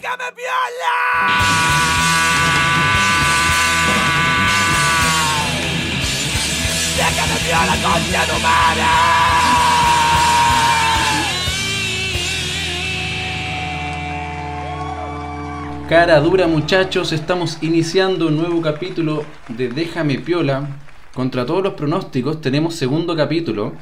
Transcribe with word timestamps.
¡Déjame 0.00 0.24
viola! 0.34 0.96
¡Déjame 6.96 7.36
viola, 7.44 7.74
concha 7.82 8.22
tu 8.26 8.36
Cara 15.90 16.20
dura 16.20 16.46
muchachos, 16.46 17.12
estamos 17.12 17.58
iniciando 17.60 18.28
un 18.28 18.38
nuevo 18.38 18.62
capítulo 18.62 19.26
de 19.48 19.68
Déjame 19.68 20.18
Piola. 20.18 20.66
Contra 21.12 21.44
todos 21.44 21.62
los 21.62 21.74
pronósticos 21.74 22.40
tenemos 22.40 22.74
segundo 22.74 23.14
capítulo. 23.14 23.74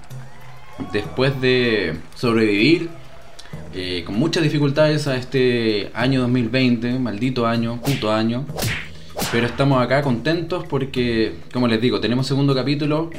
Después 0.91 1.41
de 1.41 1.97
sobrevivir 2.17 2.91
eh, 3.75 4.03
con 4.05 4.19
muchas 4.19 4.43
dificultades 4.43 5.07
a 5.07 5.17
este 5.17 5.91
año 5.95 6.21
2020, 6.23 6.99
maldito 6.99 7.47
año, 7.47 7.81
puto 7.83 8.13
año. 8.13 8.47
Pero 9.33 9.47
estamos 9.47 9.83
acá 9.83 10.03
contentos 10.03 10.65
porque, 10.69 11.35
como 11.53 11.69
les 11.69 11.81
digo, 11.81 12.01
tenemos 12.01 12.27
segundo 12.27 12.55
capítulo 12.55 13.11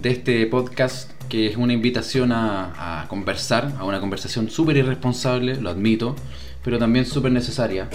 de 0.00 0.10
este 0.10 0.46
podcast 0.46 1.10
que 1.28 1.46
es 1.46 1.56
una 1.56 1.72
invitación 1.72 2.32
a, 2.32 3.06
conversar, 3.08 3.72
a 3.78 3.84
una 3.84 4.00
conversación 4.00 4.50
súper 4.50 4.76
irresponsable, 4.76 5.56
lo 5.56 5.70
admito, 5.70 6.14
pero 6.62 6.78
también 6.78 7.06
súper 7.06 7.32
necesaria. 7.32 7.88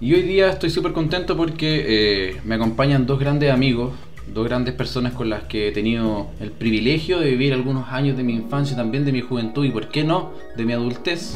Y 0.00 0.14
hoy 0.14 0.22
día 0.22 0.50
estoy 0.50 0.70
súper 0.70 0.92
contento 0.92 1.36
porque 1.36 1.84
eh, 1.86 2.40
me 2.44 2.56
acompañan 2.56 3.06
dos 3.06 3.20
grandes 3.20 3.52
amigos, 3.52 3.92
dos 4.26 4.44
grandes 4.44 4.74
personas 4.74 5.12
con 5.12 5.30
las 5.30 5.44
que 5.44 5.68
he 5.68 5.72
tenido 5.72 6.30
el 6.40 6.50
privilegio 6.50 7.18
de 7.20 7.30
vivir 7.30 7.52
algunos 7.52 7.88
años 7.88 8.16
de 8.16 8.22
mi 8.22 8.34
infancia 8.34 8.76
también 8.76 9.04
de 9.04 9.12
mi 9.12 9.20
juventud 9.20 9.64
y, 9.64 9.70
por 9.70 9.88
qué 9.88 10.04
no, 10.04 10.32
de 10.56 10.64
mi 10.64 10.72
adultez. 10.72 11.34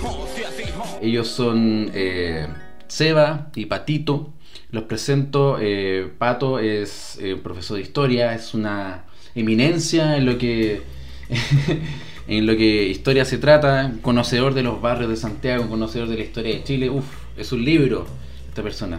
Ellos 1.00 1.28
son 1.28 1.90
eh, 1.94 2.46
Seba 2.86 3.50
y 3.54 3.66
Patito. 3.66 4.32
Los 4.70 4.84
presento. 4.84 5.58
eh, 5.60 6.10
Pato 6.18 6.58
es 6.58 7.18
eh, 7.20 7.36
profesor 7.42 7.76
de 7.76 7.82
historia, 7.82 8.34
es 8.34 8.54
una 8.54 9.04
eminencia 9.34 10.16
en 10.16 10.26
lo 10.26 10.38
que 10.38 10.82
en 12.28 12.46
lo 12.46 12.56
que 12.56 12.88
historia 12.88 13.24
se 13.24 13.38
trata, 13.38 13.92
conocedor 14.02 14.54
de 14.54 14.62
los 14.62 14.80
barrios 14.80 15.10
de 15.10 15.16
Santiago, 15.16 15.68
conocedor 15.68 16.08
de 16.08 16.16
la 16.16 16.22
historia 16.22 16.54
de 16.54 16.64
Chile. 16.64 16.90
Uf, 16.90 17.04
es 17.36 17.52
un 17.52 17.64
libro 17.64 18.06
esta 18.48 18.62
persona. 18.62 18.98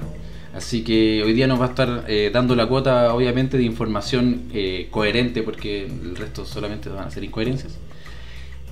Así 0.56 0.84
que 0.84 1.22
hoy 1.24 1.34
día 1.34 1.48
nos 1.48 1.60
va 1.60 1.66
a 1.66 1.70
estar 1.70 2.06
eh, 2.08 2.32
dando 2.34 2.56
la 2.56 2.66
cuota, 2.68 3.14
obviamente, 3.14 3.58
de 3.58 3.64
información 3.64 4.44
eh, 4.54 4.88
coherente, 4.90 5.44
porque 5.44 5.86
el 5.86 6.16
resto 6.16 6.46
solamente 6.46 6.88
van 6.90 7.08
a 7.08 7.12
ser 7.12 7.24
incoherencias. 7.26 7.74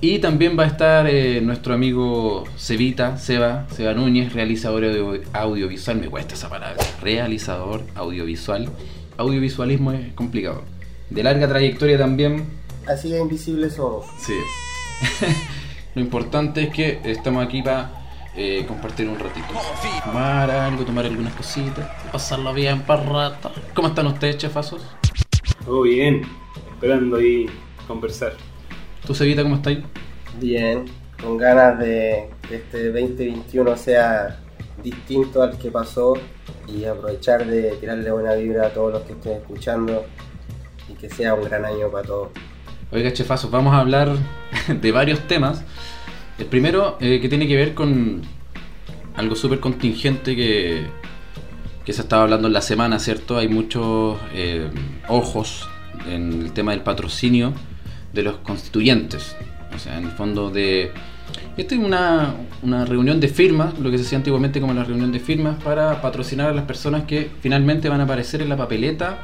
Y 0.00 0.18
también 0.18 0.58
va 0.58 0.64
a 0.64 0.66
estar 0.66 1.06
eh, 1.06 1.40
nuestro 1.42 1.74
amigo 1.74 2.44
Cevita, 2.58 3.16
Seba, 3.18 3.66
Seba 3.70 3.92
Núñez, 3.94 4.32
realizador 4.32 4.84
audio- 4.84 5.20
audiovisual. 5.32 5.98
Me 6.00 6.08
cuesta 6.08 6.34
esa 6.34 6.48
palabra. 6.48 6.82
Realizador 7.02 7.82
audiovisual. 7.94 8.68
Audiovisualismo 9.18 9.92
es 9.92 10.12
complicado. 10.14 10.62
De 11.10 11.22
larga 11.22 11.48
trayectoria 11.48 11.96
también. 11.98 12.44
Así 12.86 13.10
de 13.10 13.20
invisibles 13.20 13.74
somos. 13.74 14.06
Sí. 14.18 14.32
Lo 15.94 16.00
importante 16.02 16.64
es 16.64 16.70
que 16.70 17.00
estamos 17.04 17.46
aquí 17.46 17.62
para 17.62 18.03
eh, 18.36 18.64
compartir 18.66 19.08
un 19.08 19.18
ratito. 19.18 19.46
Tomar 20.04 20.50
algo, 20.50 20.84
tomar 20.84 21.06
algunas 21.06 21.34
cositas, 21.34 21.88
pasarlo 22.10 22.52
bien 22.52 22.82
para 22.82 23.02
rato. 23.02 23.52
¿Cómo 23.74 23.88
están 23.88 24.06
ustedes, 24.08 24.38
chefazos? 24.38 24.82
Todo 25.64 25.82
bien, 25.82 26.22
esperando 26.72 27.16
ahí 27.16 27.46
conversar. 27.86 28.32
¿Tú, 29.06 29.14
Cevita, 29.14 29.42
cómo 29.42 29.56
estás? 29.56 29.76
Bien, 30.40 30.84
con 31.20 31.36
ganas 31.36 31.78
de 31.78 32.30
que 32.48 32.56
este 32.56 32.90
2021 32.90 33.76
sea 33.76 34.40
distinto 34.82 35.42
al 35.42 35.56
que 35.56 35.70
pasó 35.70 36.14
y 36.66 36.84
aprovechar 36.84 37.46
de 37.46 37.72
tirarle 37.76 38.10
buena 38.10 38.34
vibra 38.34 38.66
a 38.66 38.70
todos 38.70 38.92
los 38.92 39.02
que 39.02 39.12
estén 39.12 39.32
escuchando 39.34 40.04
y 40.88 40.94
que 40.94 41.08
sea 41.08 41.34
un 41.34 41.44
gran 41.44 41.64
año 41.64 41.90
para 41.90 42.06
todos. 42.06 42.28
Oiga, 42.90 43.12
chefazos, 43.12 43.50
vamos 43.50 43.74
a 43.74 43.80
hablar 43.80 44.10
de 44.68 44.92
varios 44.92 45.20
temas. 45.26 45.62
El 46.38 46.46
primero, 46.46 46.98
eh, 47.00 47.20
que 47.20 47.28
tiene 47.28 47.46
que 47.46 47.56
ver 47.56 47.74
con 47.74 48.22
algo 49.16 49.36
súper 49.36 49.60
contingente 49.60 50.34
que, 50.34 50.86
que 51.84 51.92
se 51.92 52.02
estaba 52.02 52.24
hablando 52.24 52.48
en 52.48 52.54
la 52.54 52.62
semana, 52.62 52.98
¿cierto? 52.98 53.38
Hay 53.38 53.48
muchos 53.48 54.18
eh, 54.34 54.70
ojos 55.08 55.68
en 56.08 56.42
el 56.42 56.52
tema 56.52 56.72
del 56.72 56.80
patrocinio 56.80 57.52
de 58.12 58.22
los 58.22 58.38
constituyentes. 58.38 59.36
O 59.74 59.78
sea, 59.78 59.98
en 59.98 60.04
el 60.04 60.10
fondo 60.10 60.50
de... 60.50 60.92
Esta 61.56 61.74
es 61.74 61.80
una, 61.80 62.34
una 62.62 62.84
reunión 62.84 63.20
de 63.20 63.28
firmas, 63.28 63.78
lo 63.78 63.90
que 63.90 63.98
se 63.98 64.04
hacía 64.04 64.18
antiguamente 64.18 64.60
como 64.60 64.72
la 64.72 64.84
reunión 64.84 65.12
de 65.12 65.20
firmas, 65.20 65.62
para 65.62 66.00
patrocinar 66.00 66.50
a 66.50 66.54
las 66.54 66.64
personas 66.64 67.04
que 67.04 67.30
finalmente 67.40 67.88
van 67.88 68.00
a 68.00 68.04
aparecer 68.04 68.42
en 68.42 68.48
la 68.48 68.56
papeleta 68.56 69.18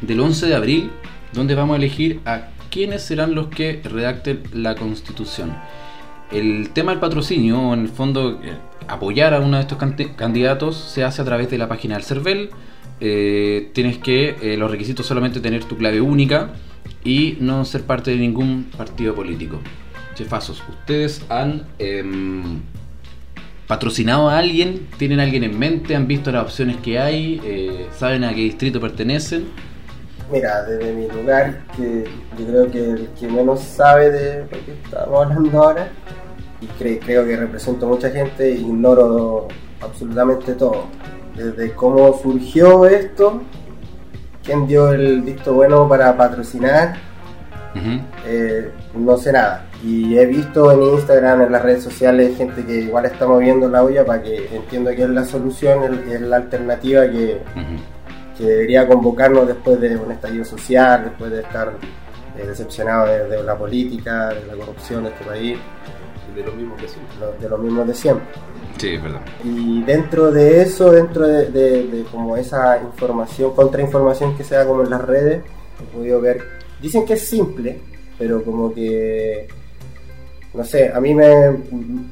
del 0.00 0.20
11 0.20 0.46
de 0.46 0.54
abril, 0.54 0.90
donde 1.32 1.54
vamos 1.54 1.74
a 1.74 1.76
elegir 1.76 2.20
a 2.24 2.48
quiénes 2.70 3.02
serán 3.02 3.34
los 3.34 3.48
que 3.48 3.80
redacten 3.84 4.42
la 4.52 4.74
constitución. 4.74 5.54
El 6.30 6.70
tema 6.70 6.92
del 6.92 7.00
patrocinio, 7.00 7.74
en 7.74 7.80
el 7.80 7.88
fondo 7.88 8.40
eh, 8.42 8.56
apoyar 8.86 9.34
a 9.34 9.40
uno 9.40 9.56
de 9.56 9.62
estos 9.64 9.78
candidatos, 10.16 10.76
se 10.76 11.02
hace 11.02 11.22
a 11.22 11.24
través 11.24 11.50
de 11.50 11.58
la 11.58 11.68
página 11.68 11.96
del 11.96 12.04
CERVEL. 12.04 12.50
Eh, 13.00 13.70
tienes 13.72 13.98
que, 13.98 14.36
eh, 14.40 14.56
los 14.56 14.70
requisitos 14.70 15.06
solamente 15.06 15.40
tener 15.40 15.64
tu 15.64 15.76
clave 15.76 16.00
única 16.00 16.50
y 17.02 17.36
no 17.40 17.64
ser 17.64 17.82
parte 17.82 18.12
de 18.12 18.18
ningún 18.18 18.70
partido 18.76 19.14
político. 19.14 19.58
Chefazos, 20.14 20.62
¿ustedes 20.68 21.24
han 21.28 21.66
em, 21.80 22.60
patrocinado 23.66 24.28
a 24.28 24.38
alguien? 24.38 24.86
¿Tienen 24.98 25.18
a 25.18 25.24
alguien 25.24 25.42
en 25.42 25.58
mente? 25.58 25.96
¿Han 25.96 26.06
visto 26.06 26.30
las 26.30 26.44
opciones 26.44 26.76
que 26.76 27.00
hay? 27.00 27.88
¿Saben 27.98 28.22
a 28.22 28.30
qué 28.34 28.42
distrito 28.42 28.80
pertenecen? 28.80 29.46
Mira, 30.30 30.62
desde 30.62 30.92
mi 30.92 31.08
lugar, 31.08 31.62
que 31.76 32.04
yo 32.38 32.46
creo 32.46 32.70
que 32.70 32.90
el 32.90 33.08
que 33.18 33.26
menos 33.26 33.60
sabe 33.62 34.10
de 34.10 34.42
lo 34.42 34.48
que 34.48 34.72
estamos 34.84 35.26
hablando 35.26 35.62
ahora, 35.62 35.88
y 36.60 36.66
cre- 36.82 37.00
creo 37.04 37.24
que 37.24 37.36
represento 37.36 37.86
a 37.86 37.88
mucha 37.88 38.10
gente, 38.10 38.50
ignoro 38.50 39.48
absolutamente 39.80 40.54
todo. 40.54 40.84
Desde 41.36 41.72
cómo 41.72 42.18
surgió 42.20 42.84
esto, 42.86 43.42
quién 44.44 44.66
dio 44.66 44.92
el 44.92 45.22
visto 45.22 45.54
bueno 45.54 45.88
para 45.88 46.16
patrocinar, 46.16 46.96
eh, 48.26 48.70
no 48.94 49.16
sé 49.16 49.32
nada. 49.32 49.66
Y 49.82 50.18
he 50.18 50.26
visto 50.26 50.70
en 50.72 50.82
Instagram, 50.82 51.42
en 51.42 51.52
las 51.52 51.62
redes 51.62 51.82
sociales, 51.84 52.36
gente 52.36 52.64
que 52.66 52.80
igual 52.80 53.06
está 53.06 53.26
moviendo 53.26 53.68
la 53.68 53.82
olla 53.82 54.04
para 54.04 54.22
que 54.22 54.54
entiendo 54.54 54.90
que 54.90 55.04
es 55.04 55.08
la 55.10 55.24
solución, 55.24 56.02
es 56.10 56.20
la 56.20 56.36
alternativa 56.36 57.02
que, 57.08 57.38
que 58.36 58.44
debería 58.44 58.86
convocarnos 58.86 59.46
después 59.46 59.80
de 59.80 59.96
un 59.96 60.10
estallido 60.12 60.44
social, 60.44 61.04
después 61.04 61.30
de 61.30 61.40
estar 61.40 61.72
eh, 62.36 62.46
decepcionados 62.46 63.08
de, 63.08 63.36
de 63.36 63.42
la 63.44 63.56
política, 63.56 64.28
de 64.30 64.44
la 64.46 64.54
corrupción 64.54 65.04
de 65.04 65.10
este 65.10 65.24
país, 65.24 65.58
De 66.42 66.46
lo 66.46 66.52
mismo 66.52 66.76
que 66.76 66.88
siempre. 66.88 67.16
lo- 67.20 67.32
de 67.32 67.48
lo 67.48 67.58
mismo 67.58 67.84
de 67.84 67.94
siempre. 67.94 68.26
Sí, 68.78 68.88
es 68.94 69.02
verdad. 69.02 69.20
Y 69.44 69.82
dentro 69.82 70.30
de 70.30 70.62
eso, 70.62 70.90
dentro 70.90 71.26
de, 71.26 71.46
de- 71.50 71.86
de 71.86 72.04
como 72.10 72.36
esa 72.36 72.80
información, 72.82 73.52
contrainformación 73.54 74.36
que 74.36 74.44
se 74.44 74.54
da 74.54 74.66
como 74.66 74.82
en 74.82 74.90
las 74.90 75.02
redes, 75.04 75.42
he 75.80 75.96
podido 75.96 76.20
ver, 76.20 76.42
dicen 76.80 77.04
que 77.04 77.14
es 77.14 77.26
simple, 77.28 77.78
pero 78.18 78.42
como 78.42 78.72
que, 78.72 79.48
no 80.54 80.64
sé, 80.64 80.90
a 80.92 81.00
mí 81.00 81.14
me, 81.14 81.56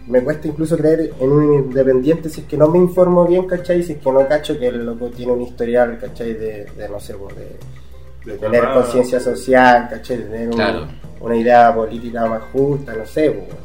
me 0.06 0.22
cuesta 0.22 0.46
incluso 0.48 0.76
creer 0.76 1.12
en 1.18 1.30
un 1.30 1.54
independiente 1.54 2.28
si 2.28 2.42
es 2.42 2.46
que 2.46 2.56
no 2.56 2.68
me 2.68 2.78
informo 2.78 3.26
bien, 3.26 3.46
¿cachai? 3.46 3.82
Si 3.82 3.92
es 3.92 3.98
que 3.98 4.12
no 4.12 4.26
cacho 4.28 4.58
que 4.58 4.68
el 4.68 4.84
loco 4.84 5.08
tiene 5.08 5.32
un 5.32 5.42
historial, 5.42 5.98
¿cachai? 5.98 6.34
De, 6.34 6.64
de 6.76 6.88
no 6.88 7.00
sé, 7.00 7.14
pues, 7.14 7.34
de, 7.36 8.36
tener 8.38 8.64
conciencia 8.74 9.18
social, 9.20 9.88
¿cachai? 9.88 10.18
De 10.18 10.24
tener 10.24 10.48
un- 10.48 10.54
Claro. 10.54 10.86
una 11.20 11.34
idea 11.36 11.74
política 11.74 12.26
más 12.26 12.42
justa, 12.52 12.92
no 12.94 13.06
sé, 13.06 13.30
pues. 13.30 13.56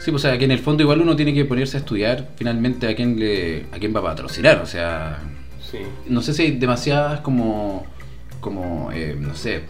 Sí, 0.00 0.10
pues 0.10 0.24
o 0.24 0.28
sea, 0.28 0.38
que 0.38 0.46
en 0.46 0.50
el 0.50 0.58
fondo 0.58 0.82
igual 0.82 1.00
uno 1.02 1.14
tiene 1.14 1.32
que 1.34 1.44
ponerse 1.44 1.76
a 1.76 1.80
estudiar 1.80 2.30
finalmente 2.36 2.88
a 2.88 2.94
quién 2.96 3.18
le 3.18 3.66
a 3.72 3.78
quién 3.78 3.94
va 3.94 4.00
a 4.00 4.04
patrocinar, 4.04 4.60
o 4.62 4.66
sea, 4.66 5.18
Sí. 5.60 5.78
no 6.08 6.20
sé 6.22 6.32
si 6.34 6.42
hay 6.42 6.50
demasiadas 6.52 7.20
como 7.20 7.84
como 8.40 8.90
eh, 8.92 9.14
no 9.18 9.34
sé, 9.34 9.62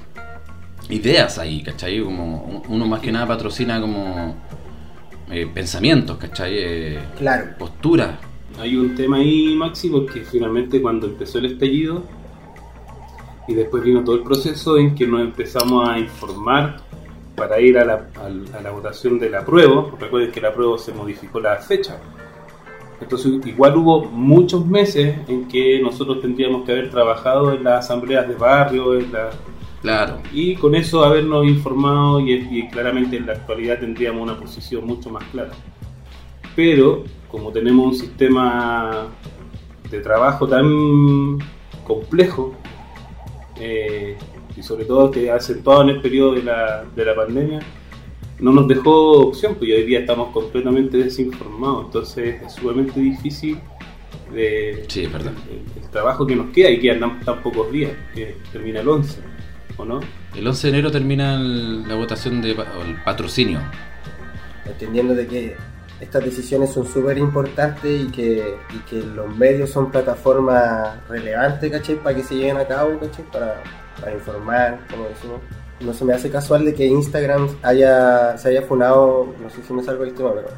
ideas 0.88 1.38
ahí, 1.38 1.62
¿cachai? 1.62 2.00
Como 2.00 2.62
uno 2.68 2.86
más 2.86 3.00
que 3.00 3.10
nada 3.12 3.26
patrocina 3.26 3.80
como 3.80 4.36
eh, 5.30 5.48
pensamientos, 5.52 6.16
¿cachai? 6.16 6.52
Eh, 6.56 6.98
Claro. 7.18 7.46
posturas. 7.58 8.10
Hay 8.60 8.76
un 8.76 8.94
tema 8.94 9.16
ahí, 9.18 9.54
Maxi, 9.56 9.88
porque 9.88 10.20
finalmente 10.22 10.80
cuando 10.80 11.06
empezó 11.06 11.38
el 11.38 11.46
estallido 11.46 12.04
y 13.48 13.54
después 13.54 13.82
vino 13.82 14.04
todo 14.04 14.16
el 14.16 14.22
proceso 14.22 14.78
en 14.78 14.94
que 14.94 15.06
nos 15.06 15.20
empezamos 15.22 15.88
a 15.88 15.98
informar 15.98 16.76
para 17.36 17.60
ir 17.60 17.78
a 17.78 17.84
la, 17.84 18.06
a 18.56 18.60
la 18.60 18.70
votación 18.70 19.18
del 19.18 19.34
apruebo. 19.34 19.96
Recuerden 19.98 20.30
que 20.32 20.40
el 20.40 20.46
apruebo 20.46 20.76
se 20.78 20.92
modificó 20.92 21.40
la 21.40 21.56
fecha. 21.56 21.98
Entonces 23.00 23.32
igual 23.46 23.76
hubo 23.78 24.04
muchos 24.04 24.66
meses 24.66 25.16
en 25.26 25.48
que 25.48 25.80
nosotros 25.80 26.20
tendríamos 26.20 26.64
que 26.66 26.72
haber 26.72 26.90
trabajado 26.90 27.52
en 27.54 27.64
las 27.64 27.86
asambleas 27.86 28.28
de 28.28 28.34
barrio, 28.34 28.98
en 28.98 29.10
la- 29.12 29.30
Claro. 29.80 30.18
y 30.30 30.56
con 30.56 30.74
eso 30.74 31.02
habernos 31.02 31.46
informado 31.46 32.20
y, 32.20 32.32
y 32.34 32.68
claramente 32.68 33.16
en 33.16 33.24
la 33.24 33.32
actualidad 33.32 33.78
tendríamos 33.80 34.20
una 34.22 34.38
posición 34.38 34.84
mucho 34.86 35.08
más 35.08 35.24
clara. 35.32 35.52
Pero 36.54 37.04
como 37.28 37.50
tenemos 37.50 37.86
un 37.86 37.94
sistema 37.94 39.06
de 39.90 40.00
trabajo 40.00 40.46
tan 40.46 41.38
complejo, 41.84 42.52
eh, 43.58 44.18
y 44.56 44.62
sobre 44.62 44.84
todo 44.84 45.10
que 45.10 45.30
acentuado 45.30 45.82
en 45.82 45.90
el 45.90 46.00
periodo 46.00 46.34
de 46.34 46.42
la, 46.42 46.84
de 46.94 47.04
la 47.04 47.14
pandemia, 47.14 47.60
no 48.40 48.52
nos 48.52 48.66
dejó 48.68 49.28
opción, 49.28 49.54
pues 49.56 49.70
hoy 49.70 49.84
día 49.84 50.00
estamos 50.00 50.30
completamente 50.32 50.96
desinformados, 50.96 51.86
entonces 51.86 52.42
es 52.42 52.52
sumamente 52.54 52.98
difícil 53.00 53.58
de, 54.32 54.84
Sí, 54.88 55.04
el, 55.04 55.12
el 55.82 55.90
trabajo 55.90 56.26
que 56.26 56.36
nos 56.36 56.50
queda 56.50 56.70
y 56.70 56.80
quedan 56.80 57.00
tan, 57.00 57.20
tan 57.20 57.42
pocos 57.42 57.70
días, 57.70 57.92
que 58.14 58.36
termina 58.52 58.80
el 58.80 58.88
11, 58.88 59.20
¿o 59.76 59.84
no? 59.84 60.00
El 60.34 60.46
11 60.46 60.66
de 60.68 60.72
enero 60.72 60.90
termina 60.90 61.34
el- 61.34 61.86
la 61.88 61.96
votación 61.96 62.40
de 62.40 62.52
el 62.52 63.02
patrocinio. 63.04 63.60
entendiendo 64.64 65.14
de 65.14 65.26
que 65.26 65.56
estas 66.00 66.24
decisiones 66.24 66.72
son 66.72 66.86
súper 66.86 67.18
importantes 67.18 68.02
y 68.02 68.10
que, 68.10 68.54
y 68.74 68.78
que 68.88 69.02
los 69.04 69.34
medios 69.36 69.70
son 69.70 69.90
plataformas 69.90 71.06
relevantes, 71.08 71.70
¿cachai? 71.70 71.96
Para 71.96 72.16
que 72.16 72.22
se 72.22 72.36
lleven 72.36 72.56
a 72.56 72.66
cabo, 72.66 72.98
¿cachai? 72.98 73.24
Para, 73.30 73.62
para 74.00 74.12
informar, 74.12 74.78
como 74.90 75.04
decimos. 75.08 75.40
No 75.80 75.94
se 75.94 76.04
me 76.04 76.12
hace 76.12 76.30
casual 76.30 76.64
de 76.66 76.74
que 76.74 76.84
Instagram 76.86 77.48
haya, 77.62 78.36
se 78.36 78.50
haya 78.50 78.62
funado, 78.62 79.32
no 79.42 79.48
sé 79.48 79.62
si 79.62 79.72
me 79.72 79.82
salgo 79.82 80.04
del 80.04 80.12
tema, 80.14 80.30
pero, 80.34 80.48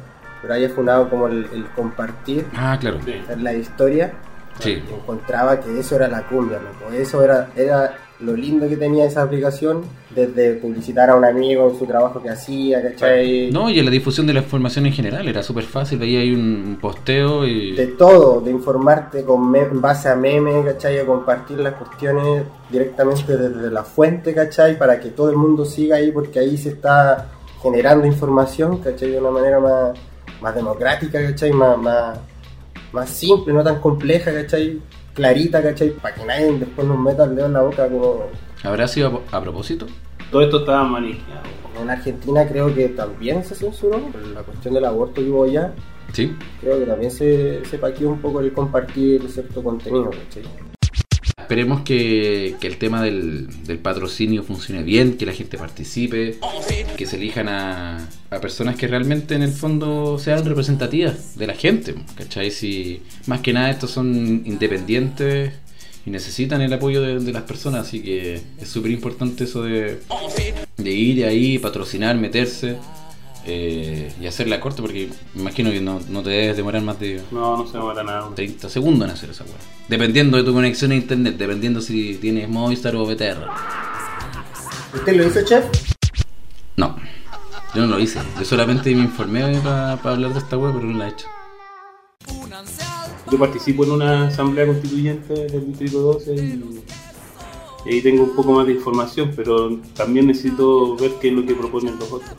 pero 0.41 0.53
haya 0.53 0.69
funado 0.69 1.09
como 1.09 1.27
el, 1.27 1.45
el 1.53 1.65
compartir 1.75 2.45
Ah, 2.55 2.77
claro. 2.79 2.99
Sí. 3.05 3.15
la 3.37 3.53
historia. 3.53 4.11
Sí. 4.59 4.83
Encontraba 4.93 5.59
que 5.61 5.79
eso 5.79 5.95
era 5.95 6.07
la 6.09 6.23
cumbia, 6.27 6.59
loco. 6.59 6.91
Eso 6.93 7.23
era, 7.23 7.47
era 7.55 7.95
lo 8.23 8.35
lindo 8.35 8.67
que 8.69 8.77
tenía 8.77 9.05
esa 9.05 9.21
aplicación, 9.21 9.81
desde 10.15 10.53
publicitar 10.53 11.09
a 11.09 11.15
un 11.15 11.25
amigo 11.25 11.69
en 11.69 11.77
su 11.77 11.85
trabajo 11.85 12.21
que 12.21 12.29
hacía, 12.29 12.81
¿cachai? 12.81 13.51
No, 13.51 13.69
y 13.69 13.79
en 13.79 13.85
la 13.85 13.91
difusión 13.91 14.25
de 14.27 14.33
la 14.33 14.39
información 14.39 14.85
en 14.85 14.93
general 14.93 15.27
era 15.27 15.43
súper 15.43 15.65
fácil. 15.65 15.99
Veía 15.99 16.19
ahí 16.19 16.31
un 16.33 16.77
posteo 16.79 17.45
y. 17.45 17.75
de 17.75 17.87
todo, 17.87 18.41
de 18.41 18.51
informarte 18.51 19.23
con 19.23 19.53
en 19.55 19.81
base 19.81 20.09
a 20.09 20.15
memes, 20.15 20.65
¿cachai? 20.65 20.99
A 20.99 21.05
compartir 21.05 21.59
las 21.59 21.73
cuestiones 21.73 22.43
directamente 22.69 23.37
desde 23.37 23.69
la 23.69 23.83
fuente, 23.83 24.33
¿cachai? 24.33 24.77
Para 24.77 24.99
que 24.99 25.09
todo 25.09 25.29
el 25.29 25.35
mundo 25.35 25.65
siga 25.65 25.97
ahí, 25.97 26.11
porque 26.11 26.39
ahí 26.39 26.57
se 26.57 26.69
está 26.69 27.29
generando 27.61 28.07
información, 28.07 28.77
¿cachai? 28.79 29.11
De 29.11 29.19
una 29.19 29.31
manera 29.31 29.59
más, 29.59 29.99
más 30.41 30.55
democrática, 30.55 31.21
¿cachai? 31.21 31.51
Más, 31.51 31.77
más, 31.77 32.19
más 32.91 33.09
simple, 33.09 33.53
no 33.53 33.63
tan 33.63 33.79
compleja, 33.79 34.31
¿cachai? 34.33 34.79
Clarita, 35.13 35.61
¿cachai? 35.61 35.91
Para 35.91 36.15
que 36.15 36.25
nadie 36.25 36.51
después 36.53 36.87
nos 36.87 36.99
meta 36.99 37.23
el 37.25 37.35
dedo 37.35 37.45
en 37.47 37.53
la 37.53 37.61
boca 37.61 37.87
como... 37.87 38.27
¿Habrá 38.63 38.87
sido 38.87 39.23
a, 39.31 39.37
a 39.37 39.41
propósito? 39.41 39.85
Todo 40.31 40.41
esto 40.41 40.59
estaba 40.59 40.83
maniqueado. 40.83 41.43
En 41.81 41.89
Argentina 41.89 42.47
creo 42.47 42.73
que 42.73 42.89
también 42.89 43.43
se 43.43 43.55
censuró, 43.55 43.99
por 43.99 44.25
la 44.27 44.41
cuestión 44.41 44.73
del 44.73 44.85
aborto 44.85 45.21
que 45.21 45.29
hubo 45.29 45.43
allá. 45.43 45.73
Sí. 46.11 46.35
Creo 46.61 46.79
que 46.79 46.85
también 46.85 47.11
se, 47.11 47.63
se 47.65 47.77
paqueó 47.77 48.09
un 48.09 48.19
poco 48.21 48.39
el 48.39 48.53
compartir 48.53 49.27
cierto 49.29 49.63
contenido, 49.63 50.09
¿cachai? 50.09 50.43
Esperemos 51.43 51.81
que, 51.81 52.55
que 52.61 52.67
el 52.67 52.77
tema 52.77 53.03
del, 53.03 53.47
del 53.65 53.77
patrocinio 53.77 54.43
funcione 54.43 54.81
bien, 54.81 55.17
que 55.17 55.25
la 55.25 55.33
gente 55.33 55.57
participe, 55.57 56.37
que 56.95 57.05
se 57.05 57.17
elijan 57.17 57.49
a, 57.49 58.07
a 58.29 58.39
personas 58.39 58.77
que 58.77 58.87
realmente 58.87 59.35
en 59.35 59.43
el 59.43 59.51
fondo 59.51 60.17
sean 60.19 60.45
representativas 60.45 61.37
de 61.37 61.47
la 61.47 61.53
gente, 61.53 61.95
¿cachai? 62.15 62.49
Si 62.49 63.01
más 63.27 63.41
que 63.41 63.51
nada 63.51 63.69
estos 63.69 63.91
son 63.91 64.41
independientes 64.45 65.51
y 66.05 66.09
necesitan 66.11 66.61
el 66.61 66.71
apoyo 66.71 67.01
de, 67.01 67.33
las 67.33 67.43
personas, 67.43 67.87
así 67.87 68.01
que 68.01 68.41
es 68.59 68.67
súper 68.67 68.91
importante 68.91 69.43
eso 69.43 69.63
de, 69.63 69.99
de 70.77 70.91
ir 70.91 71.25
ahí, 71.25 71.59
patrocinar, 71.59 72.15
meterse 72.15 72.77
eh, 73.45 74.13
y 74.21 74.25
hacer 74.27 74.47
la 74.47 74.59
corte, 74.59 74.81
porque 74.81 75.09
me 75.33 75.41
imagino 75.41 75.69
que 75.69 75.81
no, 75.81 75.99
no 76.09 76.23
te 76.23 76.29
debes 76.29 76.57
demorar 76.57 76.81
más 76.81 76.99
de 76.99 77.21
No, 77.31 77.57
no 77.57 77.67
se 77.67 77.77
demora 77.77 78.03
nada. 78.03 78.29
30 78.33 78.69
segundos 78.69 79.07
en 79.07 79.13
hacer 79.13 79.29
esa 79.31 79.43
weá. 79.43 79.55
Dependiendo 79.89 80.37
de 80.37 80.43
tu 80.43 80.53
conexión 80.53 80.91
a 80.91 80.95
internet, 80.95 81.35
dependiendo 81.37 81.81
si 81.81 82.15
tienes 82.15 82.47
Movistar 82.47 82.95
o 82.95 83.05
BTR. 83.05 83.47
¿Usted 84.93 85.15
lo 85.15 85.27
hizo, 85.27 85.43
chef? 85.43 85.65
No, 86.77 86.95
yo 87.75 87.81
no 87.81 87.87
lo 87.87 87.99
hice. 87.99 88.19
Yo 88.39 88.45
solamente 88.45 88.95
me 88.95 89.03
informé 89.03 89.59
para 89.61 89.93
hablar 89.93 90.31
de 90.33 90.39
esta 90.39 90.57
weá, 90.57 90.71
pero 90.73 90.85
no 90.85 90.97
la 90.97 91.07
he 91.07 91.11
hecho. 91.11 91.27
Yo 93.29 93.39
participo 93.39 93.83
en 93.83 93.91
una 93.91 94.27
asamblea 94.27 94.67
constituyente 94.67 95.33
del 95.33 95.67
Distrito 95.67 95.99
12 95.99 96.35
y, 96.35 96.83
y 97.85 97.89
ahí 97.89 98.01
tengo 98.01 98.23
un 98.23 98.35
poco 98.35 98.53
más 98.53 98.67
de 98.67 98.73
información, 98.73 99.33
pero 99.35 99.77
también 99.95 100.27
necesito 100.27 100.95
ver 100.95 101.13
qué 101.19 101.29
es 101.29 101.33
lo 101.33 101.45
que 101.45 101.55
proponen 101.55 101.97
los 101.97 102.11
otros. 102.11 102.35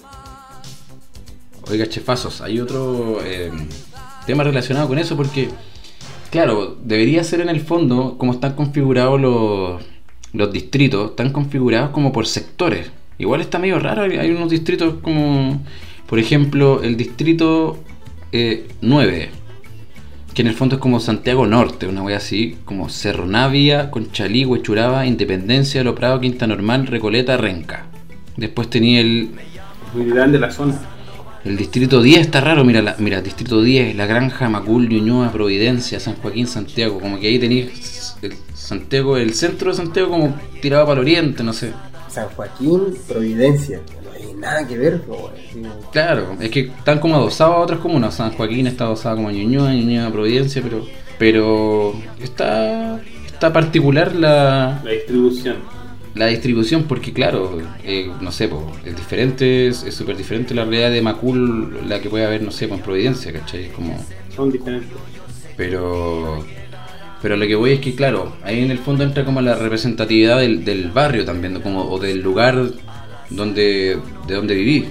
Oiga, 1.71 1.87
chefazos, 1.89 2.43
hay 2.43 2.61
otro 2.61 3.21
eh, 3.25 3.51
tema 4.27 4.45
relacionado 4.45 4.87
con 4.87 4.99
eso 4.99 5.17
porque, 5.17 5.49
claro, 6.31 6.77
debería 6.85 7.25
ser 7.25 7.41
en 7.41 7.49
el 7.49 7.61
fondo 7.61 8.17
como 8.19 8.33
están 8.33 8.55
configurados 8.55 9.19
los, 9.21 10.53
distritos, 10.53 11.11
están 11.11 11.33
configurados 11.33 11.91
como 11.91 12.13
por 12.13 12.27
sectores. 12.27 12.91
Igual 13.19 13.41
está 13.41 13.59
medio 13.59 13.79
raro, 13.79 14.03
hay 14.03 14.19
hay 14.19 14.31
unos 14.31 14.51
distritos 14.51 14.97
como, 15.01 15.63
por 16.07 16.19
ejemplo, 16.19 16.83
el 16.83 16.97
distrito 16.99 17.79
eh, 18.33 18.67
9, 18.83 19.31
que 20.35 20.43
en 20.43 20.49
el 20.49 20.55
fondo 20.55 20.75
es 20.75 20.83
como 20.83 21.01
Santiago 21.01 21.47
Norte, 21.47 21.87
una 21.87 22.03
wea 22.03 22.19
así, 22.19 22.59
como 22.67 22.91
Cerro 22.91 23.25
Navia, 23.25 23.91
Conchalí, 23.91 24.45
Huechuraba, 24.45 25.07
Independencia, 25.07 25.83
Lo 25.83 25.95
Prado, 25.95 26.21
Quinta 26.21 26.47
Normal, 26.47 26.89
Recoleta, 26.89 27.39
Renca. 27.39 27.87
Después 28.37 28.69
tenía 28.69 29.01
el, 29.01 29.31
Muy 29.95 30.11
grande 30.11 30.39
la 30.39 30.51
zona. 30.51 30.94
El 31.45 31.57
distrito 31.57 32.03
10 32.03 32.21
está 32.21 32.41
raro, 32.41 32.65
mira, 32.65 32.81
la, 32.81 32.97
mira, 32.99 33.21
distrito 33.21 33.63
10, 33.63 33.95
La 33.97 34.07
Granja, 34.07 34.49
Macul, 34.49 34.89
Ñuñoa, 34.89 35.31
Providencia, 35.31 36.01
San 36.01 36.17
Joaquín, 36.17 36.47
Santiago, 36.47 36.99
como 37.01 37.21
que 37.21 37.29
ahí 37.29 37.39
tenéis 37.39 38.17
el 38.23 38.35
Santiago, 38.55 39.17
el 39.17 39.35
centro 39.35 39.71
de 39.71 39.77
Santiago 39.77 40.11
como 40.11 40.35
tirado 40.63 40.87
para 40.87 41.01
el 41.01 41.07
oriente, 41.07 41.43
no 41.43 41.53
sé. 41.53 41.73
San 42.09 42.29
Joaquín, 42.31 42.95
Providencia. 43.07 43.81
No 44.05 44.13
hay 44.13 44.35
nada 44.35 44.67
que 44.67 44.79
ver. 44.79 45.03
Sí, 45.53 45.63
Claro, 45.93 46.37
es 46.41 46.51
que 46.51 46.61
están 46.61 46.99
como 46.99 47.17
adosados 47.17 47.57
a 47.57 47.61
otras 47.61 47.81
comunas, 47.81 48.15
San 48.15 48.33
Joaquín 48.33 48.67
está 48.67 48.85
adosado 48.85 49.17
como 49.17 49.29
a 49.29 49.33
Ñuñoa, 49.33 49.75
Ñuñoa, 49.75 50.11
Providencia, 50.11 50.63
pero 50.63 50.87
pero 51.19 51.95
está 52.21 53.01
está 53.27 53.53
particular 53.53 54.15
la, 54.15 54.81
La 54.83 54.91
distribución. 54.91 55.57
La 56.15 56.27
distribución 56.27 56.85
porque 56.85 57.13
claro, 57.13 57.61
eh, 57.85 58.11
no 58.21 58.31
sé, 58.31 58.49
po, 58.49 58.73
es 58.85 58.97
diferente, 58.97 59.69
es 59.69 59.95
súper 59.95 60.17
diferente 60.17 60.55
la 60.55 60.65
realidad 60.65 60.91
de 60.91 61.03
Macul, 61.03 61.89
la 61.89 62.01
que 62.01 62.09
puede 62.09 62.25
haber, 62.25 62.43
no 62.43 62.51
sé, 62.51 62.69
po, 62.69 62.75
en 62.75 62.81
Providencia, 62.81 63.33
¿cachai? 63.33 63.65
Es 63.65 63.73
como... 63.73 63.99
Son 64.35 64.51
diferentes. 64.51 64.91
Pero 65.57 66.45
pero 67.25 67.39
lo 67.39 67.47
que 67.47 67.55
voy 67.55 67.73
es 67.73 67.81
que, 67.81 67.95
claro, 67.95 68.35
ahí 68.43 68.61
en 68.61 68.71
el 68.71 68.77
fondo 68.77 69.03
entra 69.03 69.25
como 69.25 69.41
la 69.41 69.55
representatividad 69.55 70.41
del, 70.41 70.63
del 70.63 70.91
barrio 70.91 71.25
también, 71.25 71.59
como, 71.63 71.91
o 71.91 71.99
del 71.99 72.21
lugar 72.21 72.63
donde, 73.31 73.99
de 74.27 74.35
donde 74.35 74.55
viví. 74.55 74.89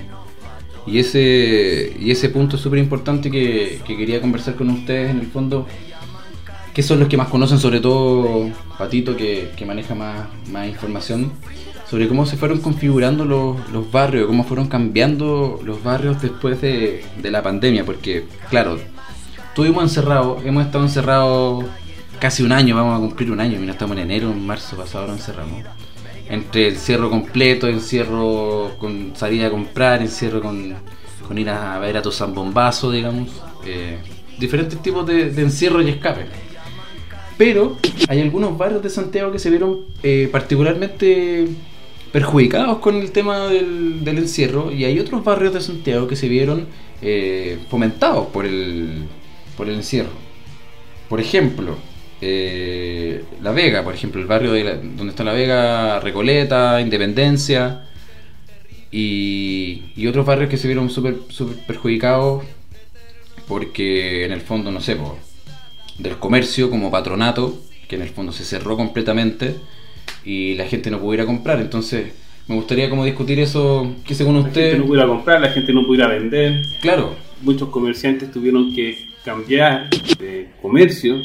Y 0.87 0.97
ese, 0.97 1.95
y 1.99 2.09
ese 2.09 2.29
punto 2.29 2.55
es 2.55 2.61
súper 2.63 2.79
importante 2.79 3.29
que, 3.29 3.81
que 3.85 3.95
quería 3.95 4.19
conversar 4.19 4.55
con 4.55 4.71
ustedes 4.71 5.11
en 5.11 5.19
el 5.19 5.27
fondo, 5.27 5.67
que 6.73 6.83
son 6.83 6.99
los 6.99 7.07
que 7.07 7.17
más 7.17 7.27
conocen, 7.27 7.59
sobre 7.59 7.79
todo 7.79 8.49
Patito, 8.77 9.15
que, 9.15 9.51
que 9.55 9.65
maneja 9.65 9.93
más, 9.95 10.27
más 10.51 10.67
información, 10.67 11.31
sobre 11.89 12.07
cómo 12.07 12.25
se 12.25 12.37
fueron 12.37 12.59
configurando 12.59 13.25
los, 13.25 13.69
los 13.71 13.91
barrios, 13.91 14.25
cómo 14.27 14.43
fueron 14.43 14.67
cambiando 14.67 15.59
los 15.63 15.83
barrios 15.83 16.21
después 16.21 16.59
de, 16.61 17.05
de 17.21 17.31
la 17.31 17.43
pandemia, 17.43 17.85
porque, 17.85 18.25
claro, 18.49 18.79
estuvimos 19.49 19.83
encerrados, 19.83 20.43
hemos 20.45 20.65
estado 20.65 20.83
encerrados 20.83 21.65
casi 22.19 22.41
un 22.41 22.51
año, 22.51 22.75
vamos 22.75 22.97
a 22.97 22.99
cumplir 22.99 23.31
un 23.31 23.39
año, 23.39 23.59
mira, 23.59 23.73
estamos 23.73 23.95
en 23.97 24.03
enero, 24.03 24.31
en 24.31 24.45
marzo 24.45 24.75
pasado 24.75 25.07
nos 25.07 25.17
encerramos. 25.17 25.63
Entre 26.29 26.69
encierro 26.69 27.09
completo, 27.09 27.67
encierro 27.67 28.71
con 28.79 29.11
salida 29.15 29.47
a 29.47 29.51
comprar, 29.51 30.01
encierro 30.01 30.41
con, 30.41 30.73
con 31.27 31.37
ir 31.37 31.49
a 31.49 31.77
ver 31.79 31.97
a 31.97 32.01
tu 32.01 32.11
zambombazo, 32.11 32.89
digamos. 32.91 33.29
eh, 33.65 33.99
diferentes 34.39 34.81
tipos 34.81 35.05
de, 35.05 35.29
de 35.31 35.41
encierro 35.41 35.81
y 35.81 35.89
escape. 35.89 36.25
Pero 37.37 37.77
hay 38.07 38.21
algunos 38.21 38.57
barrios 38.57 38.83
de 38.83 38.89
Santiago 38.89 39.31
que 39.31 39.39
se 39.39 39.49
vieron 39.49 39.81
eh, 40.03 40.29
particularmente 40.31 41.47
perjudicados 42.11 42.77
con 42.77 42.95
el 42.95 43.11
tema 43.11 43.47
del, 43.47 44.03
encierro 44.05 44.71
y 44.71 44.85
hay 44.85 44.99
otros 44.99 45.23
barrios 45.23 45.53
de 45.53 45.61
Santiago 45.61 46.07
que 46.07 46.15
se 46.15 46.27
vieron 46.27 46.67
eh, 47.01 47.57
fomentados 47.69 48.27
por 48.27 48.45
el, 48.45 49.05
por 49.57 49.67
el 49.67 49.75
encierro. 49.75 50.11
Por 51.09 51.19
ejemplo, 51.19 51.75
eh, 52.21 53.23
La 53.41 53.51
Vega, 53.51 53.83
por 53.83 53.95
ejemplo, 53.95 54.21
el 54.21 54.27
barrio 54.27 54.51
de 54.53 54.63
la- 54.63 54.75
donde 54.75 55.09
está 55.09 55.23
La 55.23 55.33
Vega, 55.33 55.99
Recoleta, 55.99 56.79
Independencia 56.81 57.85
y, 58.91 59.83
y 59.95 60.07
otros 60.07 60.25
barrios 60.25 60.49
que 60.49 60.57
se 60.57 60.67
vieron 60.67 60.89
súper 60.89 61.15
súper 61.29 61.57
perjudicados 61.65 62.43
porque 63.47 64.25
en 64.25 64.31
el 64.31 64.41
fondo, 64.41 64.71
no 64.71 64.79
sé, 64.81 64.95
del 65.97 66.17
comercio 66.17 66.69
como 66.69 66.91
patronato, 66.91 67.59
que 67.87 67.95
en 67.95 68.01
el 68.01 68.09
fondo 68.09 68.31
se 68.31 68.43
cerró 68.43 68.75
completamente 68.77 69.55
y 70.25 70.55
la 70.55 70.65
gente 70.65 70.89
no 70.89 70.99
pudo 70.99 71.13
ir 71.15 71.21
a 71.21 71.25
comprar. 71.25 71.59
Entonces, 71.59 72.13
me 72.47 72.55
gustaría 72.55 72.89
como 72.89 73.05
discutir 73.05 73.39
eso, 73.39 73.93
que 74.05 74.15
según 74.15 74.35
La 74.37 74.43
gente 74.43 74.59
usted, 74.67 74.77
no 74.79 74.85
pudiera 74.85 75.07
comprar, 75.07 75.41
la 75.41 75.49
gente 75.49 75.73
no 75.73 75.85
pudiera 75.85 76.07
vender. 76.07 76.65
claro, 76.81 77.15
Muchos 77.41 77.69
comerciantes 77.69 78.31
tuvieron 78.31 78.73
que 78.73 79.09
cambiar 79.25 79.89
de 80.17 80.49
comercio. 80.61 81.21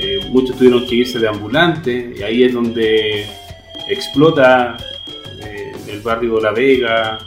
Eh, 0.00 0.18
muchos 0.30 0.56
tuvieron 0.56 0.86
que 0.86 0.94
irse 0.94 1.18
de 1.18 1.28
ambulante 1.28 2.14
y 2.18 2.22
ahí 2.22 2.42
es 2.42 2.54
donde 2.54 3.26
explota 3.88 4.76
eh, 5.44 5.72
el 5.88 6.00
barrio 6.00 6.40
La 6.40 6.52
Vega, 6.52 7.18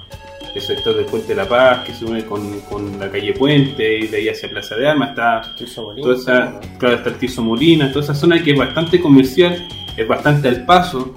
el 0.57 0.61
sector 0.63 0.95
del 0.95 1.05
Puente 1.05 1.29
de 1.29 1.35
la 1.35 1.47
Paz 1.47 1.85
que 1.85 1.93
se 1.93 2.05
une 2.05 2.25
con, 2.25 2.59
con 2.61 2.99
la 2.99 3.09
calle 3.11 3.33
Puente 3.33 3.99
y 3.99 4.07
de 4.07 4.17
ahí 4.17 4.29
hacia 4.29 4.49
Plaza 4.49 4.75
de 4.75 4.87
Armas 4.87 5.09
está 5.09 5.41
Molina, 5.81 6.01
toda 6.01 6.15
esa, 6.15 6.59
claro, 6.77 6.95
está 6.97 7.09
el 7.09 7.15
Tirso 7.17 7.43
Molina, 7.43 7.91
toda 7.91 8.03
esa 8.05 8.15
zona 8.15 8.43
que 8.43 8.51
es 8.51 8.57
bastante 8.57 8.99
comercial, 8.99 9.67
es 9.95 10.07
bastante 10.07 10.47
al 10.49 10.65
paso, 10.65 11.13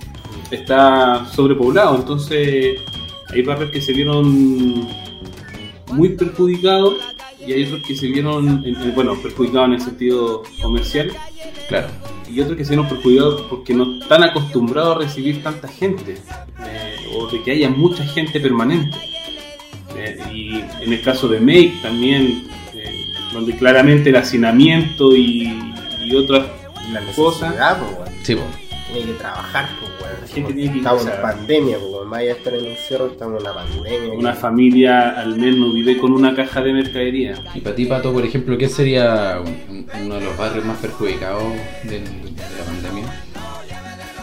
está 0.50 1.26
sobrepoblado, 1.26 1.96
entonces 1.96 2.80
hay 3.28 3.42
barrios 3.42 3.70
que 3.70 3.80
se 3.80 3.92
vieron 3.92 4.86
muy 5.92 6.10
perjudicados 6.10 6.96
y 7.46 7.52
hay 7.52 7.64
otros 7.64 7.82
que 7.86 7.96
se 7.96 8.06
vieron, 8.08 8.64
en- 8.64 8.76
en- 8.76 8.94
bueno, 8.94 9.14
perjudicados 9.22 9.68
en 9.68 9.74
el 9.74 9.80
sentido 9.80 10.42
comercial 10.62 11.10
Claro. 11.68 11.88
y 12.28 12.40
otros 12.40 12.56
que 12.56 12.64
se 12.64 12.70
vieron 12.70 12.88
perjudicados 12.88 13.42
porque 13.48 13.72
no 13.74 13.98
están 14.00 14.22
acostumbrados 14.24 14.96
a 14.96 14.98
recibir 15.00 15.42
tanta 15.42 15.66
gente 15.68 16.14
eh, 16.14 16.96
o 17.16 17.26
de 17.28 17.42
que 17.42 17.52
haya 17.52 17.70
mucha 17.70 18.04
gente 18.04 18.38
permanente. 18.40 18.96
Eh, 20.00 20.18
y 20.32 20.64
en 20.84 20.92
el 20.92 21.02
caso 21.02 21.28
de 21.28 21.40
Make 21.40 21.74
también, 21.82 22.44
eh, 22.74 23.04
donde 23.32 23.56
claramente 23.56 24.10
el 24.10 24.16
hacinamiento 24.16 25.14
y, 25.14 25.52
y 26.04 26.14
otras 26.16 26.46
La 26.92 27.00
cosas, 27.14 27.54
pues. 27.78 28.10
Sí, 28.22 28.34
po. 28.34 28.42
Tiene 28.92 29.12
que 29.12 29.18
trabajar, 29.18 29.68
pues, 29.78 29.92
weón. 30.02 30.20
La 30.22 30.26
gente 30.26 30.52
tiene 30.54 30.72
que- 30.72 30.78
Estamos 30.78 31.06
en 31.06 31.22
pandemia, 31.22 31.78
pues. 31.78 32.06
Más 32.06 32.18
allá 32.20 32.32
estar 32.32 32.54
en 32.54 32.66
un 32.66 32.76
cerro, 32.88 33.06
estamos 33.06 33.40
en 33.40 33.46
una 33.46 33.54
pandemia. 33.54 34.12
una 34.18 34.32
familia 34.34 35.10
al 35.10 35.36
menos 35.36 35.72
vive 35.74 35.96
con 35.98 36.12
una 36.12 36.34
caja 36.34 36.60
de 36.60 36.72
mercadería. 36.72 37.34
Y 37.54 37.60
para 37.60 37.76
ti, 37.76 37.86
Pato, 37.86 38.12
por 38.12 38.24
ejemplo, 38.24 38.58
¿qué 38.58 38.68
sería 38.68 39.40
un- 39.44 39.86
uno 40.06 40.14
de 40.16 40.20
los 40.22 40.36
barrios 40.36 40.64
más 40.64 40.78
perjudicados 40.78 41.44
del-? 41.84 42.29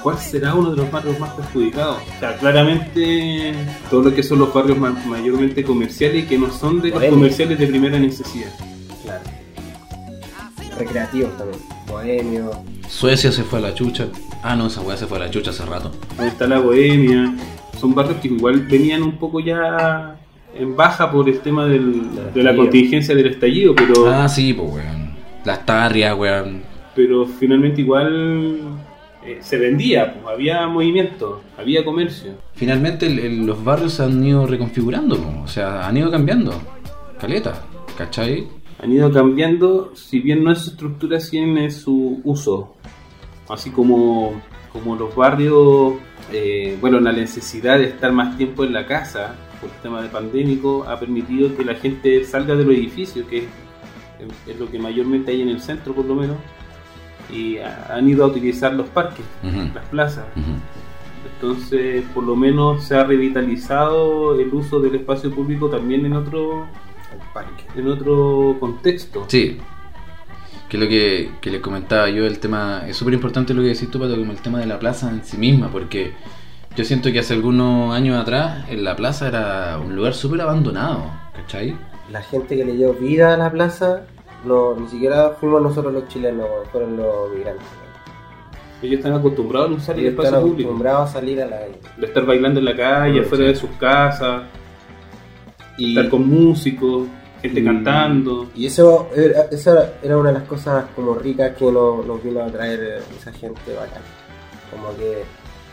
¿Cuál 0.04 0.18
será 0.20 0.54
uno 0.54 0.72
de 0.72 0.78
los 0.78 0.92
barrios 0.92 1.20
más 1.20 1.32
perjudicados? 1.32 1.98
O 2.16 2.20
sea, 2.20 2.38
claramente 2.38 3.54
todo 3.90 4.04
lo 4.04 4.16
que 4.16 4.24
son 4.24 4.40
los 4.40 4.54
barrios 4.54 4.78
ma- 4.78 4.92
mayormente 5.06 5.64
comerciales 5.64 6.24
y 6.24 6.28
que 6.28 6.38
no 6.38 6.50
son 6.52 6.82
de 6.82 6.90
los 6.90 7.04
comerciales 7.06 7.60
de 7.60 7.68
primera 7.68 8.00
necesidad. 8.00 8.50
Claro. 9.04 9.24
Recreativos 10.78 11.36
también. 11.38 11.60
Bohemio. 11.88 12.52
Suecia 12.88 13.32
se 13.32 13.44
fue 13.44 13.60
a 13.60 13.64
la 13.64 13.74
chucha. 13.74 14.08
Ah, 14.44 14.56
no, 14.56 14.68
esa 14.68 14.82
weá 14.82 14.96
se 14.98 15.08
fue 15.08 15.18
a 15.18 15.22
la 15.22 15.30
chucha 15.32 15.50
hace 15.52 15.66
rato. 15.66 15.92
Donde 16.16 16.28
está 16.32 16.48
la 16.48 16.60
bohemia. 16.60 17.34
Son 17.80 17.94
barrios 17.94 18.18
que 18.20 18.28
igual 18.28 18.60
venían 18.62 19.04
un 19.04 19.14
poco 19.18 19.40
ya 19.40 20.16
en 20.56 20.76
baja 20.76 21.12
por 21.12 21.28
el 21.28 21.40
tema 21.40 21.66
del- 21.66 22.34
de 22.34 22.44
la 22.44 22.56
contingencia 22.56 23.16
del 23.16 23.28
estallido, 23.28 23.76
pero, 23.76 24.08
Ah, 24.10 24.28
sí, 24.30 24.54
pues, 24.54 24.70
weón. 24.72 25.08
Las 25.46 25.66
tarrias, 25.66 26.16
weón. 26.18 26.62
pero 26.96 27.26
finalmente 27.28 27.82
igual 27.82 28.60
eh, 29.28 29.38
se 29.42 29.58
vendía, 29.58 30.14
pues, 30.14 30.26
había 30.34 30.66
movimiento, 30.68 31.42
había 31.58 31.84
comercio. 31.84 32.32
Finalmente 32.54 33.08
el- 33.08 33.20
el- 33.20 33.46
los 33.46 33.64
barrios 33.64 33.94
se 33.94 34.04
han 34.04 34.24
ido 34.24 34.48
reconfigurando, 34.48 35.16
o 35.44 35.48
sea, 35.48 35.88
han 35.88 35.98
ido 35.98 36.10
cambiando. 36.10 36.54
Caleta, 37.20 37.62
¿cachai? 37.98 38.48
Han 38.82 38.92
ido 38.92 39.12
cambiando, 39.12 39.92
si 39.96 40.20
bien 40.20 40.44
no 40.44 40.52
es 40.52 40.60
su 40.60 40.70
estructura, 40.72 41.20
sí 41.20 41.38
en 41.38 41.72
su 41.72 42.22
uso. 42.24 42.76
Así 43.50 43.72
como, 43.72 44.40
como 44.72 44.96
los 44.96 45.16
barrios, 45.16 45.96
eh, 46.32 46.78
bueno, 46.80 47.00
la 47.00 47.12
necesidad 47.12 47.80
de 47.80 47.86
estar 47.86 48.12
más 48.12 48.38
tiempo 48.38 48.64
en 48.64 48.74
la 48.74 48.86
casa 48.86 49.36
por 49.60 49.70
el 49.70 49.76
tema 49.82 50.02
de 50.02 50.10
pandémico 50.10 50.84
ha 50.88 51.00
permitido 51.00 51.56
que 51.58 51.66
la 51.66 51.76
gente 51.76 52.24
salga 52.24 52.56
de 52.56 52.64
los 52.66 52.76
edificios, 52.76 53.26
que 53.28 53.40
es, 53.40 53.46
es 54.48 54.60
lo 54.60 54.70
que 54.70 54.78
mayormente 54.80 55.32
hay 55.32 55.42
en 55.42 55.50
el 55.50 55.60
centro 55.60 55.94
por 55.94 56.06
lo 56.06 56.16
menos, 56.16 56.38
y 57.32 57.58
ha- 57.58 57.88
han 57.96 58.08
ido 58.08 58.24
a 58.24 58.28
utilizar 58.28 58.74
los 58.74 58.88
parques, 58.88 59.26
las 59.74 59.86
plazas. 59.88 60.26
Entonces, 61.36 62.04
por 62.14 62.24
lo 62.24 62.36
menos 62.36 62.84
se 62.84 62.96
ha 62.96 63.04
revitalizado 63.04 64.40
el 64.40 64.54
uso 64.54 64.80
del 64.80 64.96
espacio 64.96 65.32
público 65.34 65.70
también 65.70 66.06
en 66.06 66.14
otro, 66.14 66.68
parque. 67.34 67.64
en 67.76 67.88
otro 67.90 68.56
contexto. 68.60 69.26
Sí. 69.28 69.58
Que 70.70 70.78
lo 70.78 70.88
que, 70.88 71.32
que 71.40 71.50
les 71.52 71.62
comentaba 71.62 72.10
yo, 72.10 72.26
el 72.26 72.40
tema, 72.40 72.84
es 72.88 72.98
súper 72.98 73.14
importante 73.14 73.54
lo 73.54 73.62
que 73.62 73.70
decís 73.70 73.90
tú, 73.90 74.00
Pato, 74.00 74.16
como 74.18 74.32
el 74.32 74.40
tema 74.40 74.60
de 74.60 74.66
la 74.66 74.80
plaza 74.80 75.10
en 75.10 75.24
sí 75.24 75.38
misma, 75.38 75.70
porque 75.70 76.14
yo 76.76 76.84
siento 76.84 77.12
que 77.12 77.20
hace 77.20 77.34
algunos 77.34 77.94
años 77.96 78.20
atrás 78.22 78.66
en 78.70 78.84
la 78.84 78.96
plaza 78.96 79.28
era 79.30 79.80
un 79.80 79.96
lugar 79.96 80.14
súper 80.14 80.42
abandonado, 80.42 81.06
¿cachai? 81.36 81.76
La 82.12 82.22
gente 82.22 82.56
que 82.58 82.66
le 82.66 82.74
dio 82.74 82.94
vida 82.94 83.34
a 83.34 83.38
la 83.38 83.50
plaza, 83.52 84.04
no, 84.48 84.76
ni 84.76 84.88
siquiera 84.88 85.32
fuimos 85.40 85.62
nosotros 85.62 85.94
los 85.94 86.08
chilenos, 86.08 86.48
fueron 86.72 86.98
los 86.98 87.32
migrantes. 87.34 87.66
Ellos 88.82 88.98
están 89.00 89.14
acostumbrados 89.14 89.72
a 89.72 89.74
usar 89.74 89.96
el 89.96 90.02
Ellos 90.02 90.12
están 90.12 90.26
espacio 90.26 90.48
público, 90.48 90.70
acostumbrados 90.70 91.10
a 91.10 91.14
salir 91.14 91.42
a 91.42 91.46
la 91.48 91.58
de 91.60 92.06
estar 92.06 92.26
bailando 92.26 92.60
en 92.60 92.66
la 92.66 92.76
calle, 92.76 93.14
Sí. 93.14 93.20
afuera 93.26 93.44
de 93.46 93.56
sus 93.56 93.70
casas, 93.72 94.44
y, 95.78 95.90
estar 95.98 96.10
con 96.12 96.28
músicos, 96.30 97.08
gente 97.42 97.60
y- 97.60 97.64
cantando. 97.66 98.48
Y 98.56 98.68
eso 98.68 99.10
era, 99.16 99.44
esa 99.52 99.94
era 100.04 100.18
una 100.18 100.30
de 100.32 100.40
las 100.40 100.48
cosas 100.48 100.86
como 100.96 101.16
ricas 101.16 101.56
que 101.58 101.66
nos, 101.72 102.06
nos 102.06 102.24
vino 102.24 102.42
a 102.42 102.48
traer 102.48 103.02
esa 103.20 103.32
gente 103.32 103.74
bacán. 103.74 104.02
Como 104.72 104.96
que 104.96 105.24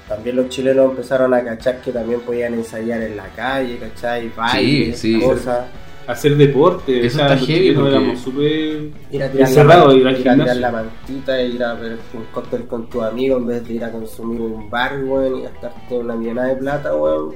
también 0.08 0.36
los 0.36 0.48
chilenos 0.48 0.90
empezaron 0.90 1.32
a 1.34 1.42
cachar 1.44 1.80
que 1.80 1.92
también 1.92 2.20
podían 2.20 2.54
ensayar 2.54 3.02
en 3.02 3.16
la 3.16 3.26
calle, 3.36 3.78
¿cachai? 3.78 4.30
Bailes, 4.34 4.98
sí. 4.98 5.20
cosas. 5.20 5.66
Hacer 6.06 6.36
deporte, 6.36 7.06
Eso 7.06 7.16
o 7.16 7.18
sea, 7.20 7.34
está 7.34 7.46
heavy 7.46 7.72
porque- 7.74 7.90
éramos 7.90 8.18
súper 8.20 8.90
Ir 9.10 9.22
a 9.22 9.30
tirar, 9.32 9.48
Encerrado, 9.48 9.88
la, 9.88 9.94
ir 9.94 10.06
al 10.06 10.20
ir 10.20 10.28
a 10.28 10.34
tirar 10.34 10.56
la 10.56 10.70
mantita, 10.72 11.42
ir 11.42 11.62
a 11.64 11.74
ver 11.74 11.98
un 12.12 12.24
cóctel 12.32 12.66
con 12.66 12.90
tu 12.90 13.02
amigo 13.02 13.38
en 13.38 13.46
vez 13.46 13.66
de 13.66 13.74
ir 13.74 13.84
a 13.84 13.90
consumir 13.90 14.40
un 14.40 14.68
bar, 14.68 15.02
weón, 15.02 15.38
y 15.38 15.42
gastarte 15.44 15.94
una 15.96 16.14
millonada 16.14 16.48
de 16.48 16.56
plata, 16.56 16.94
weón. 16.94 17.34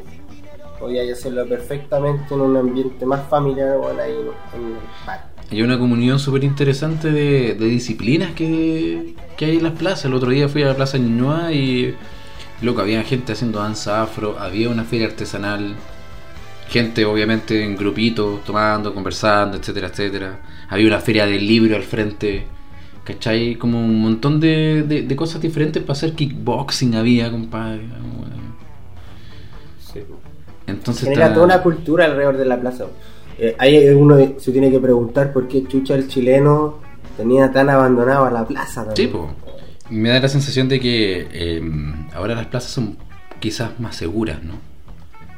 Podías 0.78 1.18
hacerlo 1.18 1.46
perfectamente 1.48 2.34
en 2.34 2.40
un 2.40 2.56
ambiente 2.56 3.04
más 3.06 3.26
familiar, 3.28 3.78
weón, 3.78 3.98
ahí 4.00 4.12
en 4.12 4.66
el 4.66 4.72
bar. 5.06 5.28
Hay 5.50 5.62
una 5.62 5.78
comunión 5.78 6.18
súper 6.18 6.44
interesante 6.44 7.10
de, 7.10 7.54
de 7.54 7.66
disciplinas 7.66 8.32
que, 8.32 9.14
que 9.38 9.46
hay 9.46 9.56
en 9.56 9.62
las 9.62 9.72
plazas. 9.72 10.04
El 10.04 10.14
otro 10.14 10.30
día 10.30 10.46
fui 10.48 10.62
a 10.62 10.66
la 10.66 10.76
Plaza 10.76 10.98
Ñuñoa 10.98 11.52
y, 11.52 11.94
loco, 12.60 12.82
había 12.82 13.02
gente 13.02 13.32
haciendo 13.32 13.60
danza 13.60 14.02
afro, 14.02 14.36
había 14.38 14.68
una 14.68 14.84
feria 14.84 15.06
artesanal, 15.06 15.74
gente 16.68 17.04
obviamente 17.04 17.64
en 17.64 17.76
grupitos, 17.76 18.44
tomando, 18.44 18.92
conversando, 18.94 19.56
etcétera, 19.56 19.88
etcétera. 19.88 20.40
Había 20.68 20.86
una 20.86 21.00
feria 21.00 21.24
del 21.26 21.46
libro 21.46 21.76
al 21.76 21.82
frente, 21.82 22.44
¿cachai? 23.04 23.54
Como 23.56 23.78
un 23.80 24.00
montón 24.02 24.38
de, 24.40 24.82
de- 24.82 25.02
de 25.02 25.16
cosas 25.16 25.40
diferentes 25.40 25.82
para 25.82 25.92
hacer 25.94 26.12
kickboxing 26.12 26.94
había, 26.94 27.30
compadre. 27.30 27.82
sí. 29.92 30.00
Entonces 30.66 31.04
Genera 31.04 31.26
está- 31.26 31.34
toda 31.34 31.46
una 31.46 31.62
cultura 31.62 32.04
alrededor 32.04 32.36
de 32.36 32.44
la 32.44 32.60
plaza. 32.60 32.84
Eh, 33.38 33.54
ahí 33.58 33.88
uno 33.90 34.16
se 34.38 34.52
tiene 34.52 34.70
que 34.70 34.78
preguntar 34.80 35.32
por 35.32 35.48
qué 35.48 35.64
chucha 35.66 35.94
el 35.94 36.08
chileno 36.08 36.78
tenía 37.16 37.50
tan 37.50 37.70
abandonada 37.70 38.30
la 38.30 38.46
plaza 38.46 38.82
Sí, 38.94 39.06
también. 39.06 39.10
po. 39.12 39.30
Me 39.90 40.10
da 40.10 40.20
la 40.20 40.28
sensación 40.28 40.68
de 40.68 40.80
que 40.80 41.26
eh, 41.32 41.62
ahora 42.14 42.34
las 42.34 42.46
plazas 42.46 42.70
son 42.72 42.98
quizás 43.40 43.80
más 43.80 43.96
seguras, 43.96 44.42
¿no? 44.42 44.54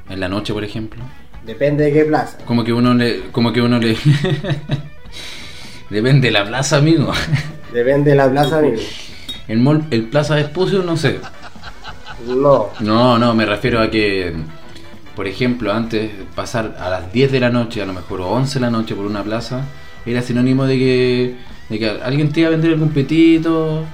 En 0.09 0.19
la 0.19 0.29
noche, 0.29 0.53
por 0.53 0.65
ejemplo. 0.65 1.01
Depende 1.45 1.85
de 1.85 1.93
qué 1.93 2.05
plaza. 2.05 2.39
Como 2.45 2.65
que 2.65 2.73
uno 2.73 2.95
le... 2.95 3.31
Como 3.31 3.53
que 3.53 3.61
uno 3.61 3.79
le... 3.79 3.97
Depende 5.91 6.29
de 6.29 6.33
la 6.33 6.47
plaza, 6.47 6.77
amigo. 6.77 7.13
Depende 7.73 8.11
de 8.11 8.17
la 8.17 8.31
plaza, 8.31 8.59
amigo. 8.59 8.81
El, 9.49 9.59
mall, 9.59 9.85
el 9.91 10.05
Plaza 10.05 10.37
Vespucio, 10.37 10.83
no 10.83 10.97
sé. 10.97 11.19
No. 12.27 12.69
No, 12.81 13.19
no, 13.19 13.35
me 13.35 13.45
refiero 13.47 13.81
a 13.81 13.91
que, 13.91 14.33
por 15.17 15.27
ejemplo, 15.27 15.73
antes 15.73 16.11
pasar 16.37 16.77
a 16.79 16.91
las 16.91 17.13
10 17.13 17.33
de 17.33 17.41
la 17.41 17.51
noche, 17.51 17.83
a 17.83 17.87
lo 17.87 17.93
mejor, 17.93 18.21
o 18.21 18.29
11 18.29 18.55
de 18.55 18.61
la 18.61 18.71
noche 18.71 18.95
por 18.95 19.07
una 19.07 19.25
plaza, 19.25 19.63
era 20.07 20.23
sinónimo 20.23 20.67
de 20.67 20.79
que, 20.79 21.37
de 21.69 21.79
que 21.79 21.89
alguien 21.89 22.31
te 22.31 22.41
iba 22.41 22.49
a 22.49 22.53
vender 22.53 22.73
algún 22.73 22.91
petito. 22.91 23.85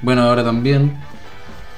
Bueno, 0.00 0.22
ahora 0.22 0.42
también. 0.42 0.96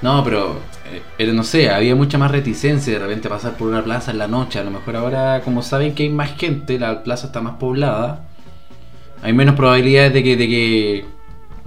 No, 0.00 0.24
pero, 0.24 0.60
eh, 0.92 1.02
era, 1.18 1.32
no 1.32 1.44
sé, 1.44 1.70
había 1.70 1.94
mucha 1.94 2.18
más 2.18 2.30
reticencia 2.30 2.92
de 2.92 2.98
repente 2.98 3.28
pasar 3.28 3.56
por 3.56 3.68
una 3.68 3.82
plaza 3.82 4.10
en 4.10 4.18
la 4.18 4.28
noche. 4.28 4.58
A 4.58 4.64
lo 4.64 4.70
mejor 4.70 4.96
ahora, 4.96 5.40
como 5.44 5.62
saben 5.62 5.94
que 5.94 6.04
hay 6.04 6.10
más 6.10 6.36
gente, 6.36 6.78
la 6.78 7.02
plaza 7.02 7.28
está 7.28 7.40
más 7.40 7.56
poblada, 7.56 8.28
hay 9.22 9.32
menos 9.32 9.54
probabilidades 9.54 10.12
de 10.12 10.22
que, 10.22 10.36
de 10.36 10.48
que, 10.48 11.04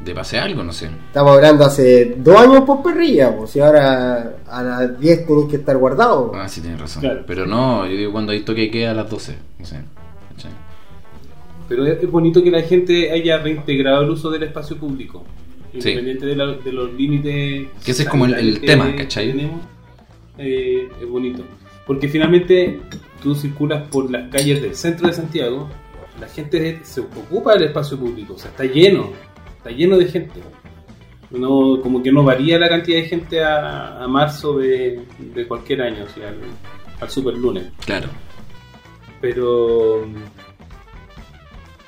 de 0.03 0.13
pase 0.13 0.37
algo, 0.37 0.63
no 0.63 0.71
sé. 0.71 0.89
Estamos 1.07 1.35
hablando 1.35 1.65
hace 1.65 2.15
dos 2.17 2.39
años 2.39 2.61
por 2.61 2.83
perrilla, 2.83 3.35
pues 3.35 3.51
si 3.51 3.59
ahora 3.59 4.35
a 4.47 4.63
las 4.63 4.99
10 4.99 5.25
tenéis 5.25 5.49
que 5.49 5.55
estar 5.57 5.77
guardado. 5.77 6.31
Ah, 6.35 6.47
sí, 6.47 6.61
tienes 6.61 6.79
razón. 6.79 7.01
Claro. 7.01 7.23
Pero 7.25 7.45
no, 7.45 7.85
yo 7.87 7.97
digo 7.97 8.11
cuando 8.11 8.31
hay 8.31 8.41
toque 8.41 8.69
queda 8.69 8.91
a 8.91 8.93
las 8.93 9.09
12. 9.09 9.35
No 9.59 9.65
sé. 9.65 9.77
¿cachai? 10.35 10.51
Pero 11.67 11.85
es 11.85 12.09
bonito 12.09 12.43
que 12.43 12.51
la 12.51 12.61
gente 12.61 13.11
haya 13.11 13.39
reintegrado 13.39 14.03
el 14.03 14.11
uso 14.11 14.29
del 14.29 14.43
espacio 14.43 14.77
público. 14.77 15.23
Sí. 15.79 15.89
Independiente 15.89 16.25
de, 16.25 16.35
la- 16.35 16.53
de 16.53 16.71
los 16.71 16.93
límites. 16.93 17.67
Que 17.83 17.91
ese 17.91 18.03
es 18.03 18.09
como 18.09 18.25
el- 18.25 18.33
el 18.33 18.39
sanitarios 18.55 18.65
tema, 18.65 18.91
que 18.91 19.03
¿cachai? 19.03 19.31
tenemos, 19.31 19.61
eh, 20.37 20.87
es 21.01 21.07
bonito. 21.09 21.43
Porque 21.85 22.07
finalmente 22.09 22.79
tú 23.23 23.33
circulas 23.35 23.87
por 23.89 24.09
las 24.11 24.29
calles 24.29 24.61
del 24.61 24.75
centro 24.75 25.07
de 25.07 25.13
Santiago 25.13 25.69
la 26.19 26.27
gente 26.27 26.79
se 26.83 27.01
ocupa 27.01 27.53
del 27.53 27.65
espacio 27.65 27.95
público, 27.97 28.33
o 28.33 28.37
sea, 28.39 28.49
está 28.49 28.63
lleno, 28.65 29.11
está 29.57 29.69
lleno 29.69 29.97
de 29.97 30.05
gente. 30.07 30.39
No, 31.29 31.79
como 31.81 32.01
que 32.01 32.11
no 32.11 32.23
varía 32.23 32.57
la 32.57 32.67
cantidad 32.69 32.97
de 33.01 33.03
gente 33.07 33.43
a, 33.43 34.01
a 34.03 34.07
marzo 34.07 34.57
de, 34.57 34.99
de 35.19 35.47
cualquier 35.47 35.81
año, 35.83 36.05
o 36.05 36.09
sea, 36.09 36.29
al, 36.29 36.37
al 37.01 37.09
super 37.09 37.35
lunes. 37.37 37.65
Claro. 37.85 38.07
Pero 39.21 40.07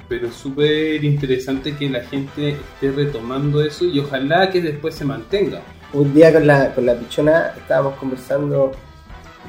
pero 0.10 0.28
es 0.28 0.34
súper 0.34 1.04
interesante 1.04 1.76
que 1.76 1.88
la 1.90 2.02
gente 2.02 2.50
esté 2.50 2.92
retomando 2.92 3.64
eso 3.64 3.86
y 3.86 4.00
ojalá 4.00 4.50
que 4.50 4.60
después 4.62 4.96
se 4.96 5.06
mantenga. 5.06 5.62
Un 5.94 6.14
día 6.14 6.34
con 6.34 6.46
la, 6.48 6.74
con 6.74 6.86
la 6.86 6.96
pichona 6.96 7.54
estábamos 7.58 7.94
conversando, 7.96 8.72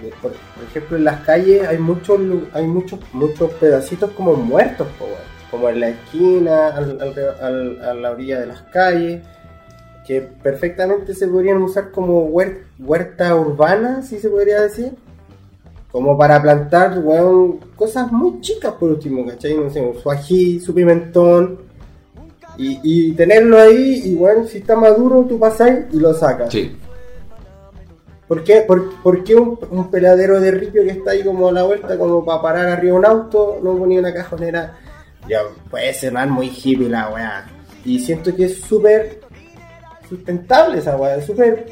de- 0.02 0.08
por, 0.22 0.32
por 0.32 0.64
ejemplo 0.68 0.96
en 0.98 1.04
las 1.04 1.20
calles 1.22 1.66
hay 1.66 1.78
muchos 1.78 2.20
hay 2.52 2.66
muchos 2.66 3.00
muchos 3.12 3.50
pedacitos 3.54 4.10
como 4.12 4.34
muertos, 4.34 4.86
como 5.50 5.68
en 5.70 5.80
la 5.80 5.88
esquina, 5.88 6.68
al- 6.68 7.00
al- 7.00 7.34
al- 7.42 7.82
a 7.82 7.94
la 7.94 8.10
orilla 8.12 8.38
de 8.40 8.46
las 8.46 8.62
calles, 8.62 9.22
que 10.06 10.20
perfectamente 10.20 11.14
se 11.14 11.26
podrían 11.26 11.58
usar 11.62 11.90
como 11.90 12.28
huer- 12.30 12.64
huerta 12.78 13.34
urbana, 13.34 14.02
si 14.02 14.18
se 14.18 14.28
podría 14.28 14.60
decir. 14.60 14.92
Como 15.92 16.16
para 16.16 16.40
plantar, 16.40 16.98
weón, 16.98 17.58
cosas 17.74 18.10
muy 18.12 18.40
chicas 18.40 18.72
por 18.74 18.90
último, 18.90 19.26
¿cachai? 19.26 19.56
No 19.56 19.68
sé, 19.70 19.92
su 20.00 20.10
ají, 20.10 20.60
su 20.60 20.72
pimentón, 20.72 21.58
y, 22.56 22.78
y 22.82 23.12
tenerlo 23.12 23.58
ahí, 23.58 24.02
y 24.04 24.14
bueno, 24.14 24.46
si 24.46 24.58
está 24.58 24.76
maduro, 24.76 25.24
tú 25.28 25.38
pasas 25.38 25.86
y 25.92 25.98
lo 25.98 26.12
sacas. 26.14 26.52
Sí. 26.52 26.76
¿Por 28.28 28.44
qué, 28.44 28.60
por, 28.60 29.02
por 29.02 29.24
qué 29.24 29.34
un, 29.34 29.58
un 29.70 29.90
peladero 29.90 30.38
de 30.40 30.52
ripio 30.52 30.84
que 30.84 30.90
está 30.90 31.12
ahí 31.12 31.24
como 31.24 31.48
a 31.48 31.52
la 31.52 31.64
vuelta, 31.64 31.98
como 31.98 32.24
para 32.24 32.42
parar 32.42 32.68
arriba 32.68 32.96
un 32.96 33.04
auto, 33.04 33.58
no 33.62 33.76
ponía 33.76 33.98
una 33.98 34.14
cajonera? 34.14 34.78
Ya, 35.28 35.40
puede 35.70 35.92
sonar 35.94 36.28
muy 36.28 36.48
hippie 36.48 36.88
la 36.88 37.08
weá. 37.08 37.46
Y 37.84 37.98
siento 37.98 38.34
que 38.36 38.44
es 38.44 38.60
súper 38.60 39.20
sustentable 40.08 40.78
esa 40.78 40.96
weá, 40.96 41.16
es 41.16 41.24
súper 41.24 41.66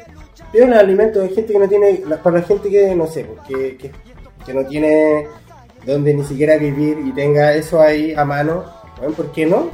piola 0.51 0.73
el 0.73 0.79
alimento 0.79 1.19
de 1.19 1.29
gente 1.29 1.53
que 1.53 1.59
no 1.59 1.69
tiene, 1.69 2.01
para 2.23 2.39
la 2.39 2.43
gente 2.43 2.69
que, 2.69 2.95
no 2.95 3.07
sé, 3.07 3.25
que, 3.47 3.77
que, 3.77 3.91
que 4.45 4.53
no 4.53 4.65
tiene 4.65 5.27
donde 5.85 6.13
ni 6.13 6.23
siquiera 6.23 6.57
vivir 6.57 6.97
y 7.05 7.11
tenga 7.11 7.53
eso 7.53 7.81
ahí 7.81 8.13
a 8.13 8.25
mano, 8.25 8.65
bueno, 8.97 9.13
¿por 9.13 9.31
qué 9.31 9.45
no? 9.45 9.69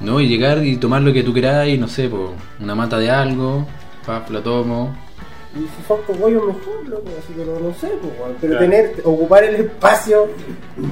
No, 0.00 0.20
y 0.20 0.28
llegar 0.28 0.64
y 0.64 0.76
tomar 0.76 1.02
lo 1.02 1.12
que 1.12 1.22
tú 1.22 1.32
queráis, 1.32 1.78
no 1.78 1.88
sé, 1.88 2.08
po, 2.08 2.32
una 2.60 2.74
mata 2.74 2.98
de 2.98 3.10
algo, 3.10 3.64
pap, 4.04 4.28
lo 4.30 4.42
tomo. 4.42 4.94
Y 5.54 5.58
si 5.60 5.86
son 5.86 6.00
cogollos 6.06 6.44
mejor, 6.46 6.88
loco, 6.88 7.04
así 7.22 7.34
que 7.34 7.44
no, 7.44 7.60
no 7.60 7.74
sé, 7.74 7.86
weón. 7.88 8.34
pero 8.40 8.54
Claro. 8.58 8.70
tener, 8.70 8.94
ocupar 9.04 9.44
el 9.44 9.54
espacio 9.56 10.28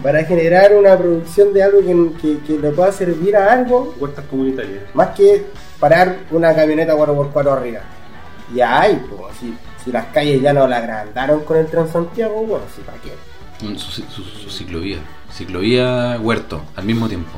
para 0.03 0.23
generar 0.25 0.75
una 0.77 0.97
producción 0.99 1.53
de 1.55 1.63
algo 1.63 1.81
que, 1.81 2.21
que, 2.21 2.39
que 2.47 2.59
le 2.59 2.71
pueda 2.71 2.93
servir 2.93 3.37
a 3.37 3.53
algo, 3.53 3.95
Huertas 3.99 4.25
comunitarias. 4.27 4.83
más 4.95 5.09
que 5.17 5.45
parar 5.81 6.19
una 6.31 6.55
camioneta 6.55 6.95
4x4 6.95 7.51
arriba. 7.53 7.81
Ya 8.55 8.83
hay, 8.83 8.97
pues, 9.09 9.35
si, 9.41 9.55
si 9.85 9.93
las 9.93 10.07
calles 10.07 10.41
ya 10.43 10.53
no 10.53 10.67
la 10.67 10.79
agrandaron 10.79 11.45
con 11.45 11.57
el 11.59 11.67
Transantiago, 11.67 12.45
bueno, 12.47 12.65
sí, 12.75 12.83
¿para 12.85 12.99
qué? 12.99 13.13
Su, 13.79 13.91
su- 13.91 14.23
su 14.23 14.51
ciclovía. 14.51 14.99
Ciclovía 15.33 16.19
huerto, 16.21 16.63
al 16.77 16.85
mismo 16.85 17.09
tiempo. 17.09 17.31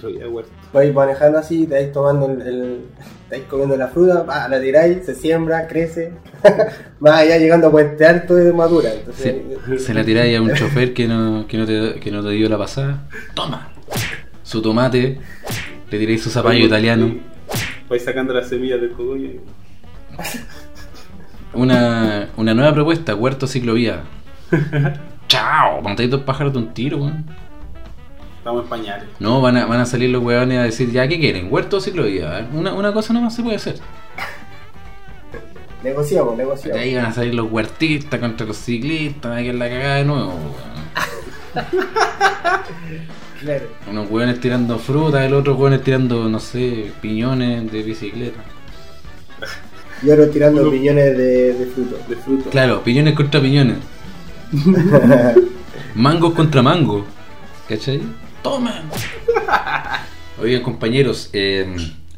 De 0.00 0.26
huerta. 0.26 0.50
Vais 0.72 0.94
manejando 0.94 1.38
así, 1.38 1.66
te 1.66 1.74
vais 1.74 1.92
tomando 1.92 2.24
el, 2.26 2.40
el- 2.40 2.80
estáis 3.24 3.44
comiendo 3.44 3.76
la 3.76 3.88
fruta, 3.88 4.24
pa, 4.24 4.48
la 4.48 4.58
tiráis, 4.58 5.04
se 5.04 5.14
siembra, 5.14 5.66
crece, 5.66 6.14
más 7.00 7.12
allá 7.20 7.36
llegando 7.36 7.66
a 7.66 7.70
Puente 7.70 8.06
Alto 8.06 8.34
de 8.36 8.54
madura. 8.54 8.90
Entonces, 8.90 9.34
Se, 9.68 9.78
se 9.78 9.92
la 9.94 10.02
tiráis 10.02 10.38
a 10.38 10.40
un 10.40 10.54
chofer 10.54 10.94
que 10.94 11.06
no, 11.06 11.46
que, 11.46 11.58
no 11.58 11.66
te, 11.66 12.00
que 12.00 12.10
no 12.10 12.22
te 12.22 12.30
dio 12.30 12.48
la 12.48 12.56
pasada. 12.56 13.06
Toma. 13.34 13.70
Su 14.42 14.62
tomate. 14.62 15.20
Le 15.90 15.98
tiráis 15.98 16.22
su 16.22 16.30
zapallo 16.30 16.64
italiano. 16.64 17.14
Vais 17.90 18.02
sacando 18.02 18.32
las 18.32 18.48
semillas 18.48 18.80
del 18.80 18.92
cogollo. 18.92 19.28
Una, 21.54 22.28
una 22.36 22.54
nueva 22.54 22.72
propuesta, 22.72 23.14
huerto 23.14 23.46
ciclovía. 23.46 24.02
Chao. 25.28 25.82
Matáis 25.82 26.10
dos 26.10 26.22
pájaros 26.22 26.52
de 26.52 26.58
un 26.58 26.74
tiro, 26.74 26.98
weón. 26.98 27.24
Estamos 28.38 28.64
en 28.64 28.68
pañales. 28.70 29.04
No, 29.20 29.40
van 29.40 29.56
a, 29.56 29.66
van 29.66 29.80
a 29.80 29.86
salir 29.86 30.10
los 30.10 30.22
weones 30.22 30.58
a 30.58 30.62
decir, 30.64 30.90
ya, 30.90 31.06
¿qué 31.06 31.18
quieren? 31.20 31.48
¿Huerto 31.50 31.76
o 31.76 31.80
ciclovía? 31.80 32.40
¿eh? 32.40 32.46
Una, 32.52 32.72
una 32.74 32.92
cosa 32.92 33.12
nomás 33.12 33.34
se 33.34 33.42
puede 33.42 33.56
hacer. 33.56 33.76
negociamos, 35.84 36.36
De 36.36 36.44
negociamos. 36.44 36.80
ahí 36.80 36.94
van 36.94 37.06
a 37.06 37.12
salir 37.12 37.34
los 37.34 37.50
huertistas 37.50 38.18
contra 38.20 38.46
los 38.46 38.56
ciclistas, 38.56 39.32
hay 39.32 39.44
que 39.46 39.52
la 39.52 39.68
cagada 39.68 39.94
de 39.96 40.04
nuevo, 40.04 40.28
weón. 40.34 40.52
Claro. 43.42 43.66
Unos 43.90 44.08
hueones 44.08 44.38
tirando 44.40 44.78
fruta, 44.78 45.24
el 45.24 45.34
otro 45.34 45.56
hueones 45.56 45.82
tirando, 45.82 46.28
no 46.28 46.38
sé, 46.38 46.92
piñones 47.00 47.72
de 47.72 47.82
bicicleta. 47.82 48.40
Y 50.02 50.10
ahora 50.10 50.28
tirando 50.30 50.62
Uno- 50.62 50.70
piñones 50.70 51.16
de, 51.16 51.54
de 51.54 51.66
fruto. 51.66 51.98
De 52.08 52.16
fruto. 52.16 52.50
Claro, 52.50 52.82
piñones 52.82 53.14
contra 53.14 53.40
piñones. 53.40 53.76
Mangos 55.94 56.34
contra 56.34 56.62
mango. 56.62 57.04
¿Cachai? 57.68 58.00
¡Tomen! 58.42 58.72
Oigan, 60.40 60.62
compañeros, 60.62 61.30
eh, 61.32 61.66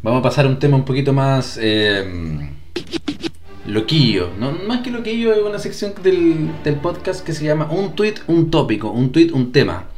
vamos 0.03 0.21
a 0.21 0.23
pasar 0.23 0.47
a 0.47 0.49
un 0.49 0.59
tema 0.59 0.77
un 0.77 0.85
poquito 0.85 1.13
más. 1.13 1.59
eh, 1.61 2.49
loquillo. 3.67 4.31
¿no? 4.39 4.53
Más 4.53 4.81
que 4.81 4.91
loquillo, 4.91 5.33
es 5.33 5.41
una 5.43 5.59
sección 5.59 5.93
del, 6.03 6.51
del 6.63 6.77
podcast 6.77 7.25
que 7.25 7.33
se 7.33 7.45
llama 7.45 7.69
Un 7.71 7.95
tweet, 7.95 8.15
un 8.27 8.51
tópico. 8.51 8.91
Un 8.91 9.11
tweet, 9.13 9.31
un 9.33 9.53
tema. 9.53 9.89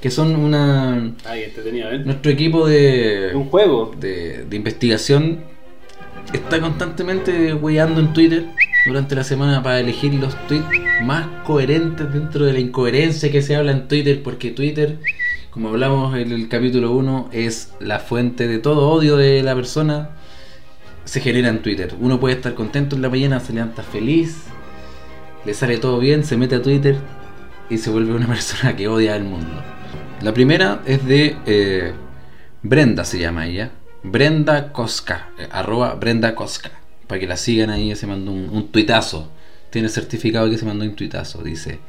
Que 0.00 0.10
son 0.10 0.36
una. 0.36 1.12
Ay, 1.24 1.44
entretenido, 1.44 1.90
¿eh? 1.90 1.98
Nuestro 1.98 2.30
equipo 2.30 2.66
de. 2.66 3.32
Un 3.34 3.44
juego. 3.46 3.92
de, 3.98 4.44
de 4.48 4.56
investigación 4.56 5.40
está 6.32 6.60
constantemente 6.60 7.54
weyando 7.54 8.00
en 8.00 8.12
Twitter 8.12 8.46
durante 8.86 9.14
la 9.14 9.24
semana 9.24 9.62
para 9.62 9.80
elegir 9.80 10.14
los 10.14 10.34
tweets 10.46 10.66
más 11.02 11.26
coherentes 11.44 12.12
dentro 12.12 12.44
de 12.44 12.52
la 12.52 12.60
incoherencia 12.60 13.30
que 13.30 13.42
se 13.42 13.56
habla 13.56 13.72
en 13.72 13.88
Twitter, 13.88 14.22
porque 14.22 14.50
Twitter, 14.50 14.98
como 15.50 15.68
hablamos 15.68 16.16
en 16.16 16.32
el 16.32 16.48
capítulo 16.48 16.92
1, 16.92 17.30
es 17.32 17.72
la 17.80 17.98
fuente 17.98 18.48
de 18.48 18.58
todo 18.58 18.88
odio 18.90 19.16
de 19.16 19.42
la 19.42 19.54
persona. 19.54 20.10
Se 21.04 21.20
genera 21.20 21.48
en 21.48 21.62
Twitter. 21.62 21.94
Uno 22.00 22.20
puede 22.20 22.34
estar 22.34 22.54
contento 22.54 22.96
en 22.96 23.02
la 23.02 23.08
mañana, 23.08 23.40
se 23.40 23.52
levanta 23.52 23.82
feliz, 23.82 24.44
le 25.44 25.54
sale 25.54 25.78
todo 25.78 25.98
bien, 25.98 26.24
se 26.24 26.36
mete 26.36 26.56
a 26.56 26.62
Twitter 26.62 26.98
y 27.70 27.78
se 27.78 27.90
vuelve 27.90 28.14
una 28.14 28.26
persona 28.28 28.76
que 28.76 28.88
odia 28.88 29.14
al 29.14 29.24
mundo. 29.24 29.62
La 30.20 30.34
primera 30.34 30.82
es 30.84 31.06
de 31.06 31.36
eh, 31.46 31.92
Brenda, 32.62 33.04
se 33.04 33.18
llama 33.18 33.46
ella. 33.46 33.70
Brenda 34.02 34.72
Cosca, 34.72 35.30
eh, 35.38 35.48
arroba 35.50 35.94
Brenda 35.94 36.34
Cosca. 36.34 36.70
Para 37.06 37.20
que 37.20 37.26
la 37.26 37.36
sigan 37.36 37.70
ahí, 37.70 37.94
se 37.96 38.06
mandó 38.06 38.32
un, 38.32 38.68
tuitazo. 38.68 39.30
Tiene 39.70 39.88
certificado 39.88 40.48
que 40.50 40.58
se 40.58 40.66
mandó 40.66 40.84
un 40.84 40.94
tuitazo. 40.94 41.42
Dice: 41.42 41.80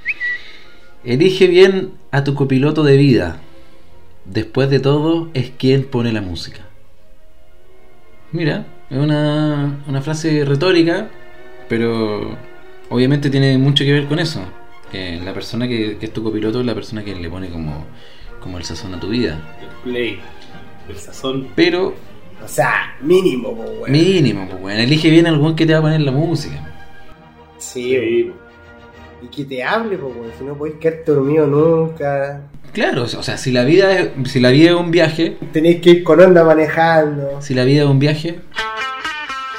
Elige 1.03 1.47
bien 1.47 1.91
a 2.11 2.23
tu 2.23 2.35
copiloto 2.35 2.83
de 2.83 2.97
vida. 2.97 3.41
Después 4.25 4.69
de 4.69 4.79
todo, 4.79 5.29
es 5.33 5.51
quien 5.51 5.85
pone 5.85 6.13
la 6.13 6.21
música. 6.21 6.61
Mira, 8.31 8.65
es 8.89 8.97
una, 8.97 9.83
una 9.87 10.01
frase 10.01 10.45
retórica, 10.45 11.09
pero 11.67 12.37
obviamente 12.89 13.29
tiene 13.29 13.57
mucho 13.57 13.83
que 13.83 13.93
ver 13.93 14.05
con 14.05 14.19
eso. 14.19 14.41
Que 14.91 15.19
la 15.23 15.33
persona 15.33 15.67
que, 15.67 15.97
es 15.99 16.13
tu 16.13 16.23
copiloto 16.23 16.59
es 16.59 16.65
la 16.65 16.75
persona 16.75 17.03
que 17.03 17.15
le 17.15 17.29
pone 17.29 17.49
como, 17.49 17.85
como 18.39 18.57
el 18.57 18.63
sazón 18.63 18.93
a 18.93 18.99
tu 18.99 19.09
vida. 19.09 19.39
El 20.89 20.97
sazón. 20.97 21.47
Pero 21.55 21.93
O 22.43 22.47
sea, 22.47 22.95
mínimo, 23.01 23.55
po, 23.55 23.63
weón. 23.63 23.91
Mínimo, 23.91 24.47
pues 24.49 24.61
bueno, 24.61 24.81
elige 24.81 25.09
bien 25.09 25.27
algún 25.27 25.55
que 25.55 25.65
te 25.65 25.73
va 25.73 25.79
a 25.79 25.81
poner 25.83 26.01
la 26.01 26.11
música. 26.11 26.55
Sí, 27.57 27.95
Sí. 27.95 28.31
Y 29.21 29.27
que 29.27 29.43
te 29.43 29.63
hable, 29.63 29.97
po, 29.97 30.07
weón. 30.07 30.31
Si 30.37 30.43
no 30.45 30.55
podés 30.55 30.75
quedarte 30.75 31.11
dormido 31.11 31.45
nunca. 31.45 32.41
Claro, 32.71 33.03
o 33.03 33.07
sea, 33.07 33.35
si 33.37 33.51
la 33.51 33.63
vida 33.63 33.91
es, 33.99 34.09
si 34.31 34.39
la 34.39 34.49
vida 34.51 34.69
es 34.69 34.75
un 34.75 34.91
viaje, 34.91 35.37
Tenés 35.51 35.81
que 35.81 35.89
ir 35.89 36.03
con 36.03 36.19
onda 36.21 36.43
manejando. 36.43 37.41
si 37.41 37.53
la 37.53 37.63
vida 37.65 37.83
es 37.83 37.89
un 37.89 37.99
viaje, 37.99 38.39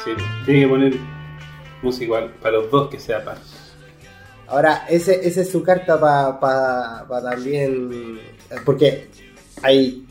Sí. 0.05 0.13
Tiene 0.47 0.61
que 0.63 0.69
poner 0.69 0.95
música 1.83 2.05
igual 2.05 2.31
para 2.41 2.57
los 2.57 2.71
dos 2.71 2.89
que 2.89 2.99
sea 2.99 3.23
par. 3.23 3.37
Ahora, 4.49 4.87
ese, 4.89 5.21
esa 5.29 5.43
es 5.43 5.51
su 5.51 5.63
carta 5.63 6.01
para 6.01 6.41
pa, 6.41 7.05
pa 7.09 7.23
también. 7.23 8.19
Porque 8.65 9.09
hay. 9.63 10.05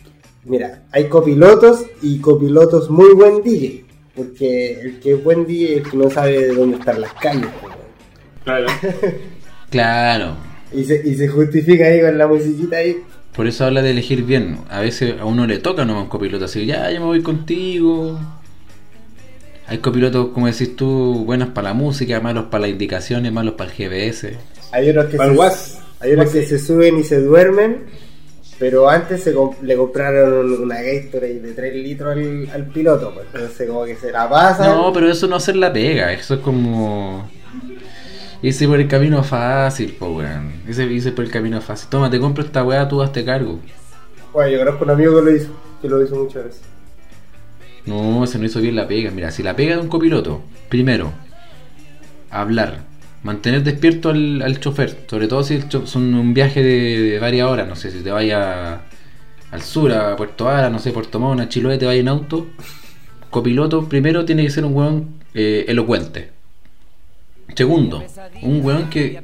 Mira, 0.45 0.83
hay 0.91 1.07
copilotos 1.09 1.85
y 2.01 2.19
copilotos 2.19 2.89
muy 2.89 3.13
buen 3.13 3.43
DJ. 3.43 3.85
Porque 4.15 4.81
el 4.81 4.99
que 4.99 5.13
es 5.13 5.23
buen 5.23 5.45
DJ 5.45 5.71
es 5.71 5.77
el 5.77 5.91
que 5.91 5.97
no 5.97 6.09
sabe 6.09 6.39
de 6.39 6.53
dónde 6.53 6.77
están 6.77 7.01
las 7.01 7.13
calles. 7.13 7.49
weón. 7.61 7.77
Claro. 8.43 8.67
claro. 9.69 10.37
Y 10.73 10.83
se, 10.83 11.01
y 11.07 11.15
se 11.15 11.27
justifica 11.27 11.85
ahí 11.85 12.01
con 12.01 12.17
la 12.17 12.27
musiquita 12.27 12.77
ahí. 12.77 12.97
Por 13.35 13.47
eso 13.47 13.65
habla 13.65 13.81
de 13.81 13.91
elegir 13.91 14.23
bien. 14.23 14.57
A 14.69 14.81
veces 14.81 15.15
a 15.19 15.25
uno 15.25 15.47
le 15.47 15.59
toca 15.59 15.85
no 15.85 16.01
un 16.01 16.09
copiloto 16.09 16.45
así, 16.45 16.65
ya, 16.65 16.91
yo 16.91 16.99
me 16.99 17.05
voy 17.05 17.21
contigo. 17.21 18.19
Hay 19.67 19.77
copilotos, 19.77 20.29
como 20.29 20.47
decís 20.47 20.75
tú, 20.75 21.23
buenos 21.25 21.49
para 21.49 21.69
la 21.69 21.73
música, 21.73 22.19
malos 22.19 22.45
para 22.45 22.61
las 22.61 22.71
indicaciones, 22.71 23.31
malos 23.31 23.53
para 23.53 23.69
el 23.69 23.75
GPS. 23.75 24.35
Hay 24.71 24.89
otros 24.89 25.05
que, 25.05 25.17
se, 25.17 25.77
hay 25.99 26.13
otros 26.13 26.31
que 26.31 26.45
se 26.45 26.59
suben 26.59 26.97
y 26.97 27.03
se 27.03 27.21
duermen. 27.21 27.85
Pero 28.59 28.89
antes 28.89 29.23
se 29.23 29.33
comp- 29.33 29.61
le 29.61 29.77
compraron 29.77 30.51
una 30.61 30.81
Gatorade 30.81 31.39
de 31.39 31.53
3 31.53 31.75
litros 31.75 32.11
al, 32.11 32.49
al 32.53 32.65
piloto, 32.67 33.13
pues. 33.13 33.27
entonces 33.33 33.67
como 33.69 33.85
que 33.85 33.95
se 33.95 34.11
la 34.11 34.29
pasa. 34.29 34.67
No, 34.67 34.91
pero 34.91 35.09
eso 35.09 35.27
no 35.27 35.37
hacer 35.37 35.55
la 35.55 35.71
pega, 35.71 36.11
eso 36.11 36.35
es 36.35 36.39
como. 36.41 37.29
Hice 38.41 38.67
por 38.67 38.79
el 38.79 38.87
camino 38.87 39.23
fácil, 39.23 39.93
po 39.93 40.07
weón. 40.17 40.53
Hice, 40.67 40.85
hice 40.85 41.11
por 41.11 41.25
el 41.25 41.31
camino 41.31 41.61
fácil. 41.61 41.89
Toma, 41.89 42.09
te 42.09 42.19
compro 42.19 42.43
esta 42.43 42.63
weá, 42.63 42.87
tú 42.87 43.01
hazte 43.01 43.23
cargo. 43.25 43.59
Bueno, 44.33 44.49
yo 44.51 44.59
conozco 44.59 44.83
un 44.83 44.89
amigo 44.91 45.15
que 45.15 45.21
lo 45.31 45.35
hizo, 45.35 45.49
que 45.81 45.87
lo 45.89 46.03
hizo 46.03 46.15
muchas 46.15 46.43
veces. 46.45 46.61
No, 47.85 48.25
se 48.27 48.37
no 48.39 48.45
hizo 48.45 48.59
bien 48.61 48.75
la 48.75 48.87
pega. 48.87 49.09
Mira, 49.11 49.31
si 49.31 49.41
la 49.43 49.55
pega 49.55 49.75
de 49.75 49.81
un 49.81 49.87
copiloto, 49.89 50.41
primero, 50.69 51.11
hablar, 52.29 52.79
mantener 53.23 53.63
despierto 53.63 54.09
al, 54.09 54.41
al 54.41 54.59
chofer, 54.59 55.05
sobre 55.09 55.27
todo 55.27 55.43
si 55.43 55.55
el 55.55 55.63
son 55.87 56.13
un 56.13 56.33
viaje 56.33 56.63
de, 56.63 56.99
de 57.01 57.19
varias 57.19 57.47
horas, 57.47 57.67
no 57.67 57.75
sé, 57.75 57.91
si 57.91 57.99
te 57.99 58.11
vaya 58.11 58.81
al 59.51 59.61
sur, 59.61 59.91
a 59.91 60.15
Puerto 60.15 60.47
Ara, 60.47 60.69
no 60.69 60.79
sé, 60.79 60.91
Puerto 60.91 61.19
Montt, 61.19 61.41
a 61.41 61.49
Chiloé, 61.49 61.77
te 61.77 61.85
vaya 61.85 61.99
en 61.99 62.07
auto, 62.07 62.47
copiloto, 63.29 63.87
primero 63.89 64.25
tiene 64.25 64.43
que 64.43 64.49
ser 64.49 64.63
un 64.65 64.73
weón 64.75 65.07
eh, 65.33 65.65
elocuente. 65.67 66.31
Segundo, 67.55 68.03
un 68.43 68.63
weón 68.63 68.89
que 68.89 69.19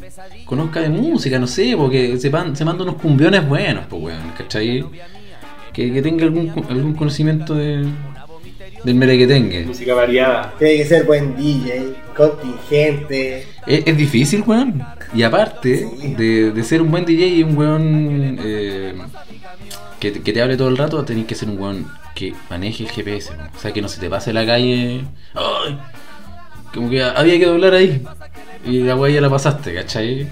conozca 0.46 0.82
de 0.82 0.90
música, 0.90 1.40
no 1.40 1.48
sé, 1.48 1.76
porque 1.78 2.18
se, 2.18 2.30
pan- 2.32 2.56
se 2.56 2.66
manda 2.66 2.84
unos 2.84 2.96
cumbiones 2.96 3.48
buenos, 3.48 3.86
pues 3.88 4.02
weón, 4.02 4.32
¿cachai? 4.38 4.84
Que, 5.72 5.94
que 5.94 6.02
tenga 6.02 6.26
algún, 6.26 6.52
algún 6.70 6.94
conocimiento 6.96 7.54
de, 7.56 7.86
del 8.86 8.96
merequetengue. 8.96 9.66
Música 9.66 9.94
variada. 9.94 10.54
Tiene 10.60 10.78
que 10.78 10.86
ser 10.86 11.04
buen 11.06 11.36
DJ, 11.36 11.96
contingente. 12.16 13.48
Es, 13.66 13.84
es 13.86 13.98
difícil, 13.98 14.44
weón. 14.46 14.86
Y 15.14 15.24
aparte 15.24 15.88
Sí. 16.00 16.14
de, 16.14 16.52
de 16.52 16.64
ser 16.64 16.82
un 16.82 16.92
buen 16.92 17.06
DJ 17.06 17.28
y 17.28 17.44
un 17.44 17.58
weón 17.58 18.38
eh, 18.42 18.96
que, 20.00 20.12
te- 20.12 20.22
que 20.22 20.32
te 20.34 20.42
hable 20.42 20.56
todo 20.58 20.68
el 20.70 20.78
rato, 20.78 21.04
tenés 21.04 21.26
que 21.26 21.36
ser 21.36 21.50
un 21.50 21.60
weón 21.60 21.92
que 22.16 22.34
maneje 22.50 22.84
el 22.84 22.90
GPS. 22.92 23.32
weón. 23.34 23.50
O 23.56 23.60
sea, 23.60 23.74
que 23.74 23.82
no 23.82 23.88
se 23.88 24.00
te 24.00 24.10
pase 24.10 24.32
la 24.34 24.46
calle. 24.46 25.02
¡Ay! 25.34 25.78
Como 26.74 26.90
que 26.90 27.02
había 27.04 27.40
que 27.40 27.46
doblar 27.46 27.74
ahí. 27.74 28.02
Y 28.66 28.80
la 28.80 28.96
weá 28.96 29.14
ya 29.14 29.22
la 29.22 29.30
pasaste, 29.30 29.74
¿cachai? 29.74 30.28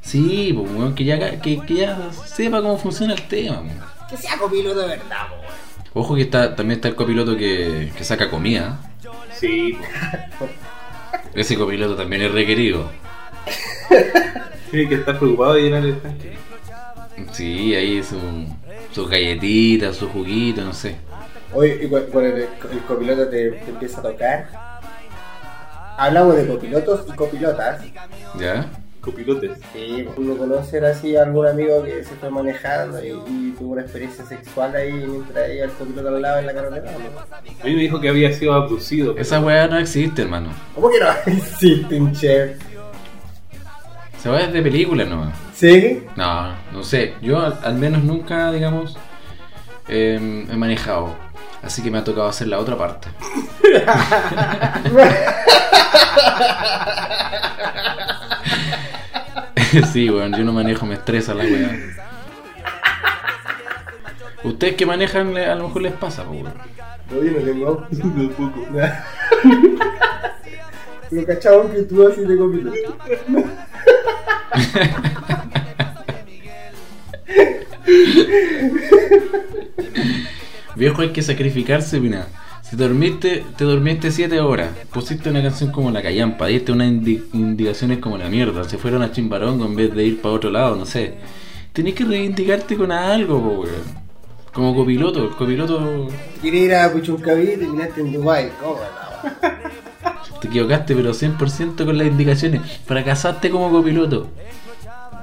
Sí, 0.00 0.52
pues 0.56 0.70
weón, 0.72 0.94
que 0.94 1.04
ya, 1.04 1.40
que, 1.40 1.58
que 1.60 1.74
ya 1.74 2.10
sepa 2.26 2.60
cómo 2.60 2.76
funciona 2.78 3.14
el 3.14 3.22
tema. 3.22 3.60
weón. 3.60 3.80
Que 4.10 4.16
sea 4.16 4.36
copiloto 4.38 4.80
de 4.80 4.86
verdad, 4.88 5.26
weón. 5.30 5.51
Ojo 5.94 6.14
que 6.14 6.22
está, 6.22 6.56
también 6.56 6.78
está 6.78 6.88
el 6.88 6.94
copiloto 6.94 7.36
que, 7.36 7.92
que 7.96 8.04
saca 8.04 8.30
comida. 8.30 8.78
Sí. 9.38 9.76
Ese 11.34 11.56
copiloto 11.56 11.96
también 11.96 12.22
es 12.22 12.32
requerido. 12.32 12.88
Tiene 14.70 14.88
que 14.88 14.94
estar 14.96 15.18
preocupado 15.18 15.54
de 15.54 15.62
llenar 15.62 15.84
el 15.84 15.98
tanque. 16.00 16.32
Sí, 17.32 17.74
ahí 17.74 18.02
su, 18.02 18.18
sus 18.92 19.08
galletitas, 19.08 19.96
su 19.96 20.08
juguito, 20.08 20.62
no 20.62 20.72
sé. 20.72 20.96
Oye, 21.52 21.78
y 21.82 21.88
cu- 21.88 22.06
cuando 22.10 22.36
el, 22.36 22.48
el 22.72 22.78
copiloto 22.86 23.28
te, 23.28 23.50
te 23.50 23.70
empieza 23.70 24.00
a 24.00 24.02
tocar. 24.02 24.48
Hablamos 25.98 26.36
de 26.36 26.46
copilotos 26.46 27.04
y 27.08 27.12
copilotas. 27.12 27.82
¿Ya? 28.38 28.66
Copilotes. 29.02 29.58
Sí, 29.72 30.06
uno 30.16 30.36
conocer 30.36 30.84
así 30.84 31.16
a 31.16 31.24
algún 31.24 31.44
amigo 31.46 31.82
que 31.82 32.04
se 32.04 32.14
fue 32.14 32.30
manejando 32.30 33.04
y, 33.04 33.08
y 33.08 33.54
tuvo 33.58 33.72
una 33.72 33.82
experiencia 33.82 34.24
sexual 34.24 34.74
ahí 34.76 34.92
mientras 34.92 35.50
iba 35.52 35.64
el 35.64 35.72
copiloto 35.72 36.08
al 36.08 36.22
lado 36.22 36.38
en 36.38 36.46
la 36.46 36.54
carretera. 36.54 36.92
¿no? 36.92 36.98
A 37.20 37.64
mí 37.66 37.74
me 37.74 37.82
dijo 37.82 38.00
que 38.00 38.08
había 38.08 38.32
sido 38.32 38.54
abducido. 38.54 39.12
pero- 39.12 39.22
Esa 39.22 39.40
weá 39.40 39.66
no 39.66 39.76
existe, 39.78 40.22
hermano. 40.22 40.50
¿Cómo 40.74 40.88
que 40.88 41.00
no 41.00 41.06
existe 41.26 42.00
un 42.00 42.12
chef? 42.12 42.58
Esa 44.18 44.30
weá 44.30 44.44
es 44.46 44.52
de 44.52 44.62
película 44.62 45.04
nomás. 45.04 45.36
¿Sí? 45.52 46.04
No, 46.16 46.54
no 46.72 46.82
sé. 46.84 47.14
Yo 47.20 47.40
al, 47.40 47.58
al 47.64 47.74
menos 47.74 48.04
nunca, 48.04 48.52
digamos, 48.52 48.96
eh, 49.88 50.46
he 50.48 50.56
manejado. 50.56 51.16
Así 51.60 51.82
que 51.82 51.90
me 51.90 51.98
ha 51.98 52.04
tocado 52.04 52.28
hacer 52.28 52.46
la 52.46 52.60
otra 52.60 52.78
parte. 52.78 53.08
sí, 59.92 60.10
weón, 60.10 60.34
yo 60.34 60.44
no 60.44 60.52
manejo, 60.52 60.84
me 60.86 60.94
estresa 60.94 61.34
la 61.34 61.44
weá. 61.44 61.70
Ustedes 64.44 64.74
que 64.74 64.86
manejan, 64.86 65.36
a 65.36 65.54
lo 65.54 65.68
mejor 65.68 65.82
les 65.82 65.92
pasa, 65.92 66.24
weón. 66.24 66.52
Oye, 67.18 67.30
no 67.30 67.38
tengo 67.38 67.68
auto. 67.68 67.86
Tampoco. 67.96 68.66
Pero 71.10 71.26
cachado 71.26 71.70
que 71.70 71.82
tú 71.82 72.08
así 72.08 72.22
de 72.22 72.36
copiloto. 72.36 72.76
Viejo, 80.74 81.02
hay 81.02 81.12
que 81.12 81.22
sacrificarse, 81.22 82.00
mira. 82.00 82.26
Si 82.72 82.78
dormiste, 82.78 83.44
te 83.58 83.64
dormiste 83.64 84.10
7 84.10 84.40
horas, 84.40 84.70
pusiste 84.90 85.28
una 85.28 85.42
canción 85.42 85.70
como 85.70 85.90
la 85.90 86.00
callampa, 86.00 86.46
diste 86.46 86.72
unas 86.72 86.88
indi- 86.88 87.22
indicaciones 87.34 87.98
como 87.98 88.16
la 88.16 88.30
mierda, 88.30 88.64
se 88.64 88.78
fueron 88.78 89.02
a 89.02 89.12
Chimbarongo 89.12 89.66
en 89.66 89.76
vez 89.76 89.94
de 89.94 90.02
ir 90.06 90.22
para 90.22 90.36
otro 90.36 90.48
lado, 90.50 90.74
no 90.74 90.86
sé. 90.86 91.12
Tenés 91.74 91.92
que 91.94 92.06
reivindicarte 92.06 92.74
con 92.78 92.90
algo, 92.90 93.42
po, 93.42 93.48
weón. 93.60 94.02
Como 94.54 94.74
copiloto, 94.74 95.22
el 95.24 95.36
copiloto 95.36 96.08
Quería 96.40 96.64
ir 96.64 96.74
a 96.74 96.90
Puchuncaví 96.90 97.42
y 97.42 97.56
terminaste 97.58 98.00
en 98.00 98.10
Dubai. 98.14 98.50
¿Cómo 98.58 98.76
no? 98.80 100.40
te 100.40 100.48
equivocaste, 100.48 100.94
pero 100.96 101.10
100% 101.12 101.84
con 101.84 101.98
las 101.98 102.06
indicaciones. 102.06 102.62
Fracasaste 102.86 103.50
como 103.50 103.70
copiloto. 103.70 104.28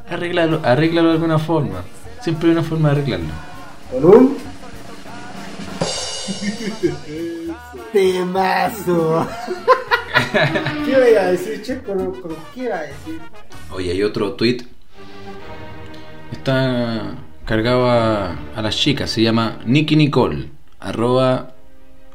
Arréglalo, 0.08 0.62
arréglalo 0.64 1.08
de 1.08 1.14
alguna 1.16 1.40
forma. 1.40 1.82
Siempre 2.22 2.50
hay 2.50 2.54
una 2.58 2.64
forma 2.64 2.90
de 2.90 2.96
arreglarlo. 3.02 3.28
Con 3.92 4.06
un. 4.06 4.38
Temazo. 7.92 9.28
¿Qué 10.86 10.92
iba 10.92 11.22
a 11.22 11.32
decir, 11.32 11.62
che? 11.64 11.82
¿Con, 11.82 12.22
con 12.22 12.36
qué 12.54 12.64
iba 12.64 12.76
a 12.78 12.82
decir? 12.82 13.20
Oye, 13.72 13.92
hay 13.92 14.04
otro 14.04 14.34
tweet. 14.34 14.60
Está 16.32 17.16
cargado 17.46 17.90
a, 17.90 18.36
a 18.56 18.62
las 18.62 18.76
chicas. 18.78 19.10
Se 19.10 19.22
llama 19.22 19.60
Nicky 19.66 19.96
Nicole. 19.96 20.50
Arroba. 20.80 21.54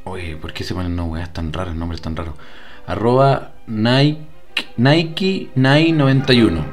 Oye, 0.05 0.37
¿por 0.37 0.53
qué 0.53 0.65
se 0.65 0.75
ponen 0.75 0.95
no 0.95 1.07
weas 1.07 1.33
tan 1.33 1.53
raros? 1.53 1.75
Nombres 1.75 2.01
tan 2.01 2.15
raros. 2.17 2.35
Arroba 2.87 3.53
Nike, 3.67 4.19
Nike 4.77 5.51
991. 5.55 6.65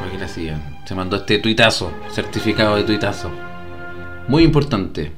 ¿Por 0.00 0.10
qué 0.10 0.18
la 0.18 0.28
sigan? 0.28 0.78
Se 0.84 0.94
mandó 0.94 1.16
este 1.16 1.38
tuitazo. 1.38 1.92
Certificado 2.10 2.76
de 2.76 2.84
tuitazo. 2.84 3.30
Muy 4.26 4.42
importante. 4.42 5.12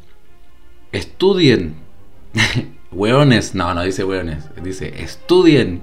Estudien. 0.92 1.76
Weones. 2.92 3.54
No, 3.54 3.72
no 3.74 3.82
dice 3.82 4.04
weones. 4.04 4.48
Dice 4.62 5.02
estudien 5.02 5.82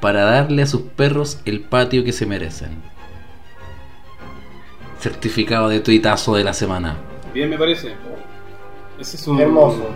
para 0.00 0.22
darle 0.22 0.62
a 0.62 0.66
sus 0.66 0.82
perros 0.82 1.40
el 1.44 1.60
patio 1.60 2.04
que 2.04 2.12
se 2.12 2.26
merecen. 2.26 2.70
Certificado 5.00 5.68
de 5.68 5.80
tuitazo 5.80 6.34
de 6.34 6.44
la 6.44 6.52
semana. 6.54 6.96
Bien, 7.32 7.48
me 7.50 7.58
parece. 7.58 7.92
Ese 8.98 9.16
es 9.16 9.26
un. 9.28 9.40
Hermoso. 9.40 9.86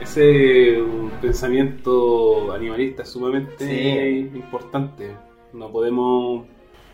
Ese 0.00 0.82
un 0.82 1.10
pensamiento 1.22 2.52
animalista 2.52 3.04
sumamente 3.04 3.66
Sí. 3.66 4.36
importante. 4.36 5.12
No 5.52 5.70
podemos. 5.70 6.44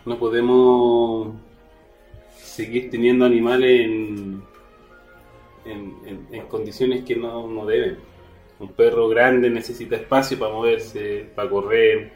No 0.04 0.18
podemos 0.18 1.28
seguir 2.36 2.90
teniendo 2.90 3.24
animales 3.24 3.80
en, 3.80 4.42
en, 5.70 5.96
en- 6.06 6.26
en 6.32 6.46
condiciones 6.46 7.04
que 7.04 7.16
no, 7.16 7.46
no 7.46 7.64
deben. 7.66 7.98
Un 8.58 8.68
perro 8.72 9.08
grande 9.08 9.48
necesita 9.48 9.96
espacio 9.96 10.38
para 10.38 10.52
moverse, 10.52 11.26
para 11.34 11.48
correr, 11.48 12.10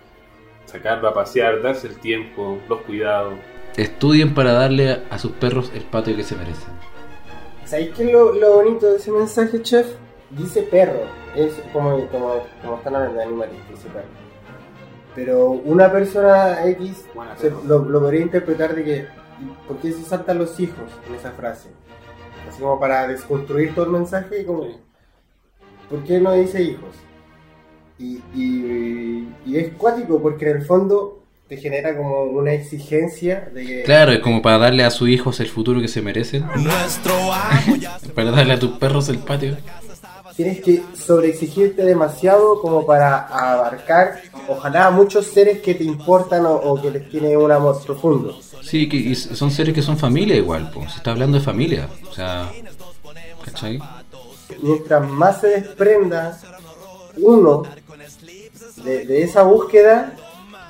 sacarlo 0.67 1.09
a 1.09 1.15
pasear, 1.15 1.63
darse 1.63 1.87
el 1.89 1.97
tiempo, 2.01 2.59
los 2.69 2.81
cuidados. 2.83 3.35
Estudien 3.77 4.35
para 4.35 4.53
darle 4.53 4.91
a, 4.91 5.03
a 5.11 5.19
sus 5.19 5.33
perros 5.33 5.73
el 5.75 5.83
patio 5.83 6.15
que 6.17 6.23
se 6.23 6.37
merecen. 6.37 6.69
¿Sabéis 7.65 7.91
qué 7.97 8.05
es 8.05 8.13
lo, 8.13 8.33
lo 8.35 8.57
bonito 8.57 8.87
de 8.91 8.97
ese 8.99 9.11
mensaje, 9.11 9.63
chef? 9.63 9.87
Dice 10.31 10.63
perro. 10.63 11.01
Es 11.35 11.55
como, 11.73 12.07
como, 12.09 12.43
como 12.63 12.77
están 12.77 12.95
hablando 12.95 13.19
de 13.19 13.25
animales, 13.25 13.55
dice 13.71 13.89
perro. 13.89 14.05
Pero 15.15 15.49
una 15.51 15.91
persona 15.91 16.67
X 16.71 17.07
se- 17.39 17.51
lo, 17.51 17.85
lo 17.85 18.01
podría 18.01 18.21
interpretar 18.21 18.75
de 18.75 18.85
que. 18.85 19.07
¿Por 19.67 19.79
qué 19.79 19.91
se 19.93 20.03
saltan 20.03 20.39
los 20.39 20.59
hijos 20.61 20.85
en 21.09 21.15
esa 21.17 21.33
frase? 21.33 21.69
Así 22.49 22.61
como 22.61 22.79
para 22.79 23.07
desconstruir 23.09 23.75
todo 23.75 23.87
el 23.87 23.93
mensaje 23.93 24.43
y 24.43 24.45
como. 24.45 24.65
Sí. 24.65 24.77
¿Por 25.89 26.05
qué 26.05 26.21
no 26.21 26.33
dice 26.33 26.63
hijos? 26.63 26.95
Y, 27.99 28.21
y, 28.35 29.29
y 29.47 29.57
es 29.57 29.73
cuático 29.75 30.21
porque 30.21 30.51
en 30.51 30.57
el 30.57 30.65
fondo 30.65 31.25
te 31.49 31.59
genera 31.59 31.97
como 31.97 32.23
una 32.23 32.53
exigencia 32.53 33.51
de 33.53 33.67
que. 33.67 33.83
Claro, 33.83 34.13
es 34.13 34.21
como 34.21 34.43
para 34.43 34.59
darle 34.59 34.85
a 34.85 34.91
sus 34.91 35.09
hijos 35.09 35.41
el 35.41 35.49
futuro 35.49 35.81
que 35.81 35.89
se 35.89 36.03
merecen. 36.03 36.45
Nuestro 36.57 37.15
amo 37.33 37.77
ya 37.77 37.99
Para 38.15 38.31
darle 38.31 38.55
a 38.55 38.59
tus 38.59 38.73
perros 38.79 39.09
el 39.09 39.19
patio. 39.19 39.57
Tienes 40.37 40.61
que 40.61 40.83
sobreexigirte 40.97 41.85
demasiado 41.85 42.61
como 42.61 42.85
para 42.85 43.27
abarcar, 43.27 44.21
ojalá, 44.49 44.87
a 44.87 44.91
muchos 44.91 45.27
seres 45.27 45.61
que 45.61 45.75
te 45.75 45.85
importan 45.85 46.45
o, 46.47 46.55
o 46.55 46.81
que 46.81 46.91
les 46.91 47.09
tiene 47.09 47.37
un 47.37 47.51
amor 47.53 47.81
profundo. 47.85 48.39
Sí, 48.63 48.89
que 48.89 48.97
y 48.97 49.15
son 49.15 49.51
seres 49.51 49.75
que 49.75 49.83
son 49.83 49.97
familia 49.97 50.37
igual, 50.37 50.71
pues. 50.73 50.93
Se 50.93 50.99
está 50.99 51.13
hablando 51.13 51.39
de 51.39 51.45
familia. 51.45 51.89
O 52.09 52.13
sea, 52.13 52.51
¿cachai? 53.45 53.79
Mientras 54.63 55.09
más 55.09 55.41
se 55.41 55.49
desprenda 55.49 56.39
uno 57.19 57.63
de, 58.85 59.07
de 59.07 59.23
esa 59.23 59.43
búsqueda, 59.43 60.15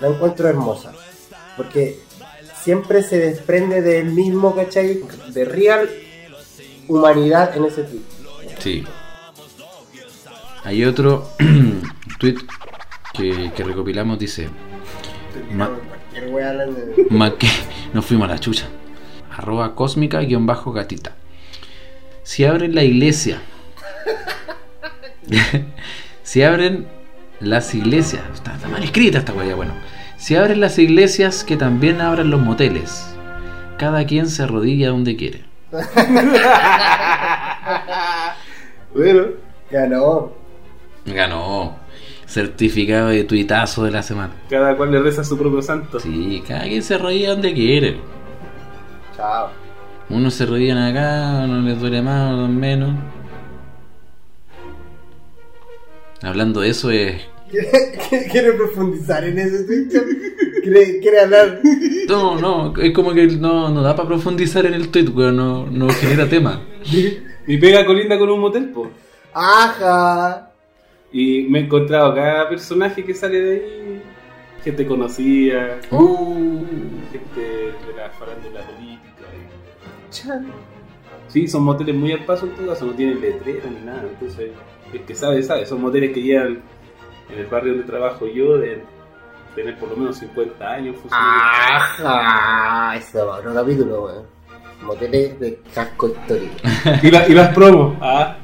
la 0.00 0.08
encuentro 0.08 0.48
hermosa. 0.48 0.92
Porque 1.56 2.00
siempre 2.60 3.02
se 3.02 3.18
desprende 3.18 3.80
del 3.80 4.06
mismo, 4.06 4.54
¿cachai? 4.54 5.02
De 5.28 5.44
real 5.44 5.88
humanidad 6.88 7.56
en 7.56 7.64
ese 7.64 7.84
tipo. 7.84 8.04
Sí. 8.58 8.84
Hay 10.64 10.84
otro 10.84 11.28
tweet 12.18 12.36
que, 13.12 13.52
que 13.54 13.64
recopilamos, 13.64 14.18
dice... 14.18 14.48
Ma- 15.52 15.70
Ma 17.10 17.36
que 17.36 17.48
nos 17.92 18.04
fuimos 18.06 18.28
a 18.28 18.32
la 18.32 18.38
chucha. 18.38 18.66
Arroba 19.36 19.74
cósmica 19.74 20.20
guion 20.20 20.46
bajo 20.46 20.72
gatita. 20.72 21.12
Si 22.22 22.44
abren 22.44 22.74
la 22.74 22.82
iglesia. 22.84 23.42
si 26.22 26.42
abren 26.42 26.86
las 27.40 27.74
iglesias. 27.74 28.22
Está, 28.32 28.54
está 28.54 28.68
mal 28.68 28.82
escrita 28.84 29.18
esta 29.18 29.32
wea, 29.32 29.54
bueno. 29.56 29.72
Si 30.16 30.36
abren 30.36 30.60
las 30.60 30.78
iglesias, 30.78 31.44
que 31.44 31.56
también 31.56 32.00
abran 32.00 32.30
los 32.30 32.40
moteles. 32.40 33.04
Cada 33.76 34.06
quien 34.06 34.28
se 34.28 34.44
arrodilla 34.44 34.88
donde 34.90 35.16
quiere. 35.16 35.44
Bueno, 38.94 39.22
ganó. 39.72 40.32
Ganó. 41.06 41.76
Certificado 42.26 43.08
de 43.08 43.24
tuitazo 43.24 43.84
de 43.84 43.90
la 43.90 44.02
semana. 44.02 44.32
Cada 44.48 44.76
cual 44.76 44.90
le 44.92 45.00
reza 45.00 45.20
a 45.20 45.24
su 45.24 45.38
propio 45.38 45.62
santo. 45.62 46.00
Sí, 46.00 46.42
cada 46.46 46.62
quien 46.62 46.82
se 46.82 46.94
arrodilla 46.94 47.30
donde 47.30 47.52
quiere. 47.52 48.00
Chao. 49.16 49.50
Unos 50.08 50.34
se 50.34 50.44
arrodillan 50.44 50.78
acá, 50.78 51.44
uno 51.44 51.60
les 51.62 51.78
duele 51.78 52.02
más, 52.02 52.32
otros 52.34 52.48
menos. 52.48 52.94
Hablando 56.22 56.60
de 56.60 56.70
eso 56.70 56.90
es... 56.90 57.22
¿Quiere, 57.50 58.28
quiere 58.30 58.52
profundizar 58.54 59.24
en 59.24 59.38
ese 59.38 59.64
Twitter? 59.64 60.02
¿Quiere, 60.62 60.98
quiere 60.98 61.20
hablar? 61.20 61.60
No, 62.08 62.40
no, 62.40 62.74
es 62.76 62.92
como 62.92 63.12
que 63.12 63.26
no, 63.26 63.68
no 63.68 63.82
da 63.82 63.94
para 63.94 64.08
profundizar 64.08 64.66
en 64.66 64.74
el 64.74 64.88
tweet, 64.88 65.08
weón, 65.10 65.36
no, 65.36 65.66
no 65.66 65.88
genera 65.90 66.28
tema. 66.28 66.62
Mi 67.46 67.58
pega 67.58 67.84
colinda 67.84 68.18
con 68.18 68.30
un 68.30 68.40
motel, 68.40 68.70
po. 68.70 68.90
¡Ajá! 69.32 70.53
Y 71.16 71.42
me 71.48 71.60
he 71.60 71.62
encontrado 71.62 72.12
cada 72.14 72.48
personaje 72.48 73.04
que 73.04 73.14
sale 73.14 73.40
de 73.40 73.52
ahí. 73.54 74.02
Gente 74.64 74.84
conocida, 74.86 75.78
Uh, 75.90 76.64
gente 77.12 77.40
de 77.40 77.94
la 77.96 78.10
farándula 78.10 78.60
política. 78.62 79.24
Sí, 81.28 81.46
son 81.48 81.62
moteles 81.64 81.94
muy 81.94 82.12
al 82.12 82.24
paso 82.24 82.46
en 82.46 82.52
todo 82.56 82.68
caso, 82.68 82.86
no 82.86 82.92
tienen 82.94 83.20
letrero 83.20 83.68
ni 83.70 83.84
nada. 83.86 84.02
Entonces, 84.10 84.50
el 84.92 85.00
que 85.02 85.14
sabe, 85.14 85.42
sabe. 85.42 85.66
Son 85.66 85.80
moteles 85.80 86.12
que 86.12 86.22
llevan 86.22 86.60
en 87.30 87.38
el 87.38 87.46
barrio 87.46 87.72
donde 87.74 87.86
trabajo 87.86 88.26
yo 88.26 88.58
de 88.58 88.82
tener 89.54 89.78
por 89.78 89.90
lo 89.90 89.96
menos 89.96 90.16
50 90.18 90.68
años 90.68 90.96
funcionando. 90.96 91.40
¡Ajá! 91.42 92.96
Eso 92.96 93.26
va, 93.26 93.36
otro 93.38 93.54
capítulo, 93.54 94.04
weón. 94.04 94.24
Moteles 94.82 95.38
de 95.40 95.60
casco 95.74 96.08
histórico. 96.08 96.54
Y, 97.02 97.10
la- 97.10 97.28
y 97.28 97.32
las 97.34 97.54
promos. 97.54 97.96
Ah, 98.00 98.36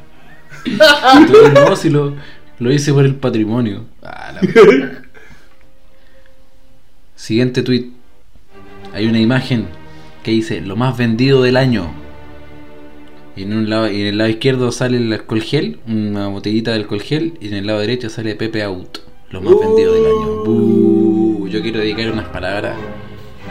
no, 1.55 1.75
si 1.77 1.89
lo, 1.91 2.15
lo 2.61 2.73
hice 2.73 2.93
por 2.93 3.05
el 3.05 3.17
patrimonio. 3.17 3.85
Ah, 4.03 4.33
la- 4.35 4.41
Siguiente 7.17 7.63
tweet. 7.63 7.87
Hay 8.95 9.07
una 9.07 9.21
imagen 9.21 9.67
que 10.23 10.31
dice 10.33 10.61
lo 10.61 10.77
más 10.77 10.97
vendido 10.97 11.43
del 11.43 11.57
año. 11.57 11.91
Y 13.37 13.43
en, 13.45 13.53
un 13.55 13.71
lado, 13.71 13.91
y 13.91 14.01
en 14.03 14.07
el 14.09 14.19
lado 14.19 14.29
izquierdo 14.31 14.73
sale 14.73 14.97
el 14.99 15.13
alcohol 15.13 15.41
gel, 15.41 15.79
una 15.87 16.29
botellita 16.29 16.73
de 16.73 16.79
alcohol 16.79 17.01
gel, 17.01 17.35
y 17.41 17.49
en 17.49 17.55
el 17.55 17.67
lado 17.67 17.79
derecho 17.79 18.11
sale 18.11 18.35
Pepe 18.35 18.63
Out, 18.65 18.99
lo 19.31 19.41
más 19.41 19.55
vendido 19.59 19.95
del 19.95 20.05
año. 20.07 20.45
Buh, 20.45 21.49
yo 21.49 21.63
quiero 21.63 21.79
dedicar 21.79 22.11
unas 22.13 22.27
palabras. 22.29 22.77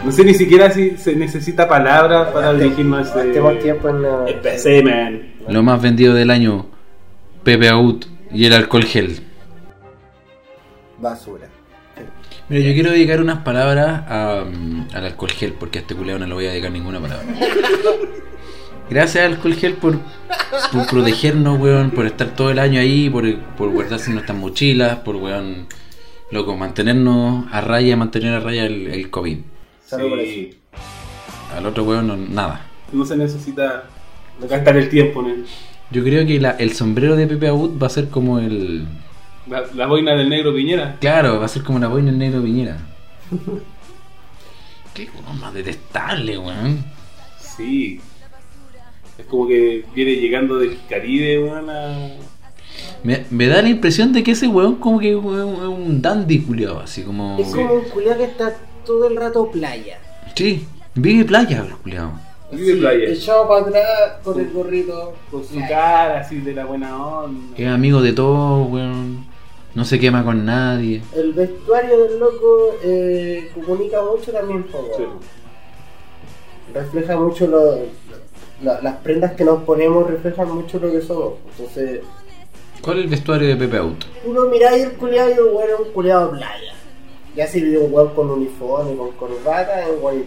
no 0.06 0.12
sé 0.12 0.26
ni 0.26 0.34
siquiera 0.34 0.70
si 0.70 0.98
se 0.98 1.16
necesita 1.16 1.68
palabras 1.68 2.28
para 2.32 2.54
dirigirnos 2.54 3.08
Gastemos 3.14 3.54
ese. 3.54 3.62
tiempo 3.64 3.90
en. 3.90 3.96
uh, 4.06 4.28
Empecé, 4.28 4.84
man. 4.84 5.22
Lo 5.48 5.64
más 5.64 5.82
vendido 5.82 6.14
del 6.14 6.30
año, 6.30 6.68
Pepe 7.44 7.70
Out 7.70 8.06
y 8.32 8.46
el 8.46 8.54
alcohol 8.54 8.84
gel. 8.86 9.20
basura. 10.98 11.48
Mira, 12.50 12.64
yo 12.66 12.74
quiero 12.74 12.92
dedicar 12.92 13.22
unas 13.22 13.44
palabras 13.44 14.04
a, 14.08 14.44
mm, 14.50 14.88
al 14.94 15.06
alcohol 15.06 15.32
gel, 15.32 15.54
porque 15.54 15.80
a 15.80 15.82
este 15.82 15.96
culeado 15.96 16.20
no 16.20 16.26
le 16.28 16.34
voy 16.34 16.46
a 16.48 16.52
dedicar 16.52 16.72
ninguna 16.72 17.00
palabra. 17.00 17.26
Gracias 18.90 19.24
al 19.24 19.34
alcohol 19.34 19.54
gel 19.56 19.74
por, 19.76 20.00
por 20.72 20.88
protegernos, 20.88 21.60
weón, 21.60 21.92
por 21.92 22.06
estar 22.08 22.30
todo 22.36 22.50
el 22.50 22.58
año 22.60 22.80
ahí, 22.80 23.10
por, 23.10 23.24
por 23.56 23.70
guardarse 23.70 24.10
nuestras 24.12 24.38
mochilas, 24.38 24.98
por, 25.00 25.16
weón, 25.18 25.68
loco, 26.32 26.58
mantenernos 26.58 27.46
a 27.52 27.62
raya, 27.62 27.96
mantener 27.96 28.34
a 28.34 28.40
raya 28.40 28.66
el, 28.66 28.88
el 28.88 29.10
COVID. 29.12 29.38
Salud 29.86 30.10
por 30.10 30.20
Sí. 30.22 30.58
Al 31.56 31.66
otro 31.68 31.84
weón, 31.84 32.08
no, 32.08 32.18
nada. 32.18 32.66
No 32.92 33.06
se 33.06 33.16
necesita 33.16 33.84
gastar 34.50 34.76
el 34.78 34.90
tiempo 34.90 35.22
en 35.22 35.30
el- 35.30 35.46
Yo 35.92 36.04
creo 36.04 36.26
que 36.26 36.40
la- 36.40 36.52
el 36.52 36.74
sombrero 36.74 37.16
de 37.16 37.28
Pepe 37.28 37.48
Abud 37.48 37.82
va 37.82 37.88
a 37.88 37.90
ser 37.90 38.10
como 38.10 38.40
el... 38.40 38.86
la, 39.48 39.64
la 39.74 39.88
boina 39.88 40.14
del 40.16 40.30
negro 40.30 40.54
Piñera. 40.54 40.98
Claro, 41.00 41.40
va 41.40 41.46
a 41.46 41.50
ser 41.50 41.64
como 41.64 41.80
la 41.80 41.88
boina 41.88 42.12
del 42.12 42.20
negro 42.20 42.42
Piñera. 42.44 42.78
Qué 44.94 45.08
weón 45.24 45.40
más 45.40 45.54
detestable, 45.54 46.38
weón. 46.38 46.84
Sí. 47.40 48.00
Es 49.18 49.26
como 49.26 49.48
que 49.48 49.86
viene 49.96 50.16
llegando 50.16 50.58
del 50.60 50.78
Caribe, 50.90 51.44
weón, 51.44 51.70
a... 51.70 52.10
Me, 53.04 53.26
me 53.30 53.48
da 53.48 53.62
la 53.62 53.70
impresión 53.70 54.14
de 54.14 54.24
que 54.24 54.32
ese 54.32 54.48
weón 54.48 54.76
como 54.76 55.00
que 55.00 55.10
es 55.12 55.16
un 55.16 56.02
dandy 56.02 56.40
culiado, 56.40 56.80
así 56.80 57.02
como... 57.04 57.38
Es 57.40 57.48
como 57.50 57.74
un 57.74 57.84
culiao 57.86 58.18
que 58.18 58.24
está 58.26 58.56
todo 58.86 59.08
el 59.08 59.16
rato 59.18 59.50
playa. 59.52 60.00
Sí, 60.36 60.66
vive 60.96 61.26
playa, 61.26 61.66
el 61.68 61.74
culiado. 61.78 62.14
Vive 62.52 62.74
Sí, 62.74 62.80
playa. 62.80 63.10
Echado 63.10 63.48
para 63.48 63.66
atrás 63.68 64.18
con 64.24 64.40
el 64.40 64.52
gorrito. 64.52 65.14
Con 65.30 65.44
su 65.44 65.60
cara 65.68 66.20
así 66.22 66.40
de 66.40 66.54
la 66.54 66.66
buena 66.66 66.96
onda. 67.20 67.56
Es 67.58 67.68
amigo 67.68 68.02
de 68.02 68.14
todos, 68.14 68.70
weón. 68.72 69.28
No 69.76 69.86
se 69.86 70.00
quema 70.00 70.24
con 70.26 70.46
nadie. 70.46 71.04
El 71.16 71.34
vestuario 71.34 72.06
del 72.06 72.20
loco 72.20 72.76
eh, 72.84 73.52
comunica 73.54 74.02
mucho 74.02 74.32
también, 74.32 74.64
po, 74.64 74.90
Sí. 74.98 75.04
refleja 76.74 77.18
mucho 77.18 77.48
lo, 77.48 77.80
la- 78.64 78.82
las 78.82 78.96
prendas 78.98 79.34
que 79.34 79.44
nos 79.46 79.64
ponemos 79.64 80.10
reflejan 80.10 80.52
mucho 80.52 80.80
lo 80.80 80.92
que 80.92 81.02
somos. 81.02 81.34
Entonces, 81.52 82.02
¿Cuál 82.82 82.98
es 83.00 83.04
el 83.06 83.10
vestuario 83.10 83.48
de 83.50 83.56
Pepe 83.58 83.78
Auto? 83.78 84.06
uno 84.26 84.46
mira 84.46 84.70
ahí 84.72 84.82
el 84.82 84.94
culiado 84.94 85.30
y 85.30 85.34
el 85.34 85.44
weón 85.54 85.70
es 85.70 85.88
un 85.88 85.94
culiado 85.94 86.32
de 86.32 86.38
playa. 86.40 86.74
Ya 87.36 87.46
si 87.48 87.62
vive 87.62 87.78
un 87.78 87.94
weón 87.94 88.10
con 88.16 88.30
uniforme, 88.32 88.96
con 88.96 89.12
corbata, 89.12 89.84
es 89.84 89.90
un 89.96 90.04
weón 90.04 90.24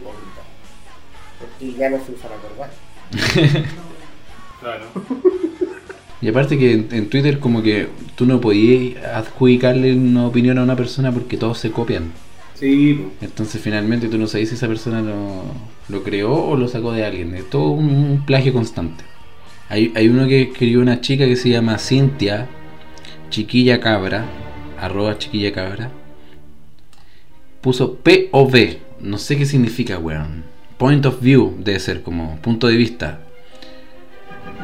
Porque 1.43 1.79
ya 1.79 1.91
no 1.91 1.99
se 2.05 2.13
usa 2.13 2.31
la 2.31 2.37
corbata. 2.37 3.69
Claro. 4.63 4.85
Y 6.21 6.29
aparte 6.29 6.57
que 6.57 6.73
en, 6.73 6.89
en 6.93 7.11
Twitter 7.11 7.41
como 7.41 7.65
que 7.65 7.89
tú 8.15 8.27
no 8.27 8.41
podías 8.41 9.05
adjudicarle 9.05 9.93
una 9.93 10.25
opinión 10.25 10.57
a 10.57 10.63
una 10.63 10.77
persona 10.77 11.11
porque 11.11 11.37
todos 11.37 11.59
se 11.59 11.73
copian. 11.73 12.13
Sí. 12.55 13.09
Entonces 13.21 13.61
finalmente 13.61 14.07
tú 14.09 14.19
no 14.19 14.29
sabes 14.29 14.51
si 14.51 14.55
esa 14.55 14.69
persona 14.69 15.03
lo, 15.03 15.43
lo 15.89 16.05
creó 16.05 16.33
o 16.33 16.57
lo 16.57 16.69
sacó 16.69 16.93
de 16.93 17.05
alguien. 17.05 17.35
Es 17.35 17.51
todo 17.51 17.71
un, 17.71 17.89
un 17.89 18.25
plagio 18.25 18.53
constante. 18.53 19.03
Hay, 19.69 19.93
hay 19.97 20.09
uno 20.09 20.29
que 20.29 20.43
escribió 20.43 20.81
una 20.81 21.01
chica 21.01 21.25
que 21.25 21.35
se 21.35 21.49
llama 21.49 21.79
Cintia, 21.79 22.47
chiquilla 23.31 23.81
cabra, 23.81 24.27
arroba 24.79 25.19
chiquilla 25.19 25.53
cabra. 25.53 25.91
Puso 27.61 27.97
POV, 27.97 28.77
no 29.01 29.19
sé 29.19 29.37
qué 29.37 29.47
significa, 29.47 29.99
weón. 29.99 30.52
Point 30.83 31.07
of 31.07 31.21
view 31.21 31.55
debe 31.61 31.79
ser 31.79 32.03
como 32.03 32.38
punto 32.38 32.66
de 32.66 32.75
vista. 32.75 33.21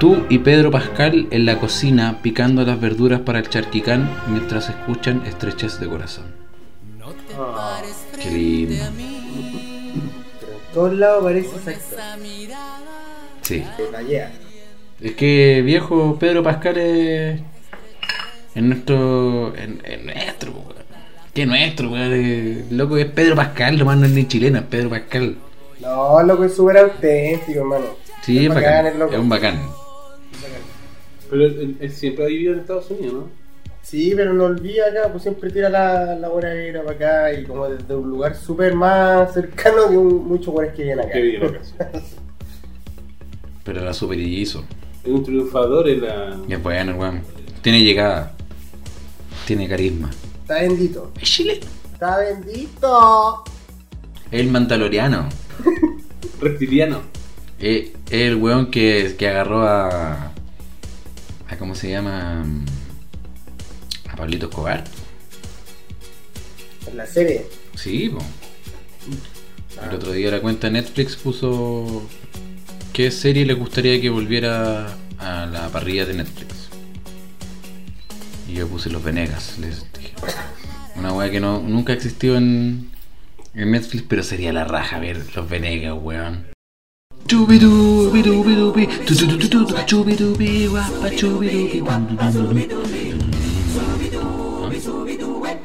Tú 0.00 0.24
y 0.28 0.38
Pedro 0.38 0.72
Pascal 0.72 1.28
en 1.30 1.46
la 1.46 1.60
cocina 1.60 2.18
picando 2.22 2.64
las 2.64 2.80
verduras 2.80 3.20
para 3.20 3.38
el 3.38 3.48
charquicán 3.48 4.10
mientras 4.26 4.68
escuchan 4.68 5.22
estrechez 5.26 5.78
de 5.78 5.86
corazón. 5.86 6.24
Ah, 7.38 7.80
Qué 8.20 8.30
lindo. 8.32 8.84
Pero 10.40 10.52
en 10.54 10.74
todos 10.74 10.94
lados 10.94 11.22
parece 11.22 11.54
exacto. 11.54 11.96
Sí. 13.42 13.62
Es 15.00 15.12
que 15.12 15.62
viejo 15.64 16.18
Pedro 16.18 16.42
Pascal 16.42 16.78
es. 16.78 17.40
En 18.56 18.70
nuestro. 18.70 19.54
En, 19.54 19.80
en 19.84 20.06
nuestro, 20.06 20.50
weón. 20.50 20.84
Que 21.32 21.46
nuestro, 21.46 21.90
weón. 21.90 22.64
Loco 22.76 22.96
es 22.96 23.06
Pedro 23.06 23.36
Pascal, 23.36 23.78
lo 23.78 23.84
más 23.84 23.96
no 23.98 24.06
es 24.06 24.10
ni 24.10 24.26
chileno, 24.26 24.58
es 24.58 24.64
Pedro 24.64 24.90
Pascal. 24.90 25.36
No, 25.80 26.22
loco 26.22 26.44
es 26.44 26.54
súper 26.54 26.78
auténtico, 26.78 27.60
hermano. 27.60 27.86
Sí, 28.22 28.38
es 28.38 28.42
Es 28.44 28.48
bacán, 28.50 28.62
bacán. 28.64 28.86
es 28.86 28.96
loco. 28.98 29.12
Es 29.12 29.18
un 29.18 29.28
bacán. 29.28 29.60
Pero 31.30 31.44
él, 31.44 31.76
él 31.80 31.92
siempre 31.92 32.24
ha 32.24 32.28
vivido 32.28 32.54
en 32.54 32.60
Estados 32.60 32.90
Unidos, 32.90 33.12
¿no? 33.14 33.24
Sí, 33.82 34.12
pero 34.16 34.34
no 34.34 34.44
olvida 34.44 34.86
acá, 34.88 35.08
pues 35.10 35.22
siempre 35.22 35.50
tira 35.50 35.68
la, 35.70 36.14
la 36.14 36.30
hora 36.30 36.52
negra 36.52 36.82
para 36.82 36.96
acá 36.96 37.32
y 37.32 37.44
como 37.44 37.68
desde 37.68 37.94
un 37.94 38.10
lugar 38.10 38.34
súper 38.36 38.74
más 38.74 39.32
cercano 39.32 39.88
que 39.88 39.96
un- 39.96 40.26
muchos 40.28 40.46
lugares 40.48 40.74
que 40.74 40.82
vienen 40.84 41.06
acá. 41.06 41.12
Que 41.14 41.36
acá. 41.38 41.58
sí. 41.62 41.74
Pero 43.64 43.82
la 43.84 43.92
super 43.94 44.18
hizo. 44.18 44.64
Es 45.04 45.10
un 45.10 45.22
triunfador 45.22 45.88
en 45.88 46.02
la. 46.02 46.36
Y 46.48 46.52
es 46.54 46.62
bueno, 46.62 46.96
weón. 46.96 47.22
Tiene 47.62 47.82
llegada. 47.82 48.32
Tiene 49.46 49.68
carisma. 49.68 50.10
Está 50.42 50.54
bendito. 50.62 51.12
Es 51.20 51.28
chileno. 51.30 51.66
Está 51.92 52.18
bendito. 52.18 53.44
El 54.30 54.48
mandaloriano. 54.50 55.28
reptiliano. 56.40 57.02
Es 57.58 57.90
el 58.10 58.36
weón 58.36 58.70
que, 58.70 59.14
que 59.18 59.28
agarró 59.28 59.62
a. 59.62 60.32
a 61.48 61.56
¿Cómo 61.58 61.74
se 61.74 61.90
llama? 61.90 62.44
A 64.08 64.16
Pablito 64.16 64.46
Escobar. 64.46 64.84
En 66.86 66.96
la 66.96 67.06
serie. 67.06 67.46
Sí, 67.74 68.08
po. 68.10 68.18
El 69.84 69.94
otro 69.94 70.12
día 70.12 70.30
la 70.30 70.40
cuenta 70.40 70.68
de 70.68 70.74
Netflix 70.74 71.16
puso. 71.16 72.02
¿Qué 72.92 73.10
serie 73.10 73.46
le 73.46 73.54
gustaría 73.54 74.00
que 74.00 74.10
volviera 74.10 74.96
a 75.18 75.46
la 75.46 75.68
parrilla 75.68 76.04
de 76.04 76.14
Netflix? 76.14 76.68
Y 78.48 78.54
yo 78.54 78.66
puse 78.66 78.90
Los 78.90 79.04
Venegas, 79.04 79.56
les 79.60 79.84
dije. 79.92 80.14
Una 80.96 81.12
weá 81.12 81.30
que 81.30 81.38
no, 81.38 81.60
nunca 81.60 81.92
existió 81.92 82.36
en, 82.36 82.90
en 83.58 83.72
Netflix, 83.72 84.04
pero 84.08 84.22
sería 84.22 84.52
la 84.52 84.64
raja 84.64 84.98
ver 85.00 85.18
Los 85.34 85.48
Venegas, 85.48 85.94
weón. 86.00 86.46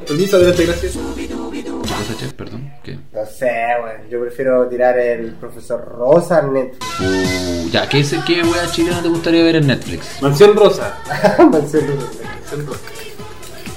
Permiso, 0.07 0.35
adelante, 0.37 0.65
gracias. 0.65 0.97
¿Qué 1.15 1.29
cosa, 1.29 2.17
chef? 2.17 2.33
Perdón. 2.33 2.71
¿Qué? 2.83 2.97
No 3.13 3.25
sé, 3.25 3.51
weón. 3.81 4.09
Yo 4.09 4.21
prefiero 4.21 4.67
tirar 4.67 4.97
el 4.97 5.33
profesor 5.35 5.85
Rosa 5.85 6.39
en 6.39 6.53
Netflix. 6.53 6.99
Uh, 6.99 7.69
ya, 7.69 7.87
¿qué, 7.87 8.03
¿qué 8.25 8.41
wea 8.41 8.71
chilena 8.71 9.01
te 9.01 9.09
gustaría 9.09 9.43
ver 9.43 9.57
en 9.57 9.67
Netflix? 9.67 10.21
Mansión 10.21 10.55
Rosa. 10.55 10.97
Mansión 11.51 11.87
Rosa. 11.87 12.23
Mansión 12.33 12.65
Rosa. 12.65 12.81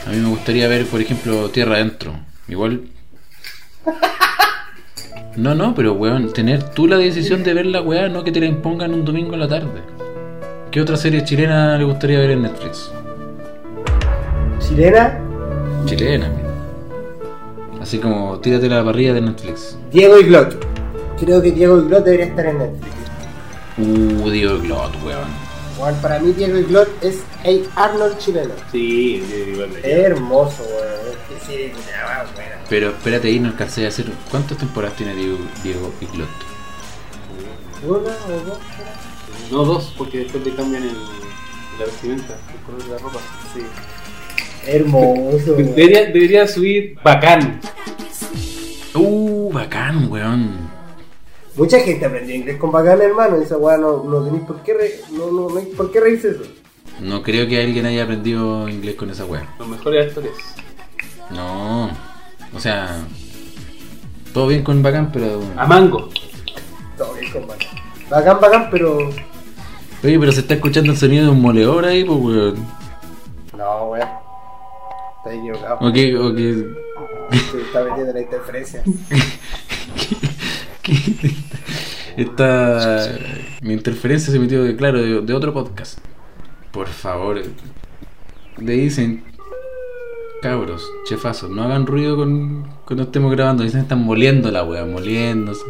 A 0.06 0.10
mí 0.10 0.16
me 0.16 0.28
gustaría 0.28 0.68
ver, 0.68 0.86
por 0.86 1.00
ejemplo, 1.00 1.50
Tierra 1.50 1.74
Adentro. 1.76 2.18
Igual. 2.48 2.95
No, 5.36 5.54
no, 5.54 5.74
pero 5.74 5.92
weón, 5.92 6.32
tener 6.32 6.62
tú 6.62 6.86
la 6.86 6.96
decisión 6.96 7.44
de 7.44 7.52
ver 7.52 7.66
la 7.66 7.82
weá, 7.82 8.08
no 8.08 8.24
que 8.24 8.32
te 8.32 8.40
la 8.40 8.46
impongan 8.46 8.94
un 8.94 9.04
domingo 9.04 9.34
en 9.34 9.40
la 9.40 9.48
tarde. 9.48 9.82
¿Qué 10.70 10.80
otra 10.80 10.96
serie 10.96 11.24
chilena 11.24 11.76
le 11.76 11.84
gustaría 11.84 12.18
ver 12.18 12.30
en 12.30 12.42
Netflix? 12.42 12.90
Chilena, 14.58 15.20
Chilena. 15.84 16.30
Así 17.80 17.98
como 17.98 18.38
tírate 18.40 18.68
la 18.68 18.82
parrilla 18.82 19.12
de 19.14 19.20
Netflix. 19.20 19.76
Diego 19.92 20.18
y 20.18 20.24
Glot. 20.24 20.56
Creo 21.20 21.40
que 21.40 21.52
Diego 21.52 21.78
y 21.80 21.84
Glot 21.84 22.04
debería 22.04 22.26
estar 22.26 22.46
en 22.46 22.58
Netflix. 22.58 22.94
Uh, 23.78 24.30
Diego 24.30 24.58
Glot, 24.58 24.92
weón. 25.04 25.28
Weón, 25.78 25.94
para 25.96 26.18
mí 26.18 26.32
Diego 26.32 26.58
y 26.58 26.64
Glot 26.64 26.88
es 27.02 27.22
el 27.44 27.66
Arnold 27.76 28.18
chileno. 28.18 28.54
Sí, 28.72 29.22
igual 29.52 29.72
de 29.74 29.80
Es 29.80 30.04
hermoso, 30.06 30.62
weón. 30.62 30.95
Pero 32.68 32.90
espérate 32.90 33.28
ahí, 33.28 33.38
no 33.40 33.48
alcancé 33.48 33.84
a 33.84 33.88
hacer. 33.88 34.06
¿Cuántas 34.30 34.58
temporadas 34.58 34.96
tiene 34.96 35.14
Diego, 35.14 35.38
Diego 35.62 35.92
y 36.00 36.06
Glot? 36.06 36.28
¿Una 37.84 37.96
o 37.98 38.44
dos? 38.46 38.58
No 39.50 39.64
dos, 39.64 39.94
porque 39.96 40.18
después 40.18 40.44
le 40.44 40.54
cambian 40.54 40.82
el, 40.82 40.94
la 41.78 41.84
vestimenta, 41.84 42.36
el 42.52 42.60
color 42.64 42.82
de 42.84 42.90
la 42.90 42.98
ropa. 42.98 43.18
Sí. 43.54 43.60
Hermoso, 44.66 45.52
weón. 45.56 45.74
Debería, 45.74 46.06
debería 46.06 46.46
subir 46.48 46.98
bacán. 47.04 47.60
Uh, 48.94 49.52
bacán, 49.52 50.10
weón. 50.10 50.66
Mucha 51.54 51.78
gente 51.80 52.04
aprendió 52.04 52.34
inglés 52.34 52.56
con 52.58 52.70
bacán, 52.72 53.00
hermano. 53.00 53.36
Esa 53.36 53.56
weá 53.56 53.76
no, 53.78 54.02
no 54.04 54.24
tenéis 54.24 54.44
por 54.44 54.62
qué 54.62 54.74
re- 54.74 55.00
no, 55.12 55.30
no, 55.30 55.48
no 55.48 55.58
hay 55.58 55.66
por 55.66 55.90
qué 55.92 56.00
reírse 56.00 56.30
eso. 56.30 56.42
No 57.00 57.22
creo 57.22 57.46
que 57.46 57.60
alguien 57.60 57.86
haya 57.86 58.04
aprendido 58.04 58.68
inglés 58.68 58.94
con 58.96 59.10
esa 59.10 59.24
weá. 59.26 59.54
Los 59.58 59.68
mejores 59.68 60.08
actores. 60.08 60.32
No. 61.30 61.90
O 62.54 62.60
sea. 62.60 62.98
Todo 64.32 64.46
bien 64.48 64.62
con 64.62 64.82
bacán, 64.82 65.10
pero. 65.12 65.42
A 65.56 65.66
Mango. 65.66 66.08
Todo 66.96 67.14
bien 67.14 67.32
con 67.32 67.46
bacán. 67.46 67.68
Bacán, 68.10 68.40
bacán, 68.40 68.68
pero. 68.70 68.98
Oye, 70.04 70.18
pero 70.18 70.30
se 70.32 70.40
está 70.40 70.54
escuchando 70.54 70.92
el 70.92 70.98
sonido 70.98 71.24
de 71.24 71.30
un 71.30 71.40
moledor 71.40 71.84
ahí, 71.84 72.04
pues 72.04 72.18
weón. 72.20 72.66
No, 73.56 73.84
weón. 73.90 74.08
Está 75.18 75.34
equivocado. 75.34 75.78
O 75.80 75.92
que. 75.92 76.16
O 76.16 76.34
que. 76.34 76.66
Se 77.50 77.60
está 77.62 77.82
metiendo 77.84 78.12
la 78.12 78.20
interferencia. 78.20 78.82
que- 80.82 81.34
Esta. 82.16 83.08
Mi 83.60 83.74
interferencia 83.74 84.32
se 84.32 84.38
metió, 84.38 84.62
de, 84.64 84.74
claro, 84.76 85.02
de, 85.02 85.20
de 85.20 85.34
otro 85.34 85.52
podcast. 85.52 85.98
Por 86.70 86.86
favor. 86.86 87.42
Le 88.58 88.72
dicen. 88.72 89.22
Cabros, 90.42 90.82
chefazos, 91.06 91.50
no 91.50 91.62
hagan 91.62 91.86
ruido 91.86 92.16
con, 92.16 92.64
cuando 92.84 93.04
estemos 93.04 93.32
grabando. 93.32 93.62
Dicen 93.62 93.80
están 93.80 94.04
moliendo 94.04 94.50
la 94.50 94.64
wea, 94.64 94.84
moliéndose. 94.84 95.64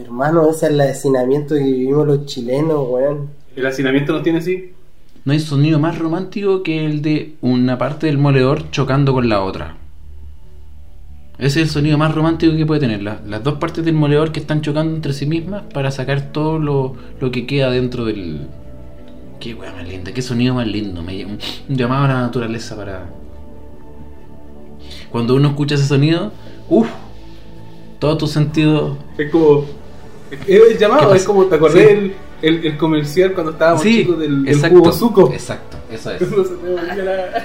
Hermano, 0.00 0.48
ese 0.50 0.66
es 0.66 0.72
el 0.72 0.80
hacinamiento 0.80 1.54
que 1.54 1.62
vivimos 1.62 2.06
los 2.06 2.26
chilenos, 2.26 2.86
weón. 2.88 3.30
¿El 3.56 3.66
hacinamiento 3.66 4.12
nos 4.12 4.22
tiene 4.22 4.38
así? 4.40 4.72
No 5.24 5.32
hay 5.32 5.40
sonido 5.40 5.78
más 5.80 5.98
romántico 5.98 6.62
que 6.62 6.84
el 6.84 7.02
de 7.02 7.34
una 7.40 7.78
parte 7.78 8.06
del 8.06 8.18
moledor 8.18 8.70
chocando 8.70 9.12
con 9.12 9.28
la 9.28 9.42
otra. 9.42 9.76
Ese 11.38 11.60
es 11.60 11.66
el 11.68 11.70
sonido 11.70 11.98
más 11.98 12.14
romántico 12.14 12.54
que 12.56 12.64
puede 12.66 12.80
tener. 12.80 13.02
la- 13.02 13.20
las 13.26 13.42
dos 13.42 13.54
partes 13.54 13.84
del 13.84 13.94
moledor 13.94 14.30
que 14.30 14.40
están 14.40 14.60
chocando 14.60 14.94
entre 14.94 15.12
sí 15.12 15.26
mismas 15.26 15.64
para 15.72 15.90
sacar 15.90 16.32
todo 16.32 16.58
lo, 16.58 16.94
lo 17.20 17.30
que 17.30 17.46
queda 17.46 17.70
dentro 17.70 18.04
del. 18.04 18.46
Qué 19.46 19.54
wea 19.54 19.72
más 19.72 19.86
linda, 19.88 20.12
qué 20.12 20.22
sonido 20.22 20.54
más 20.54 20.66
lindo. 20.66 21.02
Me, 21.02 21.24
llamado 21.68 22.04
a 22.04 22.08
la 22.08 22.20
naturaleza 22.22 22.74
para. 22.74 23.06
Cuando 25.10 25.34
uno 25.36 25.48
escucha 25.50 25.76
ese 25.76 25.86
sonido, 25.86 26.32
uff, 26.68 26.88
todos 27.98 28.18
tus 28.18 28.30
sentidos. 28.32 28.98
Es 29.16 29.30
como. 29.30 29.64
Es 30.30 30.60
el 30.72 30.78
llamado, 30.78 31.12
¿Qué 31.12 31.18
es 31.18 31.24
como, 31.24 31.44
¿te 31.46 31.54
acordás 31.54 31.76
Sí. 31.78 31.84
el, 31.88 32.14
el, 32.42 32.66
el 32.66 32.76
comercial 32.76 33.32
cuando 33.34 33.52
estábamos 33.52 33.82
Sí, 33.82 33.98
chicos 33.98 34.18
del, 34.18 34.44
del 34.44 34.54
exacto. 34.54 34.78
jugo 34.78 34.92
suco? 34.92 35.30
Exacto, 35.32 35.76
eso 35.92 36.10
es. 36.14 36.20
No 36.22 36.44
se 36.44 36.54
te 36.56 37.02
la- 37.04 37.44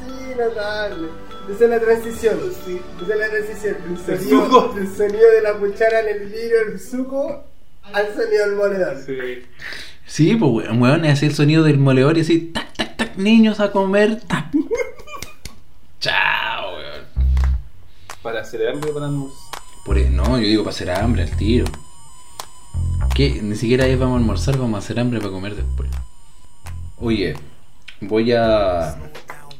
sí, 0.00 0.34
notable. 0.38 1.08
Esa 1.54 1.64
es 1.64 1.70
la 1.70 1.80
transición. 1.80 2.38
Sí. 2.64 2.80
Esa 3.04 3.12
es 3.12 3.18
la 3.20 3.28
transición. 3.28 3.76
Del 3.82 3.92
El 4.14 4.18
sonido, 4.20 4.44
suco. 4.46 4.72
del 4.74 4.88
sonido 4.96 5.30
de 5.30 5.42
la 5.42 5.52
cuchara 5.54 6.00
en 6.00 6.08
el 6.22 6.28
vidrio 6.28 6.64
del 6.70 6.80
suco 6.80 7.44
al 7.92 8.06
sonido 8.14 8.46
del 8.46 8.56
moledor. 8.56 8.96
Sí. 9.04 9.12
Sí, 10.12 10.36
pues 10.36 10.52
weón, 10.52 10.82
weón, 10.82 11.04
es 11.06 11.12
así 11.14 11.24
el 11.24 11.34
sonido 11.34 11.64
del 11.64 11.78
moledor 11.78 12.18
y 12.18 12.20
así, 12.20 12.38
tac, 12.52 12.74
tac, 12.74 12.98
tac, 12.98 13.16
niños 13.16 13.60
a 13.60 13.72
comer, 13.72 14.20
tac. 14.20 14.52
Chao, 16.00 16.74
weón. 16.74 17.06
Para 18.22 18.42
hacer 18.42 18.68
hambre 18.68 18.90
o 18.90 18.92
para 18.92 19.06
almorzar. 19.06 19.38
Por 19.86 19.96
e- 19.96 20.10
no, 20.10 20.38
yo 20.38 20.46
digo 20.46 20.64
para 20.64 20.74
hacer 20.74 20.90
hambre 20.90 21.22
al 21.22 21.30
tiro. 21.30 21.64
¿Qué? 23.14 23.40
Ni 23.40 23.56
siquiera 23.56 23.86
es 23.86 23.98
vamos 23.98 24.16
a 24.16 24.18
almorzar, 24.18 24.58
vamos 24.58 24.74
a 24.74 24.78
hacer 24.84 25.00
hambre 25.00 25.18
para 25.18 25.32
comer 25.32 25.56
después. 25.56 25.88
Oye, 26.98 27.34
voy 28.02 28.32
a, 28.32 28.98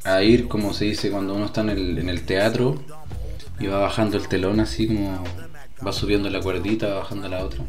a 0.04 0.22
ir, 0.22 0.48
como 0.48 0.74
se 0.74 0.84
dice, 0.84 1.10
cuando 1.10 1.34
uno 1.34 1.46
está 1.46 1.62
en 1.62 1.70
el, 1.70 1.98
en 1.98 2.10
el 2.10 2.26
teatro 2.26 2.74
y 3.58 3.68
va 3.68 3.78
bajando 3.78 4.18
el 4.18 4.28
telón 4.28 4.60
así 4.60 4.86
como 4.86 5.24
va 5.84 5.92
subiendo 5.92 6.28
la 6.28 6.40
cuerdita, 6.42 6.88
va 6.88 6.98
bajando 6.98 7.26
la 7.30 7.42
otra. 7.42 7.64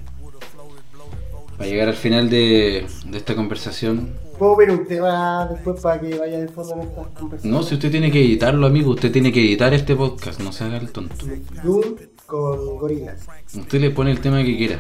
Para 1.64 1.72
llegar 1.72 1.88
al 1.88 1.96
final 1.96 2.30
de, 2.30 2.86
de 3.06 3.18
esta 3.18 3.36
conversación, 3.36 4.14
¿Puedo 4.38 4.56
ver 4.58 4.72
un 4.72 4.86
tema 4.86 5.48
después 5.50 5.80
para 5.80 6.02
que 6.02 6.18
vaya 6.18 6.40
de 6.40 6.48
fondo 6.50 6.74
en 6.74 6.82
esta 6.82 7.04
conversación? 7.18 7.54
No, 7.54 7.64
si 7.64 7.76
usted 7.76 7.90
tiene 7.92 8.12
que 8.12 8.20
editarlo, 8.20 8.68
amigo, 8.68 8.92
usted 8.92 9.12
tiene 9.12 9.32
que 9.32 9.40
editar 9.40 9.74
este 9.74 9.96
podcast, 9.96 10.42
no 10.42 10.52
se 10.52 10.66
haga 10.66 10.78
el 10.78 10.92
tonto. 10.92 11.26
Doom 11.64 11.96
con 12.26 12.78
gorilas. 12.80 13.26
Usted 13.56 13.80
le 13.80 13.92
pone 13.92 14.12
el 14.12 14.20
tema 14.20 14.44
que 14.44 14.58
quiera. 14.58 14.80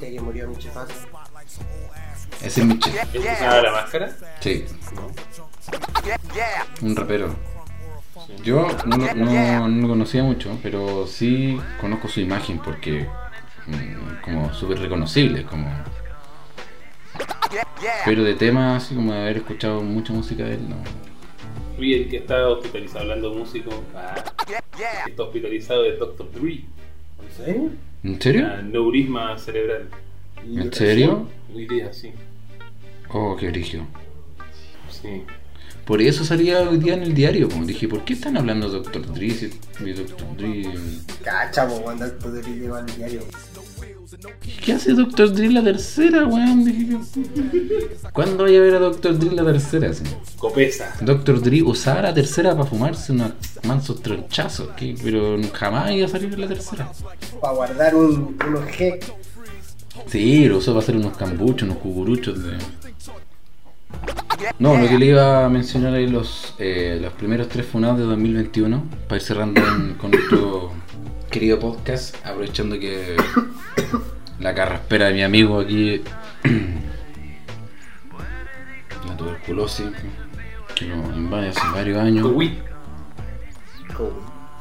Ya 0.00 0.10
que 0.10 0.20
murió 0.20 0.48
mi 0.48 0.56
chefazo. 0.56 0.92
Ese 2.42 2.60
es 2.60 2.66
mi 2.66 2.78
chef. 2.78 3.14
¿El 3.14 3.22
que 3.22 3.28
usaba 3.28 3.62
la 3.62 3.72
máscara? 3.72 4.16
Sí. 4.40 4.64
Un 6.82 6.96
rapero. 6.96 7.34
Yo 8.44 8.66
no, 8.84 8.96
lo- 8.98 9.14
no, 9.14 9.68
no 9.68 9.82
lo 9.82 9.88
conocía 9.88 10.22
mucho, 10.22 10.58
pero 10.62 11.06
sí 11.06 11.58
conozco 11.80 12.08
su 12.08 12.20
imagen 12.20 12.58
porque 12.58 13.06
como 14.22 14.52
súper 14.52 14.78
reconocible, 14.78 15.44
como... 15.44 15.70
Pero 18.04 18.24
de 18.24 18.34
temas 18.34 18.84
así 18.84 18.94
como 18.94 19.12
de 19.12 19.20
haber 19.20 19.38
escuchado 19.38 19.82
mucha 19.82 20.12
música 20.12 20.44
de 20.44 20.54
él, 20.54 20.68
no. 20.68 20.76
Oye, 21.78 22.02
el 22.02 22.08
que 22.08 22.18
está 22.18 22.48
hospitalizado 22.48 23.00
hablando 23.00 23.30
de 23.30 23.38
músico. 23.38 23.84
Ah, 23.94 24.14
el 24.46 25.04
que 25.04 25.10
está 25.10 25.22
hospitalizado 25.22 25.84
es 25.84 25.98
Dr. 25.98 26.30
Dre. 26.32 26.64
¿En 27.22 27.30
serio? 27.36 27.70
¿En 28.04 28.20
serio? 28.20 28.62
Neurisma 28.62 29.38
cerebral. 29.38 29.88
¿En 30.44 30.72
serio? 30.72 31.28
Hoy 31.54 31.66
día, 31.66 31.92
sí. 31.92 32.12
Oh, 33.08 33.36
qué 33.36 33.48
origen. 33.48 33.86
Sí. 34.90 35.24
Por 35.90 36.00
eso 36.00 36.24
salía 36.24 36.60
hoy 36.60 36.78
día 36.78 36.94
en 36.94 37.02
el 37.02 37.14
diario. 37.14 37.48
Como 37.48 37.66
dije, 37.66 37.88
¿por 37.88 38.04
qué 38.04 38.12
están 38.12 38.36
hablando 38.36 38.70
de 38.70 38.78
Dr. 38.78 39.12
Dre? 39.12 39.30
Si 39.30 39.50
mi 39.80 39.92
Dr. 39.92 40.36
Dre. 40.36 40.70
Cachamo, 41.20 41.82
cuando 41.82 42.04
el 42.04 42.12
poder 42.12 42.44
lleva 42.44 42.78
al 42.78 42.86
diario. 42.86 43.22
¿Qué 44.64 44.72
hace 44.72 44.92
Dr. 44.92 45.32
Dre 45.32 45.50
la 45.50 45.64
tercera, 45.64 46.26
weón? 46.26 46.64
Dije, 46.64 46.96
¿Cuándo 48.12 48.44
vaya 48.44 48.58
a 48.58 48.62
ver 48.62 48.74
a 48.76 48.78
Dr. 48.78 49.18
Dre 49.18 49.34
la 49.34 49.44
tercera? 49.44 49.92
sí? 49.92 50.04
Copesa. 50.38 50.94
Dr. 51.00 51.42
Dre 51.42 51.60
usaba 51.64 52.02
la 52.02 52.14
tercera 52.14 52.52
para 52.52 52.66
fumarse 52.66 53.10
unos 53.10 53.32
mansos 53.64 54.00
tronchazos, 54.00 54.68
¿qué? 54.76 54.94
pero 55.02 55.40
jamás 55.52 55.90
iba 55.90 56.06
a 56.06 56.08
salir 56.08 56.32
en 56.32 56.40
la 56.40 56.46
tercera. 56.46 56.92
Para 57.40 57.52
guardar 57.52 57.96
un, 57.96 58.38
unos 58.46 58.64
G. 58.66 59.00
Sí, 60.06 60.44
lo 60.44 60.58
usó 60.58 60.70
para 60.70 60.84
hacer 60.84 60.96
unos 60.96 61.16
cambuchos, 61.16 61.64
unos 61.64 61.78
cucuruchos 61.78 62.40
de... 62.44 62.58
No, 64.58 64.76
lo 64.78 64.88
que 64.88 64.98
le 64.98 65.06
iba 65.06 65.44
a 65.44 65.48
mencionar 65.48 65.94
ahí 65.94 66.06
los, 66.06 66.54
eh, 66.58 66.98
los 67.00 67.12
primeros 67.14 67.48
tres 67.48 67.66
funados 67.66 67.98
de 67.98 68.04
2021, 68.04 68.84
para 69.08 69.16
ir 69.16 69.22
cerrando 69.22 69.60
en- 69.60 69.94
con 69.94 70.10
nuestro 70.10 70.72
querido 71.30 71.58
podcast, 71.58 72.14
aprovechando 72.26 72.78
que 72.78 73.16
la 74.38 74.54
carraspera 74.54 75.06
de 75.08 75.14
mi 75.14 75.22
amigo 75.22 75.60
aquí, 75.60 76.02
la 79.06 79.16
tuberculosis, 79.16 79.86
que 80.74 80.86
lo 80.86 80.96
invade 81.16 81.48
hace 81.48 81.60
varios 81.72 81.98
años. 81.98 82.30
Uy. 82.34 82.58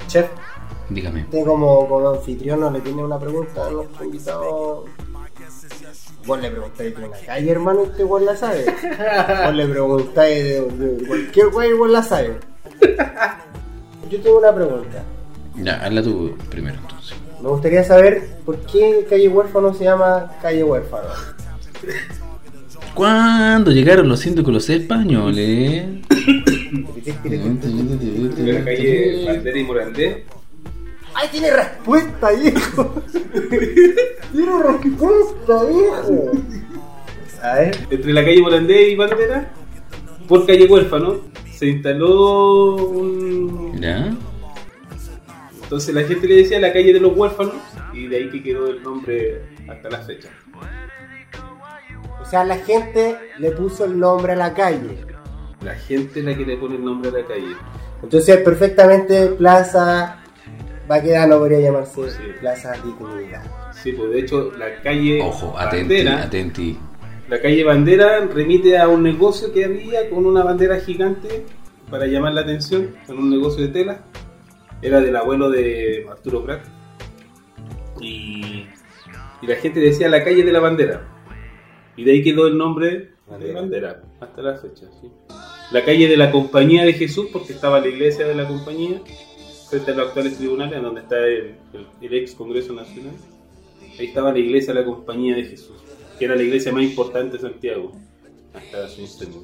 Chef, 0.08 0.28
Dígame. 0.90 1.22
usted 1.22 1.46
como, 1.46 1.88
como 1.88 2.10
anfitrión 2.10 2.60
no 2.60 2.72
le 2.72 2.82
tiene 2.82 3.04
una 3.04 3.20
pregunta 3.20 3.68
a 3.68 3.70
nuestro 3.70 4.04
invitado. 4.06 4.86
Vos 6.26 6.41
le 6.41 6.51
preguntáis 6.51 6.95
de 6.95 7.05
una 7.05 7.17
calle, 7.26 7.51
hermano, 7.51 7.82
usted 7.82 7.99
igual 7.99 8.26
la 8.26 8.36
sabe. 8.36 8.65
Vos 9.45 9.55
le 9.55 9.67
preguntáis 9.67 10.43
de, 10.43 10.61
de 10.61 11.07
cualquier 11.07 11.47
wey, 11.47 11.70
igual 11.70 11.93
la 11.93 12.03
sabe. 12.03 12.38
Yo 14.09 14.22
tengo 14.22 14.39
una 14.39 14.53
pregunta. 14.53 15.03
Ya, 15.55 15.84
hazla 15.84 16.03
tú 16.03 16.36
primero 16.49 16.78
entonces. 16.82 17.17
Me 17.41 17.49
gustaría 17.49 17.84
saber 17.84 18.28
por 18.45 18.57
qué 18.65 19.05
Calle 19.09 19.30
Huérfano 19.30 19.74
se 19.74 19.86
llama 19.86 20.32
Calle 20.41 20.63
Huérfano. 20.63 21.09
¿Cuándo 22.93 23.72
llegaron 23.72 24.09
los 24.09 24.26
los 24.26 24.70
españoles? 24.70 25.86
La 28.38 28.63
calle 28.63 29.26
Bandera 29.26 29.57
y 29.57 29.63
Morandé. 29.63 30.26
¡Ay, 31.14 31.28
tiene 31.32 31.51
respuesta, 31.51 32.32
viejo! 32.32 33.03
¡Tiene 34.32 34.64
respuesta, 34.64 35.64
viejo! 35.66 36.32
A 37.41 37.55
ver, 37.55 37.78
Entre 37.89 38.14
la 38.14 38.24
calle 38.24 38.41
Morandé 38.41 38.89
y 38.89 38.95
Bandera, 38.95 39.51
por 40.28 40.45
calle 40.45 40.66
Huérfano, 40.66 41.22
se 41.51 41.68
instaló 41.68 42.76
un. 42.76 43.80
¿Ya? 43.82 44.14
Entonces 45.64 45.93
la 45.93 46.03
gente 46.03 46.28
le 46.28 46.36
decía 46.38 46.60
la 46.60 46.74
calle 46.74 46.93
de 46.93 46.99
los 46.99 47.16
huérfanos 47.16 47.53
y 47.93 48.07
de 48.07 48.18
ahí 48.18 48.30
que 48.30 48.41
quedó 48.41 48.70
el 48.70 48.82
nombre 48.82 49.43
hasta 49.68 49.89
la 49.89 49.99
fecha. 49.99 50.30
o 52.20 52.26
sea, 52.26 52.43
la 52.43 52.57
gente 52.57 53.16
le 53.38 53.51
puso 53.51 53.86
el 53.86 53.99
nombre 53.99 54.34
a 54.34 54.36
la 54.36 54.53
calle. 54.53 55.05
La 55.62 55.76
gente 55.76 56.22
es 56.22 56.26
la 56.26 56.36
que 56.36 56.45
le 56.45 56.57
pone 56.57 56.76
el 56.76 56.84
nombre 56.84 57.10
a 57.10 57.14
la 57.14 57.26
calle. 57.26 57.55
Entonces, 58.01 58.38
perfectamente, 58.38 59.28
Plaza 59.28 60.24
Baquedano 60.90 61.38
podría 61.40 61.60
llamarse 61.62 62.10
Sí. 62.10 62.18
Plaza 62.42 62.74
Dignidad. 62.84 63.44
Sí, 63.72 63.94
pues 63.94 64.10
de 64.12 64.20
hecho 64.20 64.52
la 64.58 64.82
calle 64.82 65.22
Ojo, 65.22 65.58
atenti, 65.58 65.94
Bandera, 65.96 66.24
atenti. 66.24 66.78
la 67.30 67.40
calle 67.42 67.64
Bandera 67.64 68.26
remite 68.26 68.78
a 68.78 68.88
un 68.90 69.04
negocio 69.04 69.54
que 69.54 69.64
había 69.66 70.10
con 70.10 70.26
una 70.26 70.44
bandera 70.44 70.80
gigante 70.82 71.46
para 71.90 72.06
llamar 72.08 72.34
la 72.34 72.42
atención, 72.42 72.96
en 73.08 73.18
un 73.18 73.30
negocio 73.30 73.62
de 73.64 73.70
tela. 73.70 74.02
Era 74.82 75.00
del 75.00 75.16
abuelo 75.16 75.50
de 75.50 76.06
Arturo 76.10 76.44
Prat. 76.44 76.62
Y, 78.02 78.66
y 79.42 79.48
la 79.48 79.56
gente 79.56 79.80
decía 79.80 80.08
la 80.10 80.24
calle 80.24 80.44
de 80.44 80.52
la 80.52 80.60
bandera. 80.60 81.02
Y 81.96 82.04
de 82.04 82.12
ahí 82.14 82.24
quedó 82.24 82.48
el 82.48 82.58
nombre 82.58 82.88
de 82.90 83.10
Bandera. 83.30 83.60
bandera, 83.62 84.02
hasta 84.22 84.42
la 84.42 84.56
fecha. 84.58 84.86
sí. 85.02 85.12
La 85.72 85.84
calle 85.86 86.08
de 86.08 86.18
la 86.18 86.32
Compañía 86.32 86.84
de 86.84 86.94
Jesús, 86.94 87.28
porque 87.32 87.54
estaba 87.54 87.80
la 87.80 87.88
iglesia 87.88 88.26
de 88.28 88.34
la 88.34 88.48
Compañía, 88.48 89.02
frente 89.70 89.91
a 89.91 89.95
los 89.95 90.07
actuales 90.07 90.38
tribunales, 90.38 90.78
en 90.78 90.84
donde 90.84 91.01
está 91.01 91.17
el, 91.20 91.55
el- 91.74 91.88
el 92.01 92.13
ex 92.13 92.34
Congreso 92.34 92.74
Nacional. 92.74 93.13
Ahí 93.99 94.07
estaba 94.07 94.32
la 94.32 94.39
iglesia 94.39 94.74
de 94.74 94.80
la 94.82 94.86
Compañía 94.86 95.36
de 95.36 95.43
Jesús, 95.45 95.76
que 96.17 96.26
era 96.26 96.36
la 96.36 96.43
iglesia 96.43 96.72
más 96.72 96.84
importante 96.84 97.38
de 97.38 97.41
Santiago, 97.41 97.91
hasta 98.53 98.88
su 98.88 99.01
incendio. 99.01 99.41